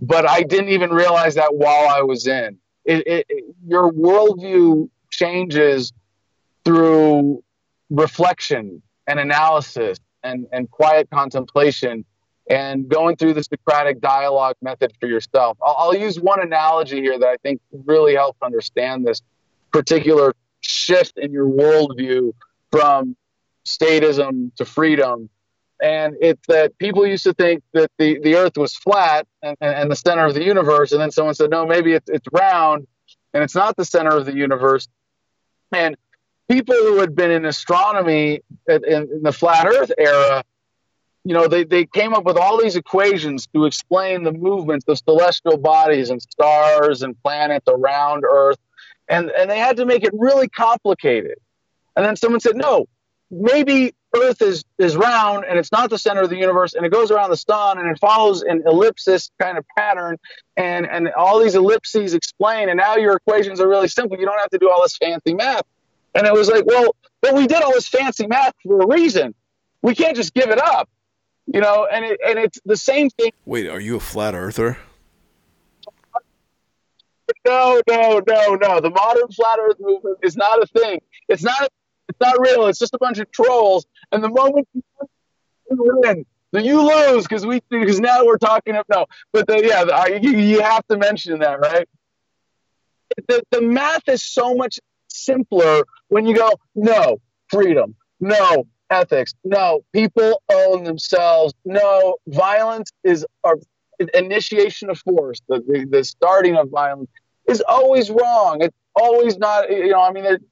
but 0.00 0.28
I 0.28 0.42
didn't 0.42 0.70
even 0.70 0.90
realize 0.90 1.34
that 1.34 1.54
while 1.54 1.88
I 1.88 2.02
was 2.02 2.26
in. 2.26 2.58
It, 2.84 3.06
it, 3.06 3.26
it, 3.28 3.44
your 3.66 3.92
worldview 3.92 4.88
changes 5.10 5.92
through 6.64 7.42
reflection 7.90 8.82
and 9.06 9.18
analysis 9.18 9.98
and, 10.22 10.46
and 10.52 10.70
quiet 10.70 11.08
contemplation 11.10 12.04
and 12.50 12.88
going 12.88 13.16
through 13.16 13.34
the 13.34 13.42
Socratic 13.42 14.00
dialogue 14.00 14.56
method 14.62 14.92
for 15.00 15.06
yourself. 15.06 15.58
I'll, 15.62 15.74
I'll 15.78 15.96
use 15.96 16.18
one 16.18 16.40
analogy 16.40 17.00
here 17.00 17.18
that 17.18 17.26
I 17.26 17.36
think 17.42 17.60
really 17.72 18.14
helps 18.14 18.38
understand 18.42 19.06
this 19.06 19.22
particular 19.72 20.34
shift 20.60 21.18
in 21.18 21.32
your 21.32 21.46
worldview 21.46 22.32
from 22.70 23.16
statism 23.66 24.54
to 24.56 24.64
freedom. 24.64 25.28
And 25.80 26.16
it's 26.20 26.44
that 26.48 26.76
people 26.78 27.06
used 27.06 27.24
to 27.24 27.34
think 27.34 27.62
that 27.72 27.90
the, 27.98 28.18
the 28.20 28.34
earth 28.34 28.56
was 28.56 28.74
flat 28.74 29.26
and, 29.42 29.56
and 29.60 29.90
the 29.90 29.96
center 29.96 30.24
of 30.24 30.34
the 30.34 30.42
universe. 30.42 30.92
And 30.92 31.00
then 31.00 31.10
someone 31.10 31.34
said, 31.34 31.50
no, 31.50 31.66
maybe 31.66 31.92
it's, 31.92 32.08
it's 32.08 32.26
round 32.32 32.86
and 33.34 33.44
it's 33.44 33.54
not 33.54 33.76
the 33.76 33.84
center 33.84 34.16
of 34.16 34.26
the 34.26 34.34
universe. 34.34 34.88
And 35.72 35.96
people 36.50 36.74
who 36.74 36.98
had 36.98 37.14
been 37.14 37.30
in 37.30 37.44
astronomy 37.44 38.40
in, 38.68 38.84
in 38.84 39.22
the 39.22 39.32
flat 39.32 39.66
earth 39.66 39.92
era 39.98 40.42
you 41.28 41.34
know, 41.34 41.46
they, 41.46 41.64
they 41.64 41.84
came 41.84 42.14
up 42.14 42.24
with 42.24 42.38
all 42.38 42.58
these 42.58 42.74
equations 42.74 43.46
to 43.48 43.66
explain 43.66 44.22
the 44.22 44.32
movements 44.32 44.86
of 44.88 44.96
celestial 44.96 45.58
bodies 45.58 46.08
and 46.08 46.22
stars 46.22 47.02
and 47.02 47.20
planets 47.22 47.66
around 47.68 48.24
Earth. 48.24 48.56
And, 49.08 49.30
and 49.30 49.50
they 49.50 49.58
had 49.58 49.76
to 49.76 49.84
make 49.84 50.04
it 50.04 50.12
really 50.14 50.48
complicated. 50.48 51.36
And 51.94 52.06
then 52.06 52.16
someone 52.16 52.40
said, 52.40 52.56
no, 52.56 52.86
maybe 53.30 53.94
Earth 54.14 54.40
is, 54.40 54.64
is 54.78 54.96
round 54.96 55.44
and 55.44 55.58
it's 55.58 55.70
not 55.70 55.90
the 55.90 55.98
center 55.98 56.22
of 56.22 56.30
the 56.30 56.36
universe 56.36 56.74
and 56.74 56.84
it 56.86 56.90
goes 56.90 57.10
around 57.10 57.30
the 57.30 57.36
sun 57.36 57.78
and 57.78 57.88
it 57.88 57.98
follows 57.98 58.42
an 58.42 58.62
ellipsis 58.66 59.30
kind 59.38 59.58
of 59.58 59.64
pattern. 59.76 60.16
And, 60.56 60.86
and 60.86 61.10
all 61.12 61.38
these 61.40 61.54
ellipses 61.54 62.14
explain. 62.14 62.68
And 62.68 62.78
now 62.78 62.96
your 62.96 63.16
equations 63.16 63.60
are 63.60 63.68
really 63.68 63.88
simple. 63.88 64.18
You 64.18 64.26
don't 64.26 64.38
have 64.40 64.50
to 64.50 64.58
do 64.58 64.70
all 64.70 64.82
this 64.82 64.96
fancy 64.96 65.34
math. 65.34 65.64
And 66.14 66.26
it 66.26 66.32
was 66.32 66.48
like, 66.48 66.64
well, 66.66 66.96
but 67.20 67.34
we 67.34 67.46
did 67.46 67.62
all 67.62 67.72
this 67.72 67.88
fancy 67.88 68.26
math 68.26 68.54
for 68.62 68.80
a 68.80 68.86
reason. 68.86 69.34
We 69.82 69.94
can't 69.94 70.16
just 70.16 70.34
give 70.34 70.50
it 70.50 70.58
up 70.58 70.88
you 71.52 71.60
know, 71.60 71.88
and 71.90 72.04
it, 72.04 72.20
and 72.26 72.38
it's 72.38 72.60
the 72.64 72.76
same 72.76 73.08
thing. 73.10 73.32
Wait, 73.46 73.68
are 73.68 73.80
you 73.80 73.96
a 73.96 74.00
flat 74.00 74.34
earther? 74.34 74.76
No, 77.46 77.80
no, 77.88 78.20
no, 78.26 78.54
no. 78.54 78.80
The 78.80 78.90
modern 78.90 79.28
flat 79.28 79.58
Earth 79.60 79.76
movement 79.80 80.18
is 80.22 80.36
not 80.36 80.62
a 80.62 80.66
thing. 80.66 81.00
It's 81.28 81.42
not. 81.42 81.70
It's 82.08 82.20
not 82.20 82.40
real. 82.40 82.66
It's 82.66 82.78
just 82.78 82.94
a 82.94 82.98
bunch 82.98 83.18
of 83.18 83.30
trolls. 83.30 83.86
And 84.12 84.22
the 84.22 84.30
moment 84.30 84.68
you 84.74 84.82
win, 85.70 86.24
then 86.52 86.64
you 86.64 86.82
lose 86.82 87.24
because 87.24 87.44
we 87.44 87.62
because 87.68 88.00
now 88.00 88.24
we're 88.24 88.38
talking 88.38 88.76
of 88.76 88.86
no. 88.88 89.06
But 89.32 89.46
the, 89.46 89.62
yeah, 89.64 90.06
you, 90.06 90.30
you 90.30 90.62
have 90.62 90.86
to 90.88 90.96
mention 90.96 91.38
that, 91.40 91.60
right? 91.60 91.88
The 93.28 93.42
the 93.50 93.62
math 93.62 94.08
is 94.08 94.22
so 94.24 94.54
much 94.54 94.80
simpler 95.08 95.84
when 96.08 96.26
you 96.26 96.34
go 96.34 96.50
no 96.74 97.20
freedom, 97.48 97.94
no 98.20 98.66
ethics. 98.90 99.34
No, 99.44 99.84
people 99.92 100.42
own 100.50 100.84
themselves. 100.84 101.52
No, 101.64 102.16
violence 102.26 102.90
is 103.04 103.26
our 103.44 103.56
initiation 104.14 104.90
of 104.90 104.98
force. 104.98 105.40
The, 105.48 105.60
the, 105.66 105.84
the 105.84 106.04
starting 106.04 106.56
of 106.56 106.70
violence 106.70 107.10
is 107.48 107.62
always 107.66 108.10
wrong. 108.10 108.62
It's 108.62 108.76
always 108.94 109.38
not. 109.38 109.70
You 109.70 109.90
know, 109.90 110.02
I 110.02 110.12
mean, 110.12 110.24
it, 110.24 110.42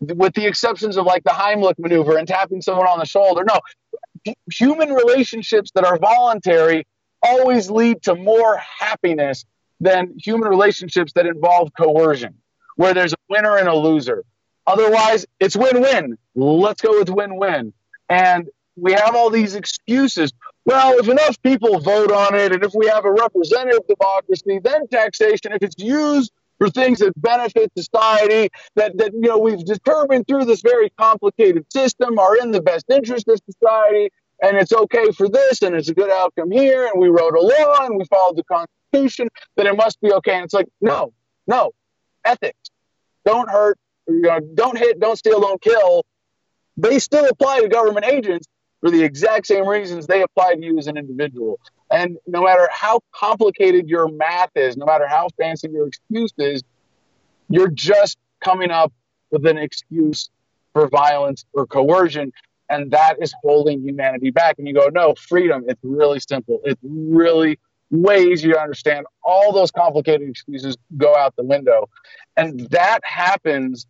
with 0.00 0.34
the 0.34 0.46
exceptions 0.46 0.96
of 0.96 1.06
like 1.06 1.24
the 1.24 1.30
Heimlich 1.30 1.78
maneuver 1.78 2.16
and 2.16 2.26
tapping 2.26 2.60
someone 2.62 2.86
on 2.86 2.98
the 2.98 3.06
shoulder. 3.06 3.44
No, 3.44 3.60
human 4.52 4.92
relationships 4.92 5.70
that 5.74 5.84
are 5.84 5.98
voluntary 5.98 6.86
always 7.22 7.70
lead 7.70 8.02
to 8.02 8.14
more 8.14 8.56
happiness 8.56 9.44
than 9.80 10.14
human 10.18 10.48
relationships 10.48 11.12
that 11.14 11.26
involve 11.26 11.70
coercion, 11.76 12.34
where 12.76 12.94
there's 12.94 13.12
a 13.12 13.16
winner 13.28 13.56
and 13.56 13.68
a 13.68 13.74
loser. 13.74 14.24
Otherwise, 14.66 15.26
it's 15.40 15.56
win 15.56 15.80
win. 15.80 16.18
Let's 16.34 16.80
go 16.80 16.98
with 16.98 17.08
win 17.08 17.36
win. 17.36 17.72
And 18.08 18.48
we 18.76 18.92
have 18.92 19.14
all 19.14 19.30
these 19.30 19.54
excuses. 19.54 20.32
Well, 20.64 20.98
if 20.98 21.08
enough 21.08 21.40
people 21.42 21.80
vote 21.80 22.12
on 22.12 22.34
it, 22.34 22.52
and 22.52 22.62
if 22.62 22.72
we 22.74 22.86
have 22.86 23.04
a 23.04 23.10
representative 23.10 23.80
democracy, 23.88 24.60
then 24.62 24.86
taxation, 24.88 25.52
if 25.52 25.62
it's 25.62 25.82
used 25.82 26.32
for 26.58 26.68
things 26.70 26.98
that 26.98 27.12
benefit 27.16 27.72
society, 27.76 28.50
that, 28.74 28.96
that 28.98 29.12
you 29.12 29.20
know 29.20 29.38
we've 29.38 29.64
determined 29.64 30.26
through 30.26 30.44
this 30.44 30.60
very 30.60 30.90
complicated 30.98 31.64
system 31.72 32.18
are 32.18 32.36
in 32.36 32.50
the 32.50 32.60
best 32.60 32.84
interest 32.90 33.28
of 33.28 33.40
society, 33.50 34.10
and 34.42 34.56
it's 34.56 34.72
okay 34.72 35.10
for 35.12 35.28
this, 35.28 35.62
and 35.62 35.74
it's 35.74 35.88
a 35.88 35.94
good 35.94 36.10
outcome 36.10 36.50
here, 36.50 36.86
and 36.86 37.00
we 37.00 37.08
wrote 37.08 37.34
a 37.34 37.40
law 37.40 37.84
and 37.84 37.96
we 37.96 38.04
followed 38.06 38.36
the 38.36 38.44
Constitution, 38.44 39.28
then 39.56 39.66
it 39.66 39.76
must 39.76 40.00
be 40.00 40.12
okay. 40.12 40.34
And 40.34 40.44
it's 40.44 40.54
like, 40.54 40.68
no, 40.80 41.12
no, 41.46 41.72
ethics. 42.24 42.70
Don't 43.24 43.48
hurt, 43.48 43.78
you 44.06 44.20
know, 44.20 44.40
don't 44.54 44.78
hit, 44.78 45.00
don't 45.00 45.16
steal, 45.16 45.40
don't 45.40 45.60
kill, 45.60 46.04
they 46.76 46.98
still 46.98 47.26
apply 47.28 47.60
to 47.60 47.68
government 47.68 48.06
agents 48.06 48.46
for 48.80 48.90
the 48.90 49.02
exact 49.02 49.46
same 49.46 49.66
reasons 49.66 50.06
they 50.06 50.22
apply 50.22 50.54
to 50.54 50.64
you 50.64 50.78
as 50.78 50.86
an 50.86 50.96
individual. 50.96 51.58
And 51.90 52.18
no 52.26 52.42
matter 52.42 52.68
how 52.72 53.00
complicated 53.12 53.88
your 53.88 54.08
math 54.08 54.50
is, 54.54 54.76
no 54.76 54.86
matter 54.86 55.06
how 55.06 55.28
fancy 55.38 55.68
your 55.70 55.88
excuse 55.88 56.32
is, 56.38 56.62
you're 57.48 57.70
just 57.70 58.18
coming 58.44 58.70
up 58.70 58.92
with 59.30 59.46
an 59.46 59.58
excuse 59.58 60.30
for 60.72 60.88
violence 60.88 61.44
or 61.52 61.66
coercion. 61.66 62.32
And 62.70 62.90
that 62.90 63.16
is 63.20 63.34
holding 63.42 63.80
humanity 63.82 64.30
back. 64.30 64.56
And 64.58 64.68
you 64.68 64.74
go, 64.74 64.88
no, 64.92 65.14
freedom, 65.14 65.64
it's 65.66 65.80
really 65.82 66.20
simple. 66.20 66.60
It's 66.64 66.80
really 66.82 67.58
way 67.90 68.24
easier 68.24 68.52
to 68.52 68.60
understand. 68.60 69.06
All 69.22 69.52
those 69.52 69.70
complicated 69.70 70.28
excuses 70.28 70.76
go 70.96 71.16
out 71.16 71.34
the 71.36 71.44
window. 71.44 71.88
And 72.36 72.60
that 72.70 73.00
happens 73.02 73.86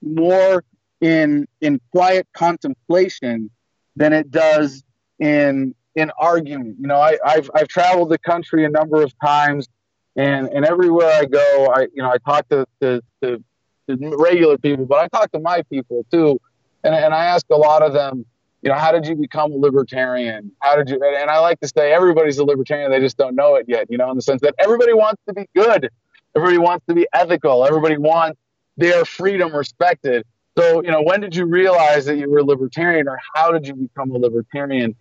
more 0.00 0.64
in 1.00 1.46
in 1.60 1.80
quiet 1.92 2.26
contemplation 2.32 3.50
than 3.98 4.12
it 4.12 4.30
does 4.30 4.82
in 5.18 5.74
in 5.96 6.10
argument. 6.18 6.76
You 6.80 6.86
know, 6.86 7.00
I, 7.00 7.18
I've 7.24 7.50
I've 7.54 7.68
traveled 7.68 8.10
the 8.10 8.18
country 8.18 8.64
a 8.64 8.68
number 8.68 9.02
of 9.02 9.12
times, 9.18 9.68
and 10.16 10.48
and 10.48 10.64
everywhere 10.64 11.12
I 11.12 11.24
go, 11.24 11.72
I 11.74 11.82
you 11.92 12.02
know 12.02 12.10
I 12.10 12.18
talk 12.18 12.48
to 12.48 12.64
to, 12.80 13.02
to, 13.22 13.42
to 13.88 14.16
regular 14.16 14.56
people, 14.56 14.86
but 14.86 14.98
I 14.98 15.08
talk 15.08 15.32
to 15.32 15.40
my 15.40 15.62
people 15.62 16.06
too, 16.10 16.40
and 16.84 16.94
and 16.94 17.12
I 17.12 17.24
ask 17.26 17.44
a 17.50 17.56
lot 17.56 17.82
of 17.82 17.92
them. 17.92 18.24
You 18.62 18.70
know, 18.70 18.76
how 18.76 18.90
did 18.90 19.06
you 19.06 19.14
become 19.14 19.52
a 19.52 19.56
libertarian? 19.56 20.50
How 20.60 20.74
did 20.76 20.88
you? 20.90 21.00
And 21.00 21.30
I 21.30 21.38
like 21.38 21.60
to 21.60 21.68
say 21.68 21.92
everybody's 21.92 22.38
a 22.38 22.44
libertarian. 22.44 22.90
They 22.90 22.98
just 23.00 23.16
don't 23.16 23.36
know 23.36 23.54
it 23.54 23.66
yet. 23.68 23.88
You 23.88 23.98
know, 23.98 24.10
in 24.10 24.16
the 24.16 24.22
sense 24.22 24.40
that 24.42 24.54
everybody 24.58 24.94
wants 24.94 25.22
to 25.28 25.34
be 25.34 25.46
good, 25.54 25.90
everybody 26.34 26.58
wants 26.58 26.84
to 26.88 26.94
be 26.94 27.06
ethical, 27.12 27.64
everybody 27.64 27.98
wants 27.98 28.38
their 28.76 29.04
freedom 29.04 29.54
respected. 29.54 30.24
So, 30.58 30.82
you 30.82 30.90
know, 30.90 31.02
when 31.02 31.20
did 31.20 31.36
you 31.36 31.44
realize 31.44 32.06
that 32.06 32.16
you 32.16 32.28
were 32.28 32.38
a 32.38 32.44
libertarian 32.44 33.06
or 33.06 33.20
how 33.32 33.52
did 33.52 33.68
you 33.68 33.74
become 33.74 34.10
a 34.10 34.18
libertarian? 34.18 34.96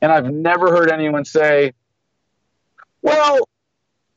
And 0.00 0.10
I've 0.10 0.32
never 0.32 0.70
heard 0.70 0.90
anyone 0.90 1.26
say, 1.26 1.72
well, 3.02 3.46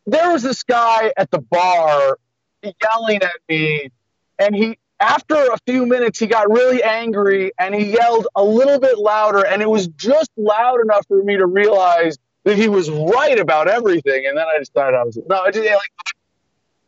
there 0.06 0.32
was 0.32 0.44
this 0.44 0.64
guy 0.64 1.12
at 1.18 1.30
the 1.30 1.40
bar 1.40 2.18
yelling 2.64 3.22
at 3.22 3.36
me 3.50 3.92
and 4.40 4.56
he 4.56 4.78
after 5.02 5.36
a 5.36 5.58
few 5.68 5.86
minutes 5.86 6.20
he 6.20 6.26
got 6.26 6.50
really 6.50 6.82
angry 6.82 7.52
and 7.60 7.76
he 7.76 7.92
yelled 7.92 8.28
a 8.36 8.44
little 8.44 8.80
bit 8.80 8.98
louder 8.98 9.46
and 9.46 9.62
it 9.62 9.70
was 9.70 9.88
just 9.90 10.32
loud 10.38 10.80
enough 10.82 11.06
for 11.08 11.22
me 11.22 11.36
to 11.38 11.46
realize 11.46 12.18
that 12.46 12.58
he 12.58 12.68
was 12.68 12.90
right 12.90 13.40
about 13.40 13.68
everything 13.68 14.26
and 14.26 14.36
then 14.36 14.46
i 14.48 14.64
thought 14.74 14.96
i 14.96 15.04
was 15.04 15.20
no 15.30 15.42
I 15.42 15.52
just, 15.52 15.66
like 15.66 15.80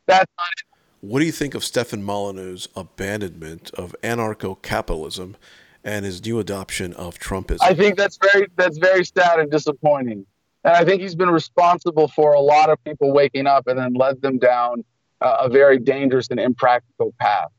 that's 0.08 0.32
not 0.38 0.48
it. 0.58 0.69
What 1.02 1.20
do 1.20 1.26
you 1.26 1.32
think 1.32 1.56
of 1.56 1.64
Stefan 1.64 2.04
Molyneux's 2.04 2.68
abandonment 2.76 3.72
of 3.74 3.96
anarcho-capitalism 4.04 5.38
and 5.84 6.06
his 6.06 6.24
new 6.26 6.40
adoption 6.40 6.94
of 6.94 7.18
Trumpism? 7.18 7.60
I 7.62 7.74
think 7.74 7.98
that's 7.98 8.18
very 8.18 8.48
that's 8.58 8.78
very 8.78 9.06
sad 9.06 9.40
and 9.40 9.50
disappointing, 9.50 10.26
and 10.66 10.76
I 10.76 10.84
think 10.84 11.02
he's 11.02 11.16
been 11.16 11.30
responsible 11.30 12.10
for 12.10 12.34
a 12.34 12.42
lot 12.42 12.70
of 12.70 12.84
people 12.84 13.14
waking 13.14 13.48
up 13.48 13.68
and 13.68 13.80
then 13.80 13.94
led 13.94 14.22
them 14.22 14.40
down 14.40 14.84
uh, 15.22 15.38
a 15.42 15.50
very 15.50 15.80
dangerous 15.80 16.28
and 16.32 16.40
impractical 16.40 17.14
path. 17.20 17.50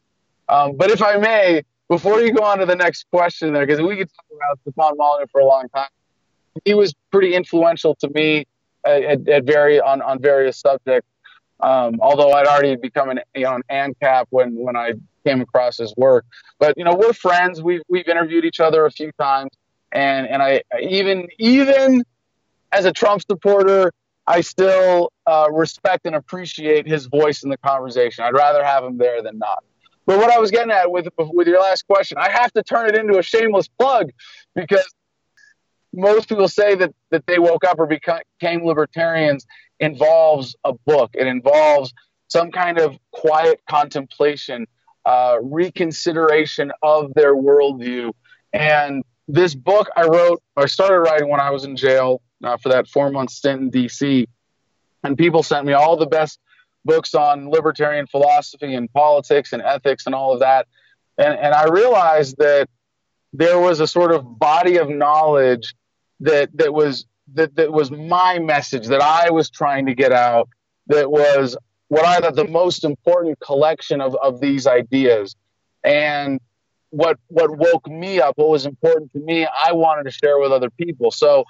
Um, 0.50 0.76
but 0.76 0.90
if 0.90 1.00
I 1.00 1.16
may, 1.16 1.62
before 1.88 2.20
you 2.20 2.32
go 2.34 2.44
on 2.44 2.58
to 2.58 2.66
the 2.66 2.76
next 2.76 3.06
question, 3.10 3.54
there, 3.54 3.64
because 3.64 3.80
we 3.80 3.96
could 3.96 4.10
talk 4.14 4.26
about 4.36 4.58
Stefan 4.62 4.98
Molyneux 4.98 5.26
for 5.32 5.40
a 5.40 5.46
long 5.46 5.66
time, 5.74 5.88
he 6.66 6.74
was 6.74 6.94
pretty 7.10 7.34
influential 7.34 7.94
to 7.96 8.10
me 8.10 8.46
at, 8.84 9.02
at, 9.02 9.28
at 9.28 9.44
very 9.44 9.80
on 9.80 10.02
on 10.02 10.20
various 10.20 10.58
subjects. 10.58 11.08
Um, 11.62 11.98
although 12.00 12.32
I'd 12.32 12.46
already 12.46 12.76
become 12.76 13.10
an 13.10 13.20
you 13.34 13.44
know 13.44 13.56
an 13.56 13.62
ANCAP 13.70 14.26
when 14.30 14.54
when 14.56 14.76
I 14.76 14.92
came 15.24 15.40
across 15.40 15.78
his 15.78 15.94
work. 15.96 16.24
But 16.58 16.76
you 16.76 16.84
know 16.84 16.94
we're 16.94 17.12
friends. 17.12 17.62
We've 17.62 17.82
we've 17.88 18.08
interviewed 18.08 18.44
each 18.44 18.60
other 18.60 18.86
a 18.86 18.90
few 18.90 19.12
times, 19.12 19.50
and 19.92 20.26
and 20.26 20.42
I 20.42 20.62
even 20.80 21.28
even 21.38 22.04
as 22.72 22.84
a 22.84 22.92
Trump 22.92 23.22
supporter, 23.22 23.92
I 24.26 24.40
still 24.42 25.12
uh, 25.26 25.48
respect 25.50 26.06
and 26.06 26.14
appreciate 26.14 26.86
his 26.86 27.06
voice 27.06 27.42
in 27.42 27.50
the 27.50 27.58
conversation. 27.58 28.24
I'd 28.24 28.34
rather 28.34 28.64
have 28.64 28.84
him 28.84 28.96
there 28.96 29.22
than 29.22 29.38
not. 29.38 29.64
But 30.06 30.18
what 30.18 30.30
I 30.30 30.38
was 30.38 30.50
getting 30.50 30.72
at 30.72 30.90
with 30.90 31.08
with 31.18 31.46
your 31.46 31.60
last 31.60 31.86
question, 31.86 32.18
I 32.18 32.30
have 32.30 32.52
to 32.52 32.62
turn 32.62 32.88
it 32.88 32.96
into 32.96 33.18
a 33.18 33.22
shameless 33.22 33.68
plug 33.68 34.10
because 34.54 34.86
most 35.92 36.28
people 36.28 36.48
say 36.48 36.74
that, 36.76 36.94
that 37.10 37.26
they 37.26 37.38
woke 37.38 37.64
up 37.64 37.78
or 37.78 37.86
became 37.86 38.64
libertarians 38.64 39.46
involves 39.80 40.54
a 40.64 40.72
book. 40.72 41.10
It 41.14 41.26
involves 41.26 41.92
some 42.28 42.52
kind 42.52 42.78
of 42.78 42.96
quiet 43.10 43.60
contemplation, 43.68 44.66
uh, 45.04 45.38
reconsideration 45.42 46.70
of 46.82 47.12
their 47.14 47.34
worldview. 47.34 48.12
And 48.52 49.02
this 49.26 49.54
book 49.54 49.88
I 49.96 50.04
wrote, 50.04 50.42
I 50.56 50.66
started 50.66 51.00
writing 51.00 51.28
when 51.28 51.40
I 51.40 51.50
was 51.50 51.64
in 51.64 51.76
jail 51.76 52.20
uh, 52.44 52.56
for 52.58 52.68
that 52.68 52.88
four 52.88 53.10
month 53.10 53.30
stint 53.30 53.60
in 53.60 53.70
DC. 53.70 54.26
And 55.02 55.16
people 55.16 55.42
sent 55.42 55.66
me 55.66 55.72
all 55.72 55.96
the 55.96 56.06
best 56.06 56.38
books 56.84 57.14
on 57.14 57.50
libertarian 57.50 58.06
philosophy 58.06 58.74
and 58.74 58.92
politics 58.92 59.52
and 59.52 59.62
ethics 59.62 60.06
and 60.06 60.14
all 60.14 60.32
of 60.32 60.40
that. 60.40 60.66
And, 61.18 61.38
and 61.38 61.54
I 61.54 61.68
realized 61.68 62.36
that 62.38 62.68
there 63.32 63.58
was 63.58 63.80
a 63.80 63.86
sort 63.86 64.12
of 64.12 64.38
body 64.38 64.76
of 64.76 64.88
knowledge 64.88 65.74
that, 66.20 66.50
that 66.56 66.72
was 66.72 67.06
that, 67.34 67.54
that 67.56 67.72
was 67.72 67.90
my 67.90 68.38
message 68.38 68.86
that 68.88 69.00
I 69.00 69.30
was 69.30 69.50
trying 69.50 69.86
to 69.86 69.94
get 69.94 70.12
out 70.12 70.48
that 70.90 71.10
was 71.10 71.56
what 71.88 72.04
I 72.04 72.20
thought 72.20 72.36
the 72.36 72.46
most 72.46 72.84
important 72.84 73.38
collection 73.40 74.00
of, 74.00 74.14
of 74.22 74.40
these 74.40 74.66
ideas. 74.66 75.34
And 75.82 76.40
what 76.90 77.18
what 77.28 77.56
woke 77.56 77.88
me 77.88 78.20
up, 78.20 78.36
what 78.36 78.48
was 78.48 78.66
important 78.66 79.12
to 79.12 79.20
me, 79.20 79.46
I 79.46 79.72
wanted 79.72 80.04
to 80.04 80.10
share 80.10 80.38
with 80.38 80.52
other 80.52 80.70
people. 80.70 81.10
So 81.10 81.44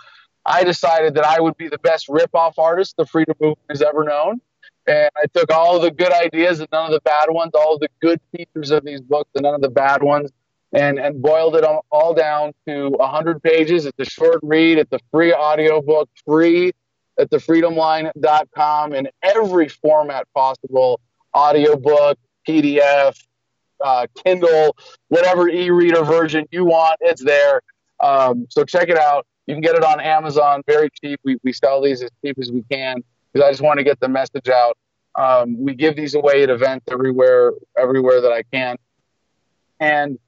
I 0.46 0.64
decided 0.64 1.14
that 1.14 1.26
I 1.26 1.40
would 1.40 1.56
be 1.56 1.68
the 1.68 1.78
best 1.78 2.08
rip-off 2.08 2.58
artist 2.58 2.96
the 2.96 3.06
freedom 3.06 3.34
movement 3.40 3.58
has 3.70 3.82
ever 3.82 4.04
known. 4.04 4.40
And 4.86 5.10
I 5.16 5.26
took 5.34 5.52
all 5.52 5.78
the 5.78 5.90
good 5.90 6.12
ideas 6.12 6.60
and 6.60 6.68
none 6.72 6.86
of 6.86 6.92
the 6.92 7.00
bad 7.00 7.26
ones, 7.30 7.52
all 7.54 7.78
the 7.78 7.88
good 8.00 8.20
features 8.34 8.70
of 8.70 8.84
these 8.84 9.00
books 9.00 9.30
and 9.34 9.42
none 9.42 9.54
of 9.54 9.60
the 9.60 9.70
bad 9.70 10.02
ones, 10.02 10.30
and, 10.72 10.98
and 10.98 11.20
boiled 11.20 11.56
it 11.56 11.64
all 11.90 12.14
down 12.14 12.52
to 12.66 12.90
100 12.90 13.42
pages. 13.42 13.86
It's 13.86 13.98
a 13.98 14.04
short 14.04 14.40
read. 14.42 14.78
It's 14.78 14.92
a 14.92 15.00
free 15.10 15.32
audiobook, 15.32 16.08
free 16.24 16.72
at 17.18 17.30
thefreedomline.com 17.30 18.94
in 18.94 19.08
every 19.22 19.68
format 19.68 20.26
possible 20.34 21.00
audiobook, 21.36 22.18
PDF, 22.48 23.16
uh, 23.84 24.06
Kindle, 24.24 24.76
whatever 25.08 25.48
e 25.48 25.70
reader 25.70 26.04
version 26.04 26.46
you 26.50 26.64
want, 26.64 26.96
it's 27.00 27.22
there. 27.22 27.60
Um, 28.00 28.46
so 28.48 28.64
check 28.64 28.88
it 28.88 28.98
out. 28.98 29.26
You 29.46 29.54
can 29.54 29.62
get 29.62 29.74
it 29.74 29.82
on 29.82 30.00
Amazon 30.00 30.62
very 30.66 30.88
cheap. 31.02 31.20
We, 31.24 31.38
we 31.42 31.52
sell 31.52 31.82
these 31.82 32.02
as 32.02 32.10
cheap 32.24 32.38
as 32.38 32.52
we 32.52 32.62
can 32.70 33.02
because 33.32 33.46
I 33.46 33.50
just 33.50 33.62
want 33.62 33.78
to 33.78 33.84
get 33.84 33.98
the 34.00 34.08
message 34.08 34.48
out. 34.48 34.76
Um, 35.16 35.62
we 35.62 35.74
give 35.74 35.96
these 35.96 36.14
away 36.14 36.42
at 36.42 36.50
events 36.50 36.86
everywhere, 36.90 37.52
everywhere 37.76 38.20
that 38.20 38.32
I 38.32 38.44
can. 38.52 38.76
And 39.80 40.18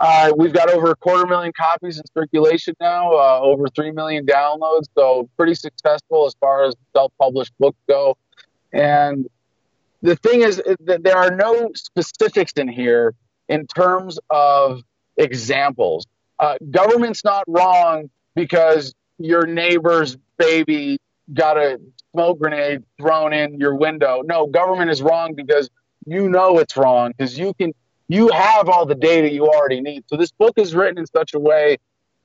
uh, 0.00 0.32
we've 0.36 0.52
got 0.52 0.70
over 0.70 0.90
a 0.90 0.96
quarter 0.96 1.26
million 1.26 1.52
copies 1.56 1.98
in 1.98 2.04
circulation 2.14 2.74
now, 2.80 3.12
uh, 3.12 3.40
over 3.40 3.66
3 3.74 3.90
million 3.92 4.24
downloads. 4.24 4.84
So, 4.96 5.28
pretty 5.36 5.54
successful 5.54 6.26
as 6.26 6.34
far 6.40 6.64
as 6.64 6.74
self 6.94 7.12
published 7.18 7.52
books 7.58 7.78
go. 7.88 8.16
And 8.72 9.28
the 10.02 10.14
thing 10.16 10.42
is 10.42 10.62
that 10.80 11.02
there 11.02 11.16
are 11.16 11.34
no 11.34 11.70
specifics 11.74 12.52
in 12.52 12.68
here 12.68 13.14
in 13.48 13.66
terms 13.66 14.18
of 14.30 14.82
examples. 15.16 16.06
Uh, 16.38 16.56
government's 16.70 17.24
not 17.24 17.44
wrong 17.48 18.08
because 18.36 18.94
your 19.18 19.46
neighbor's 19.46 20.16
baby 20.36 20.98
got 21.34 21.56
a 21.56 21.80
smoke 22.12 22.38
grenade 22.38 22.84
thrown 23.00 23.32
in 23.32 23.58
your 23.58 23.74
window. 23.74 24.22
No, 24.24 24.46
government 24.46 24.90
is 24.90 25.02
wrong 25.02 25.34
because 25.34 25.68
you 26.06 26.28
know 26.28 26.58
it's 26.58 26.76
wrong 26.76 27.12
because 27.16 27.36
you 27.36 27.52
can 27.54 27.74
you 28.08 28.28
have 28.28 28.68
all 28.68 28.86
the 28.86 28.94
data 28.94 29.30
you 29.30 29.46
already 29.46 29.80
need. 29.80 30.04
So 30.06 30.16
this 30.16 30.32
book 30.32 30.54
is 30.56 30.74
written 30.74 30.98
in 30.98 31.06
such 31.06 31.34
a 31.34 31.38
way 31.38 31.76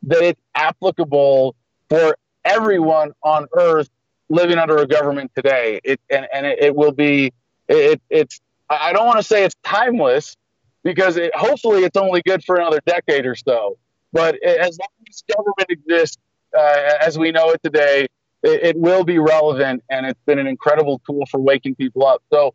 that 0.03 0.21
it's 0.21 0.41
applicable 0.55 1.55
for 1.89 2.17
everyone 2.45 3.11
on 3.21 3.47
earth 3.53 3.89
living 4.29 4.57
under 4.57 4.77
a 4.77 4.88
government 4.88 5.31
today. 5.36 5.79
It 5.84 5.99
and, 6.09 6.27
and 6.34 6.45
it, 6.45 6.59
it 6.59 6.75
will 6.75 6.91
be 6.91 7.34
it, 7.67 8.01
it's 8.09 8.39
I 8.69 8.93
don't 8.93 9.05
want 9.05 9.17
to 9.17 9.23
say 9.23 9.43
it's 9.43 9.55
timeless 9.63 10.36
because 10.84 11.17
it, 11.17 11.36
hopefully 11.36 11.84
it's 11.84 11.97
only 11.97 12.21
good 12.21 12.43
for 12.43 12.55
another 12.55 12.79
decade 12.86 13.25
or 13.25 13.36
so. 13.36 13.77
But 14.11 14.41
as 14.43 14.77
long 14.79 14.89
as 15.09 15.23
government 15.36 15.69
exists 15.69 16.17
uh, 16.57 16.97
as 17.01 17.17
we 17.17 17.31
know 17.31 17.49
it 17.49 17.61
today, 17.63 18.07
it, 18.43 18.63
it, 18.63 18.77
will 18.77 19.03
be 19.03 19.17
relevant, 19.17 19.84
and 19.89 20.05
it's 20.05 20.19
been 20.25 20.38
an 20.38 20.47
incredible 20.47 21.01
tool 21.07 21.25
for 21.31 21.39
waking 21.39 21.75
people 21.75 22.05
up. 22.05 22.21
So 22.31 22.53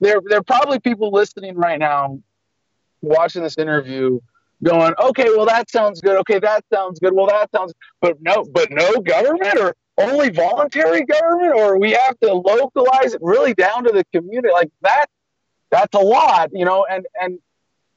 there, 0.00 0.20
there 0.24 0.38
are 0.38 0.42
probably 0.44 0.78
people 0.78 1.10
listening 1.10 1.56
right 1.56 1.78
now 1.78 2.20
watching 3.04 3.42
this 3.42 3.56
interview 3.58 4.20
going, 4.62 4.94
okay, 4.98 5.26
well, 5.36 5.46
that 5.46 5.70
sounds 5.70 6.00
good. 6.00 6.16
Okay, 6.20 6.38
that 6.38 6.64
sounds 6.72 6.98
good. 6.98 7.12
Well, 7.12 7.26
that 7.26 7.50
sounds, 7.54 7.72
but 8.00 8.16
no, 8.20 8.44
but 8.44 8.70
no 8.70 9.00
government 9.00 9.58
or 9.58 9.74
only 9.98 10.30
voluntary 10.30 11.04
government, 11.04 11.54
or 11.54 11.78
we 11.78 11.92
have 11.92 12.18
to 12.20 12.32
localize 12.32 13.14
it 13.14 13.20
really 13.22 13.54
down 13.54 13.84
to 13.84 13.92
the 13.92 14.04
community. 14.12 14.52
Like 14.52 14.70
that, 14.82 15.06
that's 15.70 15.94
a 15.94 16.00
lot, 16.00 16.50
you 16.52 16.64
know, 16.64 16.86
and, 16.88 17.06
and 17.20 17.38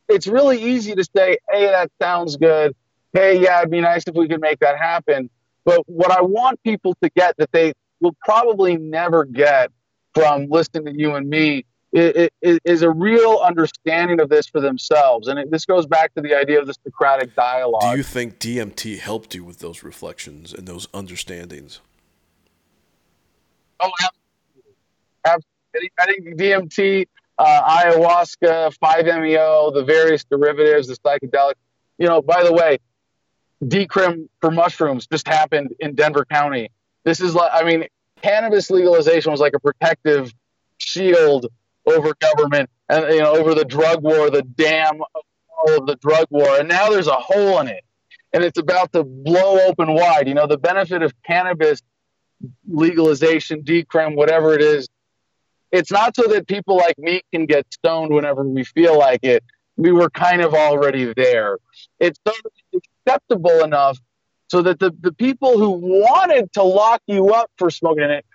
it's 0.08 0.28
really 0.28 0.62
easy 0.62 0.94
to 0.96 1.04
say, 1.16 1.38
hey, 1.50 1.68
that 1.68 1.92
sounds 2.02 2.38
good. 2.38 2.76
Hey, 3.14 3.42
yeah, 3.42 3.60
it'd 3.60 3.72
be 3.72 3.82
nice 3.82 4.04
if 4.08 4.16
we 4.16 4.28
could 4.28 4.42
make 4.42 4.60
that 4.60 4.78
happen. 4.78 5.30
But 5.66 5.84
what 5.88 6.12
I 6.12 6.22
want 6.22 6.62
people 6.64 6.96
to 7.02 7.10
get 7.10 7.36
that 7.38 7.52
they 7.52 7.74
will 8.00 8.16
probably 8.24 8.78
never 8.78 9.26
get 9.26 9.72
from 10.14 10.48
listening 10.50 10.94
to 10.94 11.00
you 11.00 11.16
and 11.16 11.30
me 11.30 11.66
is 11.94 12.82
a 12.82 12.90
real 12.90 13.42
understanding 13.44 14.20
of 14.20 14.30
this 14.30 14.48
for 14.48 14.62
themselves. 14.62 15.28
And 15.28 15.40
it, 15.40 15.52
this 15.52 15.66
goes 15.66 15.86
back 15.86 16.14
to 16.16 16.22
the 16.22 16.36
idea 16.36 16.60
of 16.60 16.68
the 16.68 16.76
Socratic 16.84 17.36
dialogue. 17.36 17.82
Do 17.82 17.98
you 17.98 18.04
think 18.04 18.40
DMT 18.40 19.00
helped 19.00 19.34
you 19.34 19.44
with 19.44 19.60
those 19.60 19.84
reflections 19.84 20.54
and 20.54 20.68
those 20.68 20.88
understandings? 20.94 21.80
Oh, 23.80 23.92
absolutely. 25.24 25.92
I 26.00 26.06
think 26.06 26.40
DMT, 26.40 27.08
uh, 27.38 27.84
ayahuasca, 27.84 28.74
5-MeO, 28.84 29.72
the 29.72 29.84
various 29.84 30.24
derivatives, 30.24 30.88
the 30.88 30.96
psychedelic. 30.98 31.54
You 31.98 32.08
know, 32.08 32.22
by 32.22 32.44
the 32.44 32.54
way, 32.54 32.80
decrim 33.64 34.28
for 34.42 34.52
mushrooms 34.52 35.08
just 35.08 35.28
happened 35.28 35.74
in 35.80 35.96
Denver 35.96 36.26
County. 36.26 36.70
This 37.04 37.22
is 37.22 37.34
like, 37.34 37.52
I 37.54 37.64
mean, 37.64 37.86
cannabis 38.22 38.70
legalization 38.70 39.32
was 39.32 39.40
like 39.40 39.54
a 39.54 39.60
protective 39.60 40.34
shield 40.78 41.48
over 41.88 42.14
government 42.20 42.70
and 42.90 43.14
you 43.14 43.22
know 43.22 43.36
over 43.36 43.54
the 43.56 43.66
drug 43.66 44.04
war, 44.04 44.30
the 44.30 44.44
dam 44.44 45.02
of 45.68 45.86
the 45.88 45.96
drug 45.96 46.28
war, 46.30 46.60
and 46.60 46.70
now 46.70 46.90
there's 46.90 47.08
a 47.08 47.14
hole 47.14 47.60
in 47.60 47.68
it, 47.68 47.84
and 48.34 48.44
it's 48.44 48.60
about 48.60 48.92
to 48.94 49.04
blow 49.04 49.60
open 49.68 49.94
wide. 49.94 50.28
You 50.28 50.34
know, 50.34 50.48
the 50.48 50.58
benefit 50.58 51.02
of 51.02 51.14
cannabis 51.24 51.82
legalization, 52.68 53.64
decrim, 53.64 54.16
whatever 54.16 54.54
it 54.54 54.62
is, 54.62 54.88
it's 55.72 55.92
not 55.92 56.16
so 56.16 56.24
that 56.28 56.48
people 56.48 56.78
like 56.78 56.98
me 56.98 57.22
can 57.34 57.46
get 57.46 57.66
stoned 57.74 58.14
whenever 58.14 58.44
we 58.44 58.64
feel 58.64 58.98
like 58.98 59.24
it. 59.24 59.44
We 59.76 59.92
were 59.92 60.10
kind 60.10 60.42
of 60.42 60.54
already 60.54 61.14
there. 61.14 61.58
It's 62.00 62.20
acceptable 63.06 63.64
enough 63.64 64.00
so 64.48 64.62
that 64.64 64.80
the, 64.80 64.92
the 65.00 65.14
people 65.14 65.60
who 65.60 65.70
wanted 65.70 66.52
to 66.54 66.64
lock 66.64 67.02
you 67.06 67.34
up 67.34 67.52
for 67.58 67.70
smoking 67.70 68.06
it 68.06 68.26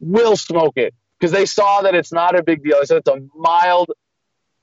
will 0.00 0.36
smoke 0.36 0.76
it 0.76 0.94
because 1.20 1.32
they 1.32 1.44
saw 1.44 1.82
that 1.82 1.94
it's 1.94 2.12
not 2.12 2.34
a 2.34 2.42
big 2.42 2.64
deal. 2.64 2.78
They 2.80 2.86
said 2.86 2.98
it's 2.98 3.08
a 3.08 3.20
mild 3.36 3.90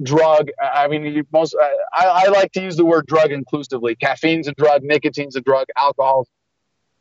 drug. 0.02 0.50
I 0.62 0.88
mean, 0.88 1.24
most 1.32 1.56
I, 1.94 2.06
I, 2.06 2.28
like 2.30 2.52
to 2.54 2.62
use 2.62 2.76
the 2.76 2.86
word 2.86 3.06
drug 3.06 3.32
inclusively. 3.32 3.96
Caffeine's 3.96 4.48
a 4.48 4.54
drug, 4.54 4.84
nicotine's 4.84 5.36
a 5.36 5.42
drug, 5.42 5.68
alcohol, 5.78 6.28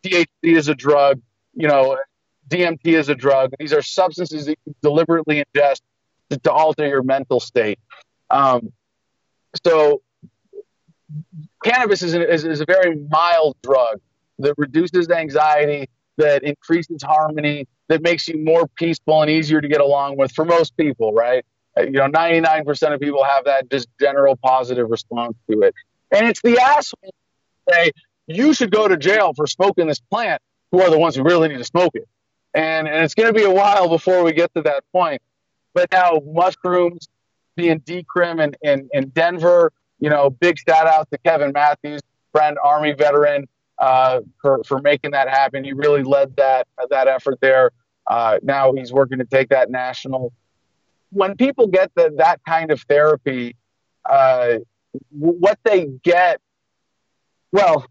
THC 0.03 0.27
is 0.43 0.69
a 0.69 0.75
drug. 0.75 1.21
You 1.55 1.69
know, 1.69 1.99
DMT 2.49 2.87
is 2.87 3.09
a 3.09 3.15
drug. 3.15 3.53
These 3.59 3.73
are 3.73 3.83
substances 3.83 4.47
that 4.47 4.59
you 4.67 4.75
deliberately 4.83 5.43
ingest 5.45 5.81
to, 6.31 6.39
to 6.39 6.53
alter 6.53 6.87
your 6.87 7.03
mental 7.03 7.41
state. 7.41 7.79
Um, 8.31 8.73
so, 9.65 10.03
cannabis 11.65 12.03
is, 12.03 12.15
is, 12.15 12.45
is 12.45 12.61
a 12.61 12.67
very 12.67 12.97
mild 12.97 13.57
drug 13.63 14.01
that 14.39 14.55
reduces 14.59 15.09
anxiety, 15.09 15.89
that 16.17 16.43
increases 16.43 17.03
harmony, 17.03 17.67
that 17.89 18.03
makes 18.03 18.29
you 18.29 18.43
more 18.43 18.67
peaceful 18.77 19.23
and 19.23 19.31
easier 19.31 19.61
to 19.61 19.69
get 19.69 19.81
along 19.81 20.17
with 20.17 20.33
for 20.33 20.45
most 20.45 20.77
people, 20.77 21.13
right? 21.13 21.45
Uh, 21.77 21.83
you 21.83 21.93
know, 21.93 22.09
99% 22.09 22.95
of 22.95 23.01
people 23.01 23.25
have 23.25 23.45
that 23.45 23.71
just 23.71 23.89
general 24.01 24.37
positive 24.37 24.91
response 24.91 25.37
to 25.51 25.61
it. 25.63 25.75
And 26.11 26.27
it's 26.27 26.41
the 26.43 26.59
assholes 26.59 27.13
say, 27.71 27.93
you 28.27 28.55
should 28.55 28.71
go 28.71 28.89
to 28.89 28.97
jail 28.97 29.33
for 29.35 29.47
smoking 29.47 29.87
this 29.87 30.01
plant, 30.01 30.41
who 30.73 30.83
are 30.83 30.91
the 30.91 30.99
ones 30.99 31.17
who 31.17 31.23
really 31.23 31.49
need 31.49 31.59
to 31.59 31.65
smoke 31.65 31.95
it. 31.95 32.09
And, 32.55 32.89
and 32.89 33.05
it's 33.05 33.15
going 33.15 33.29
to 33.29 33.39
be 33.39 33.45
a 33.45 33.51
while 33.51 33.89
before 33.89 34.25
we 34.25 34.33
get 34.33 34.53
to 34.55 34.63
that 34.63 34.85
point. 34.93 35.21
But 35.75 35.93
now 35.93 36.21
mushrooms 36.25 37.09
being 37.55 37.81
decrim 37.81 38.43
in, 38.43 38.57
in, 38.63 38.89
in 38.93 39.09
Denver, 39.11 39.73
you 39.99 40.11
know, 40.11 40.31
big 40.31 40.59
shout 40.59 40.87
out 40.87 41.11
to 41.11 41.19
Kevin 41.19 41.53
Matthews, 41.53 42.01
friend, 42.33 42.57
Army 42.63 42.93
veteran, 42.93 43.47
uh, 43.79 44.21
for, 44.41 44.63
for 44.65 44.81
making 44.81 45.13
that 45.13 45.29
happen. 45.29 45.65
He 45.65 45.73
really 45.73 46.03
led 46.03 46.37
that, 46.37 46.67
that 46.91 47.09
effort 47.09 47.39
there. 47.41 47.71
Uh, 48.07 48.39
now 48.43 48.73
he's 48.73 48.93
working 48.93 49.19
to 49.19 49.25
take 49.25 49.49
that 49.51 49.71
national. 49.71 50.33
When 51.11 51.37
people 51.37 51.67
get 51.67 51.91
the, 51.95 52.15
that 52.19 52.41
kind 52.47 52.71
of 52.71 52.81
therapy, 52.83 53.57
uh, 54.09 54.59
what 55.11 55.59
they 55.65 55.87
get, 56.03 56.41
well, 57.53 57.87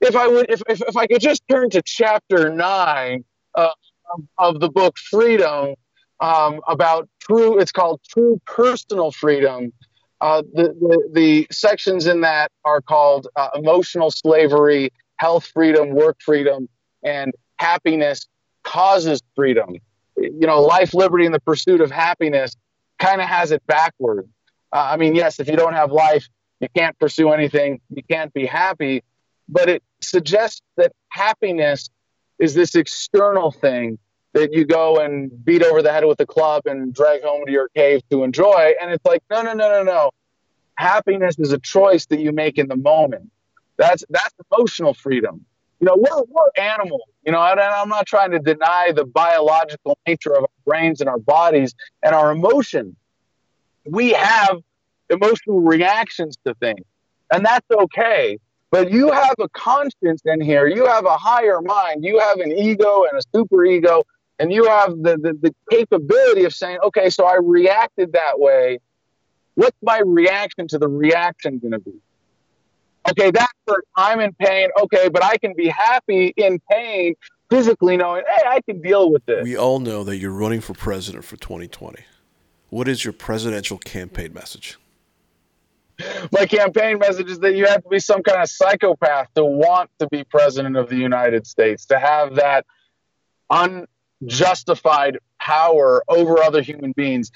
if 0.00 0.16
I 0.16 0.28
would, 0.28 0.50
if, 0.50 0.62
if, 0.68 0.82
if 0.82 0.96
I 0.96 1.06
could 1.06 1.20
just 1.20 1.42
turn 1.48 1.70
to 1.70 1.82
chapter 1.82 2.50
nine 2.50 3.24
uh, 3.54 3.70
of, 4.12 4.24
of 4.38 4.60
the 4.60 4.70
book 4.70 4.98
Freedom 4.98 5.74
um, 6.20 6.60
about 6.68 7.08
true, 7.20 7.58
it's 7.58 7.72
called 7.72 8.00
True 8.08 8.40
Personal 8.44 9.10
Freedom. 9.10 9.72
Uh, 10.20 10.42
the, 10.54 10.68
the, 10.80 11.10
the 11.12 11.46
sections 11.50 12.06
in 12.06 12.22
that 12.22 12.50
are 12.64 12.80
called 12.80 13.26
uh, 13.36 13.48
emotional 13.54 14.10
slavery, 14.10 14.90
health 15.16 15.46
freedom, 15.46 15.90
work 15.90 16.16
freedom, 16.20 16.68
and 17.02 17.32
happiness 17.58 18.26
causes 18.62 19.22
freedom. 19.36 19.76
You 20.16 20.46
know, 20.46 20.62
life, 20.62 20.94
liberty, 20.94 21.26
and 21.26 21.34
the 21.34 21.40
pursuit 21.40 21.80
of 21.80 21.90
happiness 21.90 22.54
kind 22.98 23.20
of 23.20 23.28
has 23.28 23.50
it 23.50 23.66
backward. 23.66 24.28
Uh, 24.72 24.88
I 24.90 24.96
mean, 24.96 25.14
yes, 25.14 25.40
if 25.40 25.48
you 25.48 25.56
don't 25.56 25.74
have 25.74 25.92
life, 25.92 26.26
you 26.60 26.68
can't 26.74 26.98
pursue 26.98 27.30
anything, 27.30 27.80
you 27.90 28.02
can't 28.02 28.32
be 28.32 28.46
happy, 28.46 29.02
but 29.48 29.68
it 29.68 29.82
suggests 30.00 30.60
that 30.76 30.92
happiness 31.10 31.90
is 32.38 32.54
this 32.54 32.74
external 32.74 33.50
thing 33.50 33.98
that 34.32 34.52
you 34.52 34.64
go 34.64 34.98
and 34.98 35.44
beat 35.44 35.62
over 35.62 35.80
the 35.80 35.92
head 35.92 36.04
with 36.04 36.18
a 36.20 36.26
club 36.26 36.62
and 36.66 36.92
drag 36.92 37.22
home 37.22 37.46
to 37.46 37.52
your 37.52 37.68
cave 37.68 38.02
to 38.10 38.24
enjoy. 38.24 38.72
And 38.80 38.90
it's 38.90 39.04
like, 39.04 39.22
no, 39.30 39.42
no, 39.42 39.52
no, 39.52 39.70
no, 39.70 39.82
no. 39.84 40.10
Happiness 40.76 41.36
is 41.38 41.52
a 41.52 41.58
choice 41.58 42.06
that 42.06 42.18
you 42.18 42.32
make 42.32 42.58
in 42.58 42.66
the 42.66 42.76
moment. 42.76 43.30
That's 43.76 44.04
that's 44.08 44.34
emotional 44.50 44.94
freedom. 44.94 45.44
You 45.80 45.86
know, 45.86 45.96
we're, 45.96 46.22
we're 46.28 46.62
animals. 46.62 47.02
You 47.24 47.32
know, 47.32 47.42
and 47.42 47.60
I'm 47.60 47.88
not 47.88 48.06
trying 48.06 48.30
to 48.32 48.38
deny 48.38 48.92
the 48.94 49.04
biological 49.04 49.98
nature 50.06 50.32
of 50.32 50.42
our 50.42 50.48
brains 50.64 51.00
and 51.00 51.08
our 51.08 51.18
bodies 51.18 51.74
and 52.02 52.14
our 52.14 52.30
emotions. 52.30 52.94
We 53.86 54.12
have 54.12 54.60
emotional 55.10 55.60
reactions 55.60 56.36
to 56.46 56.54
things, 56.54 56.84
and 57.32 57.44
that's 57.44 57.66
okay. 57.70 58.38
But 58.70 58.90
you 58.90 59.12
have 59.12 59.36
a 59.38 59.48
conscience 59.50 60.22
in 60.24 60.40
here. 60.40 60.66
You 60.66 60.86
have 60.86 61.04
a 61.04 61.16
higher 61.16 61.60
mind. 61.60 62.02
You 62.02 62.18
have 62.18 62.40
an 62.40 62.50
ego 62.50 63.04
and 63.04 63.16
a 63.16 63.22
super 63.32 63.64
ego, 63.64 64.02
and 64.40 64.52
you 64.52 64.64
have 64.64 64.90
the, 64.90 65.16
the, 65.16 65.38
the 65.40 65.54
capability 65.70 66.44
of 66.44 66.52
saying, 66.52 66.78
okay, 66.82 67.08
so 67.08 67.24
I 67.24 67.36
reacted 67.36 68.14
that 68.14 68.40
way. 68.40 68.80
What's 69.54 69.76
my 69.80 70.00
reaction 70.04 70.66
to 70.68 70.78
the 70.78 70.88
reaction 70.88 71.60
going 71.60 71.72
to 71.72 71.78
be? 71.78 71.92
Okay, 73.10 73.30
that 73.30 73.50
hurt. 73.68 73.86
I'm 73.96 74.20
in 74.20 74.32
pain. 74.34 74.70
Okay, 74.82 75.08
but 75.08 75.22
I 75.22 75.36
can 75.36 75.54
be 75.54 75.68
happy 75.68 76.32
in 76.36 76.60
pain, 76.70 77.14
physically 77.50 77.96
knowing, 77.96 78.24
hey, 78.26 78.42
I 78.46 78.60
can 78.62 78.80
deal 78.80 79.10
with 79.10 79.24
this. 79.26 79.42
We 79.42 79.56
all 79.56 79.78
know 79.78 80.04
that 80.04 80.16
you're 80.16 80.32
running 80.32 80.60
for 80.60 80.74
president 80.74 81.24
for 81.24 81.36
2020. 81.36 82.02
What 82.70 82.88
is 82.88 83.04
your 83.04 83.12
presidential 83.12 83.78
campaign 83.78 84.32
message? 84.32 84.78
My 86.32 86.46
campaign 86.46 86.98
message 86.98 87.30
is 87.30 87.38
that 87.40 87.54
you 87.54 87.66
have 87.66 87.84
to 87.84 87.88
be 87.88 88.00
some 88.00 88.22
kind 88.22 88.42
of 88.42 88.48
psychopath 88.48 89.28
to 89.34 89.44
want 89.44 89.90
to 90.00 90.08
be 90.08 90.24
president 90.24 90.76
of 90.76 90.88
the 90.88 90.96
United 90.96 91.46
States, 91.46 91.86
to 91.86 91.98
have 91.98 92.34
that 92.36 92.66
unjustified 93.50 95.18
power 95.40 96.02
over 96.08 96.42
other 96.42 96.62
human 96.62 96.92
beings. 96.92 97.30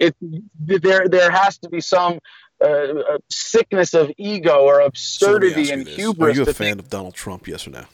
It 0.00 0.16
there 0.58 1.06
there 1.08 1.30
has 1.30 1.58
to 1.58 1.68
be 1.68 1.80
some 1.80 2.18
uh, 2.60 3.18
sickness 3.30 3.94
of 3.94 4.10
ego 4.18 4.60
or 4.60 4.80
absurdity 4.80 5.70
and 5.70 5.86
hubris. 5.86 6.36
Are 6.36 6.40
you 6.40 6.42
a 6.42 6.46
fan 6.46 6.54
think, 6.54 6.78
of 6.80 6.90
Donald 6.90 7.14
Trump? 7.14 7.48
Yes 7.48 7.66
or 7.66 7.70
no? 7.70 7.84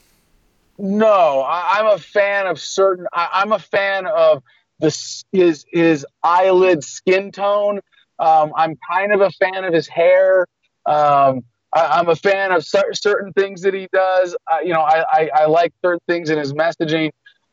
No, 0.78 1.40
I, 1.40 1.78
am 1.78 1.86
a 1.86 1.98
fan 1.98 2.46
of 2.46 2.60
certain. 2.60 3.06
I, 3.12 3.42
am 3.42 3.52
a 3.52 3.58
fan 3.58 4.06
of 4.06 4.42
the 4.78 4.96
his 5.32 5.64
his 5.72 6.06
eyelid 6.22 6.84
skin 6.84 7.32
tone. 7.32 7.80
Um, 8.18 8.52
I'm 8.56 8.76
kind 8.90 9.12
of 9.12 9.20
a 9.20 9.30
fan 9.30 9.64
of 9.64 9.72
his 9.72 9.88
hair. 9.88 10.46
Um, 10.84 11.44
I, 11.72 11.98
am 11.98 12.08
a 12.08 12.16
fan 12.16 12.52
of 12.52 12.64
cer- 12.64 12.92
certain 12.92 13.32
things 13.32 13.62
that 13.62 13.72
he 13.72 13.88
does. 13.92 14.36
Uh, 14.50 14.58
you 14.64 14.72
know, 14.72 14.80
I, 14.80 15.04
I, 15.10 15.30
I 15.34 15.46
like 15.46 15.72
certain 15.82 16.00
things 16.06 16.30
in 16.30 16.38
his 16.38 16.52
messaging, 16.52 17.10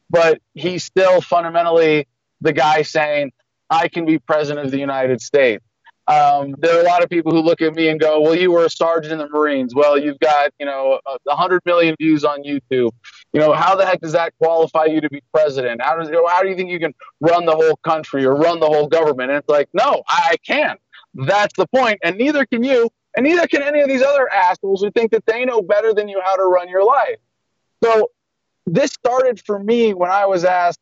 but 0.10 0.40
he's 0.54 0.84
still 0.84 1.22
fundamentally 1.22 2.08
the 2.42 2.54
guy 2.54 2.82
saying, 2.82 3.32
"I 3.70 3.88
can 3.88 4.06
be 4.06 4.20
president 4.20 4.66
of 4.66 4.72
the 4.72 4.80
United 4.80 5.22
States." 5.22 5.64
Um, 6.08 6.56
there 6.58 6.78
are 6.78 6.82
a 6.82 6.86
lot 6.86 7.02
of 7.02 7.10
people 7.10 7.32
who 7.32 7.40
look 7.40 7.62
at 7.62 7.76
me 7.76 7.88
and 7.88 8.00
go, 8.00 8.20
"Well, 8.20 8.36
you 8.36 8.52
were 8.52 8.66
a 8.66 8.70
sergeant 8.70 9.14
in 9.14 9.20
the 9.20 9.30
Marines. 9.30 9.74
Well, 9.74 9.98
you've 9.98 10.20
got 10.20 10.52
you 10.60 10.66
know 10.66 11.00
a 11.06 11.36
hundred 11.36 11.62
million 11.66 11.96
views 12.00 12.26
on 12.26 12.44
YouTube. 12.44 12.92
You 13.32 13.40
know 13.40 13.54
how 13.54 13.76
the 13.76 13.86
heck 13.86 14.02
does 14.02 14.12
that 14.12 14.34
qualify 14.38 14.86
you 14.86 15.00
to 15.00 15.10
be 15.10 15.22
president? 15.34 15.82
How 15.82 15.96
does 15.96 16.10
how 16.10 16.42
do 16.42 16.50
you 16.50 16.56
think 16.56 16.70
you 16.70 16.80
can 16.80 16.94
run 17.22 17.46
the 17.46 17.56
whole 17.56 17.78
country 17.78 18.26
or 18.26 18.36
run 18.36 18.60
the 18.60 18.68
whole 18.68 18.88
government?" 18.88 19.32
And 19.32 19.40
it's 19.40 19.50
like, 19.50 19.70
no, 19.74 20.04
I 20.08 20.36
can't. 20.46 20.80
That's 21.14 21.56
the 21.56 21.68
point. 21.68 21.84
point, 21.84 22.00
and 22.04 22.18
neither 22.18 22.46
can 22.46 22.64
you, 22.64 22.90
and 23.16 23.26
neither 23.26 23.48
can 23.48 23.62
any 23.62 23.82
of 23.82 23.88
these 23.88 24.02
other 24.02 24.32
assholes 24.32 24.82
who 24.82 24.92
think 24.92 25.12
that 25.12 25.26
they 25.26 25.46
know 25.46 25.62
better 25.62 25.94
than 25.94 26.08
you 26.08 26.22
how 26.24 26.36
to 26.36 26.44
run 26.44 26.70
your 26.70 26.84
life. 26.84 27.18
So 27.84 28.12
this 28.66 28.92
started 28.92 29.42
for 29.46 29.60
me 29.60 29.94
when 29.94 30.10
I 30.10 30.26
was 30.26 30.44
asked 30.44 30.80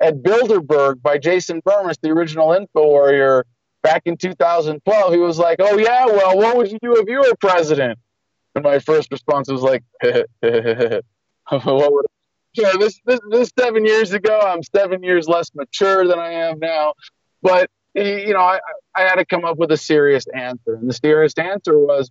at 0.00 0.22
Bilderberg 0.22 1.00
by 1.00 1.18
Jason 1.18 1.62
Bermas, 1.62 1.96
the 2.02 2.10
original 2.10 2.52
Info 2.52 2.86
Warrior 2.86 3.44
back 3.82 4.02
in 4.06 4.16
2012, 4.16 5.12
he 5.12 5.18
was 5.18 5.38
like, 5.38 5.58
"Oh 5.60 5.78
yeah, 5.78 6.06
well, 6.06 6.36
what 6.36 6.56
would 6.56 6.70
you 6.70 6.78
do 6.82 6.96
if 6.96 7.08
you 7.08 7.18
were 7.18 7.34
president?" 7.40 7.98
And 8.54 8.64
my 8.64 8.78
first 8.78 9.10
response 9.10 9.50
was 9.50 9.62
like, 9.62 9.82
"What 10.02 11.92
would?" 11.92 12.06
Yeah, 12.54 12.72
this, 12.78 13.00
this 13.06 13.20
this 13.30 13.52
seven 13.58 13.84
years 13.84 14.12
ago. 14.12 14.38
I'm 14.38 14.62
seven 14.62 15.02
years 15.02 15.26
less 15.28 15.50
mature 15.54 16.06
than 16.06 16.18
I 16.18 16.32
am 16.32 16.58
now, 16.58 16.94
but 17.42 17.70
you 17.94 18.32
know, 18.32 18.40
I 18.40 18.60
I 18.94 19.02
had 19.02 19.16
to 19.16 19.24
come 19.24 19.44
up 19.44 19.58
with 19.58 19.72
a 19.72 19.76
serious 19.76 20.26
answer, 20.34 20.74
and 20.74 20.88
the 20.88 20.94
serious 20.94 21.34
answer 21.38 21.78
was, 21.78 22.10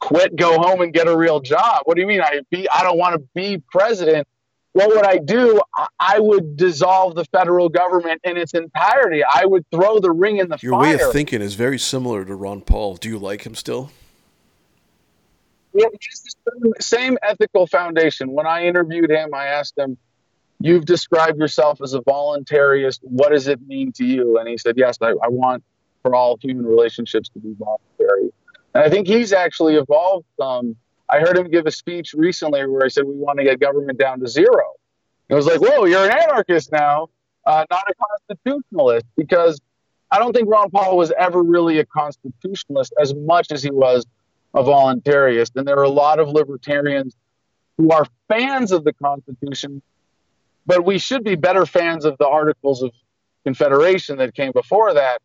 "Quit, 0.00 0.36
go 0.36 0.58
home, 0.58 0.80
and 0.80 0.92
get 0.92 1.06
a 1.06 1.16
real 1.16 1.40
job." 1.40 1.82
What 1.84 1.96
do 1.96 2.00
you 2.00 2.06
mean? 2.06 2.22
I 2.22 2.40
be 2.50 2.68
I 2.68 2.82
don't 2.82 2.98
want 2.98 3.14
to 3.14 3.28
be 3.34 3.62
president 3.70 4.26
what 4.72 4.88
would 4.88 5.04
I 5.04 5.18
do? 5.18 5.60
I 6.00 6.18
would 6.18 6.56
dissolve 6.56 7.14
the 7.14 7.24
federal 7.26 7.68
government 7.68 8.20
in 8.24 8.36
its 8.36 8.54
entirety. 8.54 9.22
I 9.22 9.44
would 9.44 9.64
throw 9.70 9.98
the 10.00 10.10
ring 10.10 10.38
in 10.38 10.48
the 10.48 10.58
Your 10.62 10.72
fire. 10.72 10.96
way 10.96 11.02
of 11.02 11.12
thinking 11.12 11.42
is 11.42 11.54
very 11.54 11.78
similar 11.78 12.24
to 12.24 12.34
Ron 12.34 12.62
Paul. 12.62 12.96
Do 12.96 13.08
you 13.08 13.18
like 13.18 13.44
him 13.44 13.54
still? 13.54 13.90
Yeah, 15.74 15.86
the 16.46 16.74
same 16.80 17.18
ethical 17.22 17.66
foundation. 17.66 18.32
When 18.32 18.46
I 18.46 18.66
interviewed 18.66 19.10
him, 19.10 19.34
I 19.34 19.46
asked 19.46 19.76
him, 19.76 19.96
You've 20.64 20.84
described 20.84 21.38
yourself 21.38 21.80
as 21.82 21.92
a 21.94 22.00
voluntarist. 22.00 23.00
What 23.02 23.30
does 23.30 23.48
it 23.48 23.60
mean 23.66 23.90
to 23.92 24.04
you? 24.04 24.38
And 24.38 24.48
he 24.48 24.56
said, 24.56 24.74
Yes, 24.76 24.96
I, 25.00 25.08
I 25.08 25.28
want 25.28 25.64
for 26.02 26.14
all 26.14 26.38
human 26.40 26.64
relationships 26.64 27.28
to 27.30 27.40
be 27.40 27.54
voluntary. 27.58 28.32
And 28.74 28.84
I 28.84 28.88
think 28.88 29.06
he's 29.06 29.32
actually 29.32 29.74
evolved 29.76 30.26
some 30.38 30.76
I 31.12 31.20
heard 31.20 31.36
him 31.36 31.50
give 31.50 31.66
a 31.66 31.70
speech 31.70 32.14
recently 32.14 32.66
where 32.66 32.84
he 32.84 32.90
said 32.90 33.04
we 33.04 33.14
want 33.14 33.38
to 33.38 33.44
get 33.44 33.60
government 33.60 33.98
down 33.98 34.20
to 34.20 34.26
zero. 34.26 34.72
It 35.28 35.34
was 35.34 35.44
like, 35.44 35.60
whoa, 35.60 35.84
you're 35.84 36.06
an 36.06 36.10
anarchist 36.10 36.72
now, 36.72 37.10
uh, 37.46 37.66
not 37.70 37.84
a 37.86 37.94
constitutionalist, 38.30 39.04
because 39.14 39.60
I 40.10 40.18
don't 40.18 40.32
think 40.32 40.48
Ron 40.48 40.70
Paul 40.70 40.96
was 40.96 41.12
ever 41.18 41.42
really 41.42 41.78
a 41.80 41.84
constitutionalist 41.84 42.94
as 42.98 43.14
much 43.14 43.52
as 43.52 43.62
he 43.62 43.70
was 43.70 44.06
a 44.54 44.62
voluntarist. 44.62 45.50
And 45.54 45.68
there 45.68 45.78
are 45.78 45.84
a 45.84 45.90
lot 45.90 46.18
of 46.18 46.28
libertarians 46.28 47.14
who 47.76 47.90
are 47.90 48.06
fans 48.28 48.72
of 48.72 48.84
the 48.84 48.94
Constitution, 48.94 49.82
but 50.64 50.86
we 50.86 50.98
should 50.98 51.24
be 51.24 51.34
better 51.34 51.66
fans 51.66 52.06
of 52.06 52.16
the 52.18 52.26
Articles 52.26 52.82
of 52.82 52.90
Confederation 53.44 54.16
that 54.16 54.34
came 54.34 54.52
before 54.52 54.94
that. 54.94 55.20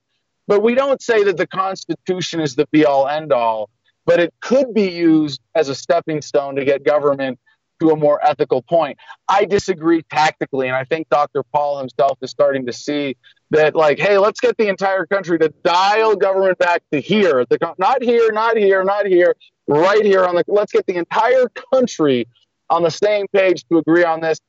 But 0.47 0.61
we 0.61 0.75
don't 0.75 1.01
say 1.01 1.23
that 1.23 1.38
the 1.38 1.47
Constitution 1.47 2.41
is 2.41 2.55
the 2.55 2.67
be 2.71 2.85
all 2.85 3.07
end 3.07 3.31
all 3.31 3.69
but 4.08 4.20
it 4.22 4.34
could 4.39 4.74
be 4.74 4.89
used 4.89 5.41
as 5.53 5.70
a 5.70 5.76
stepping 5.76 6.24
stone 6.24 6.55
to 6.55 6.66
get 6.66 6.84
government 6.84 7.38
to 7.80 7.91
a 7.91 7.95
more 7.95 8.20
ethical 8.26 8.64
point. 8.64 8.97
I 9.28 9.45
disagree 9.45 10.01
tactically, 10.12 10.68
and 10.68 10.76
I 10.76 10.86
think 10.86 11.10
Dr. 11.10 11.43
Paul 11.43 11.78
himself 11.78 12.18
is 12.22 12.32
starting 12.32 12.66
to 12.66 12.74
see 12.74 13.18
that, 13.51 13.76
like, 13.76 13.99
hey, 13.99 14.18
let's 14.18 14.39
get 14.39 14.58
the 14.58 14.68
entire 14.68 15.05
country 15.05 15.38
to 15.39 15.49
dial 15.64 16.16
government 16.16 16.58
back 16.58 16.82
to 16.91 16.99
here, 16.99 17.45
the, 17.47 17.76
not 17.78 18.01
here, 18.01 18.32
not 18.32 18.58
here, 18.58 18.84
not 18.84 19.05
here, 19.05 19.36
right 19.68 20.03
here 20.03 20.26
on 20.26 20.36
the. 20.36 20.43
Let's 20.47 20.72
get 20.72 20.88
the 20.88 20.95
entire 20.95 21.49
country 21.72 22.28
on 22.70 22.84
the 22.84 22.89
same 22.89 23.28
page 23.28 23.64
to 23.70 23.78
agree 23.78 24.05
on 24.05 24.22
this. 24.22 24.39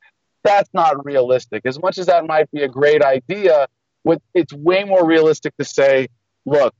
That's 0.43 0.69
not 0.73 1.05
realistic. 1.05 1.63
As 1.65 1.79
much 1.79 1.97
as 1.97 2.05
that 2.07 2.25
might 2.25 2.49
be 2.51 2.63
a 2.63 2.67
great 2.69 3.03
idea, 3.03 3.67
it's 4.33 4.53
way 4.53 4.85
more 4.85 5.05
realistic 5.05 5.53
to 5.57 5.65
say, 5.65 6.07
look, 6.45 6.73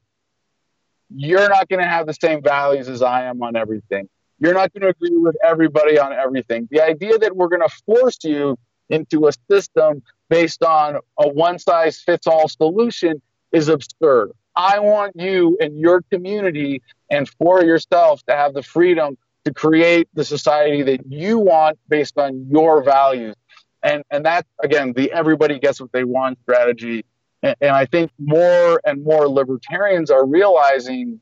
you're 1.15 1.49
not 1.49 1.67
going 1.69 1.79
to 1.79 1.87
have 1.87 2.05
the 2.05 2.13
same 2.13 2.41
values 2.41 2.87
as 2.87 3.01
I 3.01 3.23
am 3.23 3.41
on 3.41 3.55
everything. 3.55 4.07
You're 4.39 4.53
not 4.53 4.73
going 4.73 4.81
to 4.81 4.89
agree 4.89 5.17
with 5.17 5.35
everybody 5.43 5.99
on 5.99 6.13
everything. 6.13 6.67
The 6.71 6.81
idea 6.81 7.17
that 7.17 7.35
we're 7.35 7.49
going 7.49 7.67
to 7.67 7.75
force 7.85 8.19
you 8.23 8.57
into 8.89 9.27
a 9.27 9.31
system 9.49 10.01
based 10.29 10.63
on 10.63 10.97
a 11.17 11.27
one 11.27 11.59
size 11.59 11.99
fits 12.01 12.27
all 12.27 12.47
solution 12.47 13.21
is 13.51 13.67
absurd. 13.67 14.31
I 14.55 14.79
want 14.79 15.15
you 15.15 15.57
and 15.59 15.77
your 15.77 16.01
community 16.11 16.81
and 17.09 17.29
for 17.29 17.63
yourself 17.63 18.23
to 18.27 18.35
have 18.35 18.53
the 18.53 18.63
freedom 18.63 19.17
to 19.45 19.53
create 19.53 20.07
the 20.13 20.25
society 20.25 20.83
that 20.83 21.01
you 21.07 21.39
want 21.39 21.79
based 21.87 22.17
on 22.17 22.47
your 22.49 22.83
values. 22.83 23.35
And 23.81 24.03
and 24.11 24.25
that 24.25 24.45
again, 24.61 24.93
the 24.93 25.11
everybody 25.11 25.59
gets 25.59 25.79
what 25.79 25.91
they 25.91 26.03
want 26.03 26.39
strategy 26.41 27.05
and, 27.43 27.55
and 27.61 27.71
I 27.71 27.85
think 27.85 28.11
more 28.19 28.81
and 28.85 29.03
more 29.03 29.27
libertarians 29.27 30.11
are 30.11 30.25
realizing 30.25 31.21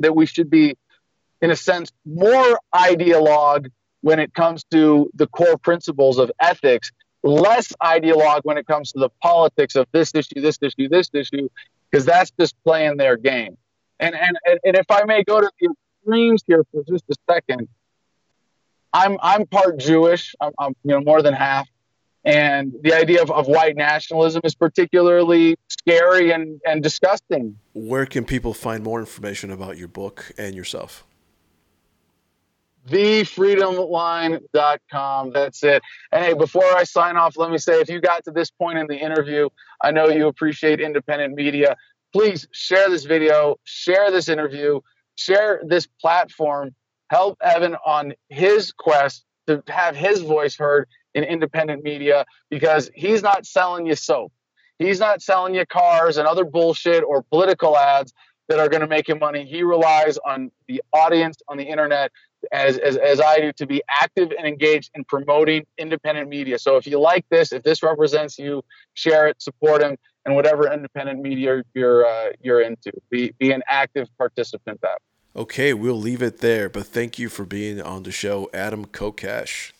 that 0.00 0.14
we 0.14 0.26
should 0.26 0.50
be 0.50 0.76
in 1.40 1.50
a 1.50 1.56
sense, 1.56 1.90
more 2.04 2.58
ideologue 2.74 3.70
when 4.00 4.18
it 4.18 4.34
comes 4.34 4.64
to 4.70 5.10
the 5.14 5.26
core 5.28 5.56
principles 5.56 6.18
of 6.18 6.30
ethics, 6.40 6.90
less 7.22 7.72
ideologue 7.82 8.40
when 8.44 8.58
it 8.58 8.66
comes 8.66 8.92
to 8.92 8.98
the 8.98 9.08
politics 9.22 9.76
of 9.76 9.86
this 9.92 10.14
issue, 10.14 10.40
this 10.40 10.58
issue, 10.62 10.88
this 10.88 11.10
issue, 11.12 11.48
because 11.90 12.04
that's 12.04 12.30
just 12.38 12.54
playing 12.64 12.96
their 12.96 13.16
game. 13.16 13.56
And, 14.00 14.14
and 14.14 14.38
and 14.64 14.76
if 14.76 14.86
I 14.90 15.04
may 15.04 15.24
go 15.24 15.40
to 15.40 15.50
the 15.60 15.70
extremes 16.00 16.42
here 16.46 16.64
for 16.70 16.84
just 16.88 17.04
a 17.10 17.14
second, 17.28 17.68
I'm 18.92 19.16
I'm 19.20 19.46
part 19.46 19.78
Jewish. 19.78 20.34
I'm, 20.40 20.52
I'm 20.58 20.76
you 20.84 20.92
know 20.92 21.00
more 21.00 21.20
than 21.22 21.34
half, 21.34 21.68
and 22.24 22.74
the 22.82 22.92
idea 22.92 23.22
of, 23.22 23.30
of 23.30 23.46
white 23.46 23.76
nationalism 23.76 24.42
is 24.44 24.54
particularly 24.54 25.56
scary 25.68 26.30
and, 26.30 26.60
and 26.66 26.82
disgusting. 26.82 27.58
Where 27.74 28.06
can 28.06 28.24
people 28.24 28.54
find 28.54 28.84
more 28.84 29.00
information 29.00 29.50
about 29.50 29.78
your 29.78 29.88
book 29.88 30.32
and 30.36 30.54
yourself? 30.54 31.04
thefreedomline.com. 32.88 35.32
That's 35.32 35.62
it. 35.62 35.82
And 36.10 36.24
hey, 36.24 36.34
before 36.34 36.64
I 36.64 36.84
sign 36.84 37.16
off, 37.16 37.36
let 37.36 37.50
me 37.50 37.58
say 37.58 37.80
if 37.80 37.88
you 37.88 38.00
got 38.00 38.24
to 38.24 38.30
this 38.30 38.50
point 38.50 38.78
in 38.78 38.86
the 38.86 38.96
interview, 38.96 39.48
I 39.82 39.90
know 39.90 40.08
you 40.08 40.28
appreciate 40.28 40.80
independent 40.80 41.34
media. 41.34 41.76
Please 42.12 42.48
share 42.52 42.88
this 42.88 43.04
video, 43.04 43.56
share 43.64 44.10
this 44.10 44.28
interview, 44.28 44.80
share 45.16 45.60
this 45.66 45.86
platform. 46.00 46.74
Help 47.10 47.38
Evan 47.42 47.76
on 47.86 48.14
his 48.28 48.72
quest 48.72 49.24
to 49.46 49.62
have 49.68 49.96
his 49.96 50.20
voice 50.20 50.56
heard 50.56 50.88
in 51.18 51.24
independent 51.24 51.82
media 51.82 52.24
because 52.48 52.90
he's 52.94 53.22
not 53.22 53.44
selling 53.44 53.86
you 53.86 53.96
soap. 53.96 54.32
He's 54.78 55.00
not 55.00 55.20
selling 55.20 55.54
you 55.54 55.66
cars 55.66 56.16
and 56.16 56.28
other 56.28 56.44
bullshit 56.44 57.02
or 57.02 57.22
political 57.22 57.76
ads 57.76 58.14
that 58.48 58.60
are 58.60 58.68
going 58.68 58.80
to 58.80 58.86
make 58.86 59.08
him 59.08 59.18
money. 59.18 59.44
He 59.44 59.62
relies 59.62 60.16
on 60.18 60.50
the 60.68 60.80
audience 60.92 61.36
on 61.48 61.58
the 61.58 61.64
internet 61.64 62.12
as, 62.52 62.78
as, 62.78 62.96
as 62.96 63.20
I 63.20 63.40
do 63.40 63.52
to 63.54 63.66
be 63.66 63.82
active 63.88 64.30
and 64.36 64.46
engaged 64.46 64.90
in 64.94 65.04
promoting 65.04 65.66
independent 65.76 66.28
media. 66.28 66.58
So 66.58 66.76
if 66.76 66.86
you 66.86 67.00
like 67.00 67.26
this, 67.30 67.52
if 67.52 67.64
this 67.64 67.82
represents 67.82 68.38
you, 68.38 68.62
share 68.94 69.26
it, 69.26 69.42
support 69.42 69.82
him, 69.82 69.96
and 70.24 70.36
whatever 70.36 70.72
independent 70.72 71.20
media 71.20 71.62
you're 71.74 72.06
uh, 72.06 72.30
you're 72.40 72.60
into, 72.60 72.92
be 73.10 73.32
be 73.38 73.50
an 73.50 73.62
active 73.66 74.08
participant. 74.18 74.80
That. 74.82 74.98
Okay, 75.34 75.74
we'll 75.74 75.98
leave 75.98 76.22
it 76.22 76.38
there. 76.38 76.68
But 76.68 76.86
thank 76.86 77.18
you 77.18 77.28
for 77.28 77.44
being 77.44 77.80
on 77.80 78.02
the 78.04 78.12
show, 78.12 78.48
Adam 78.52 78.86
Kokesh. 78.86 79.72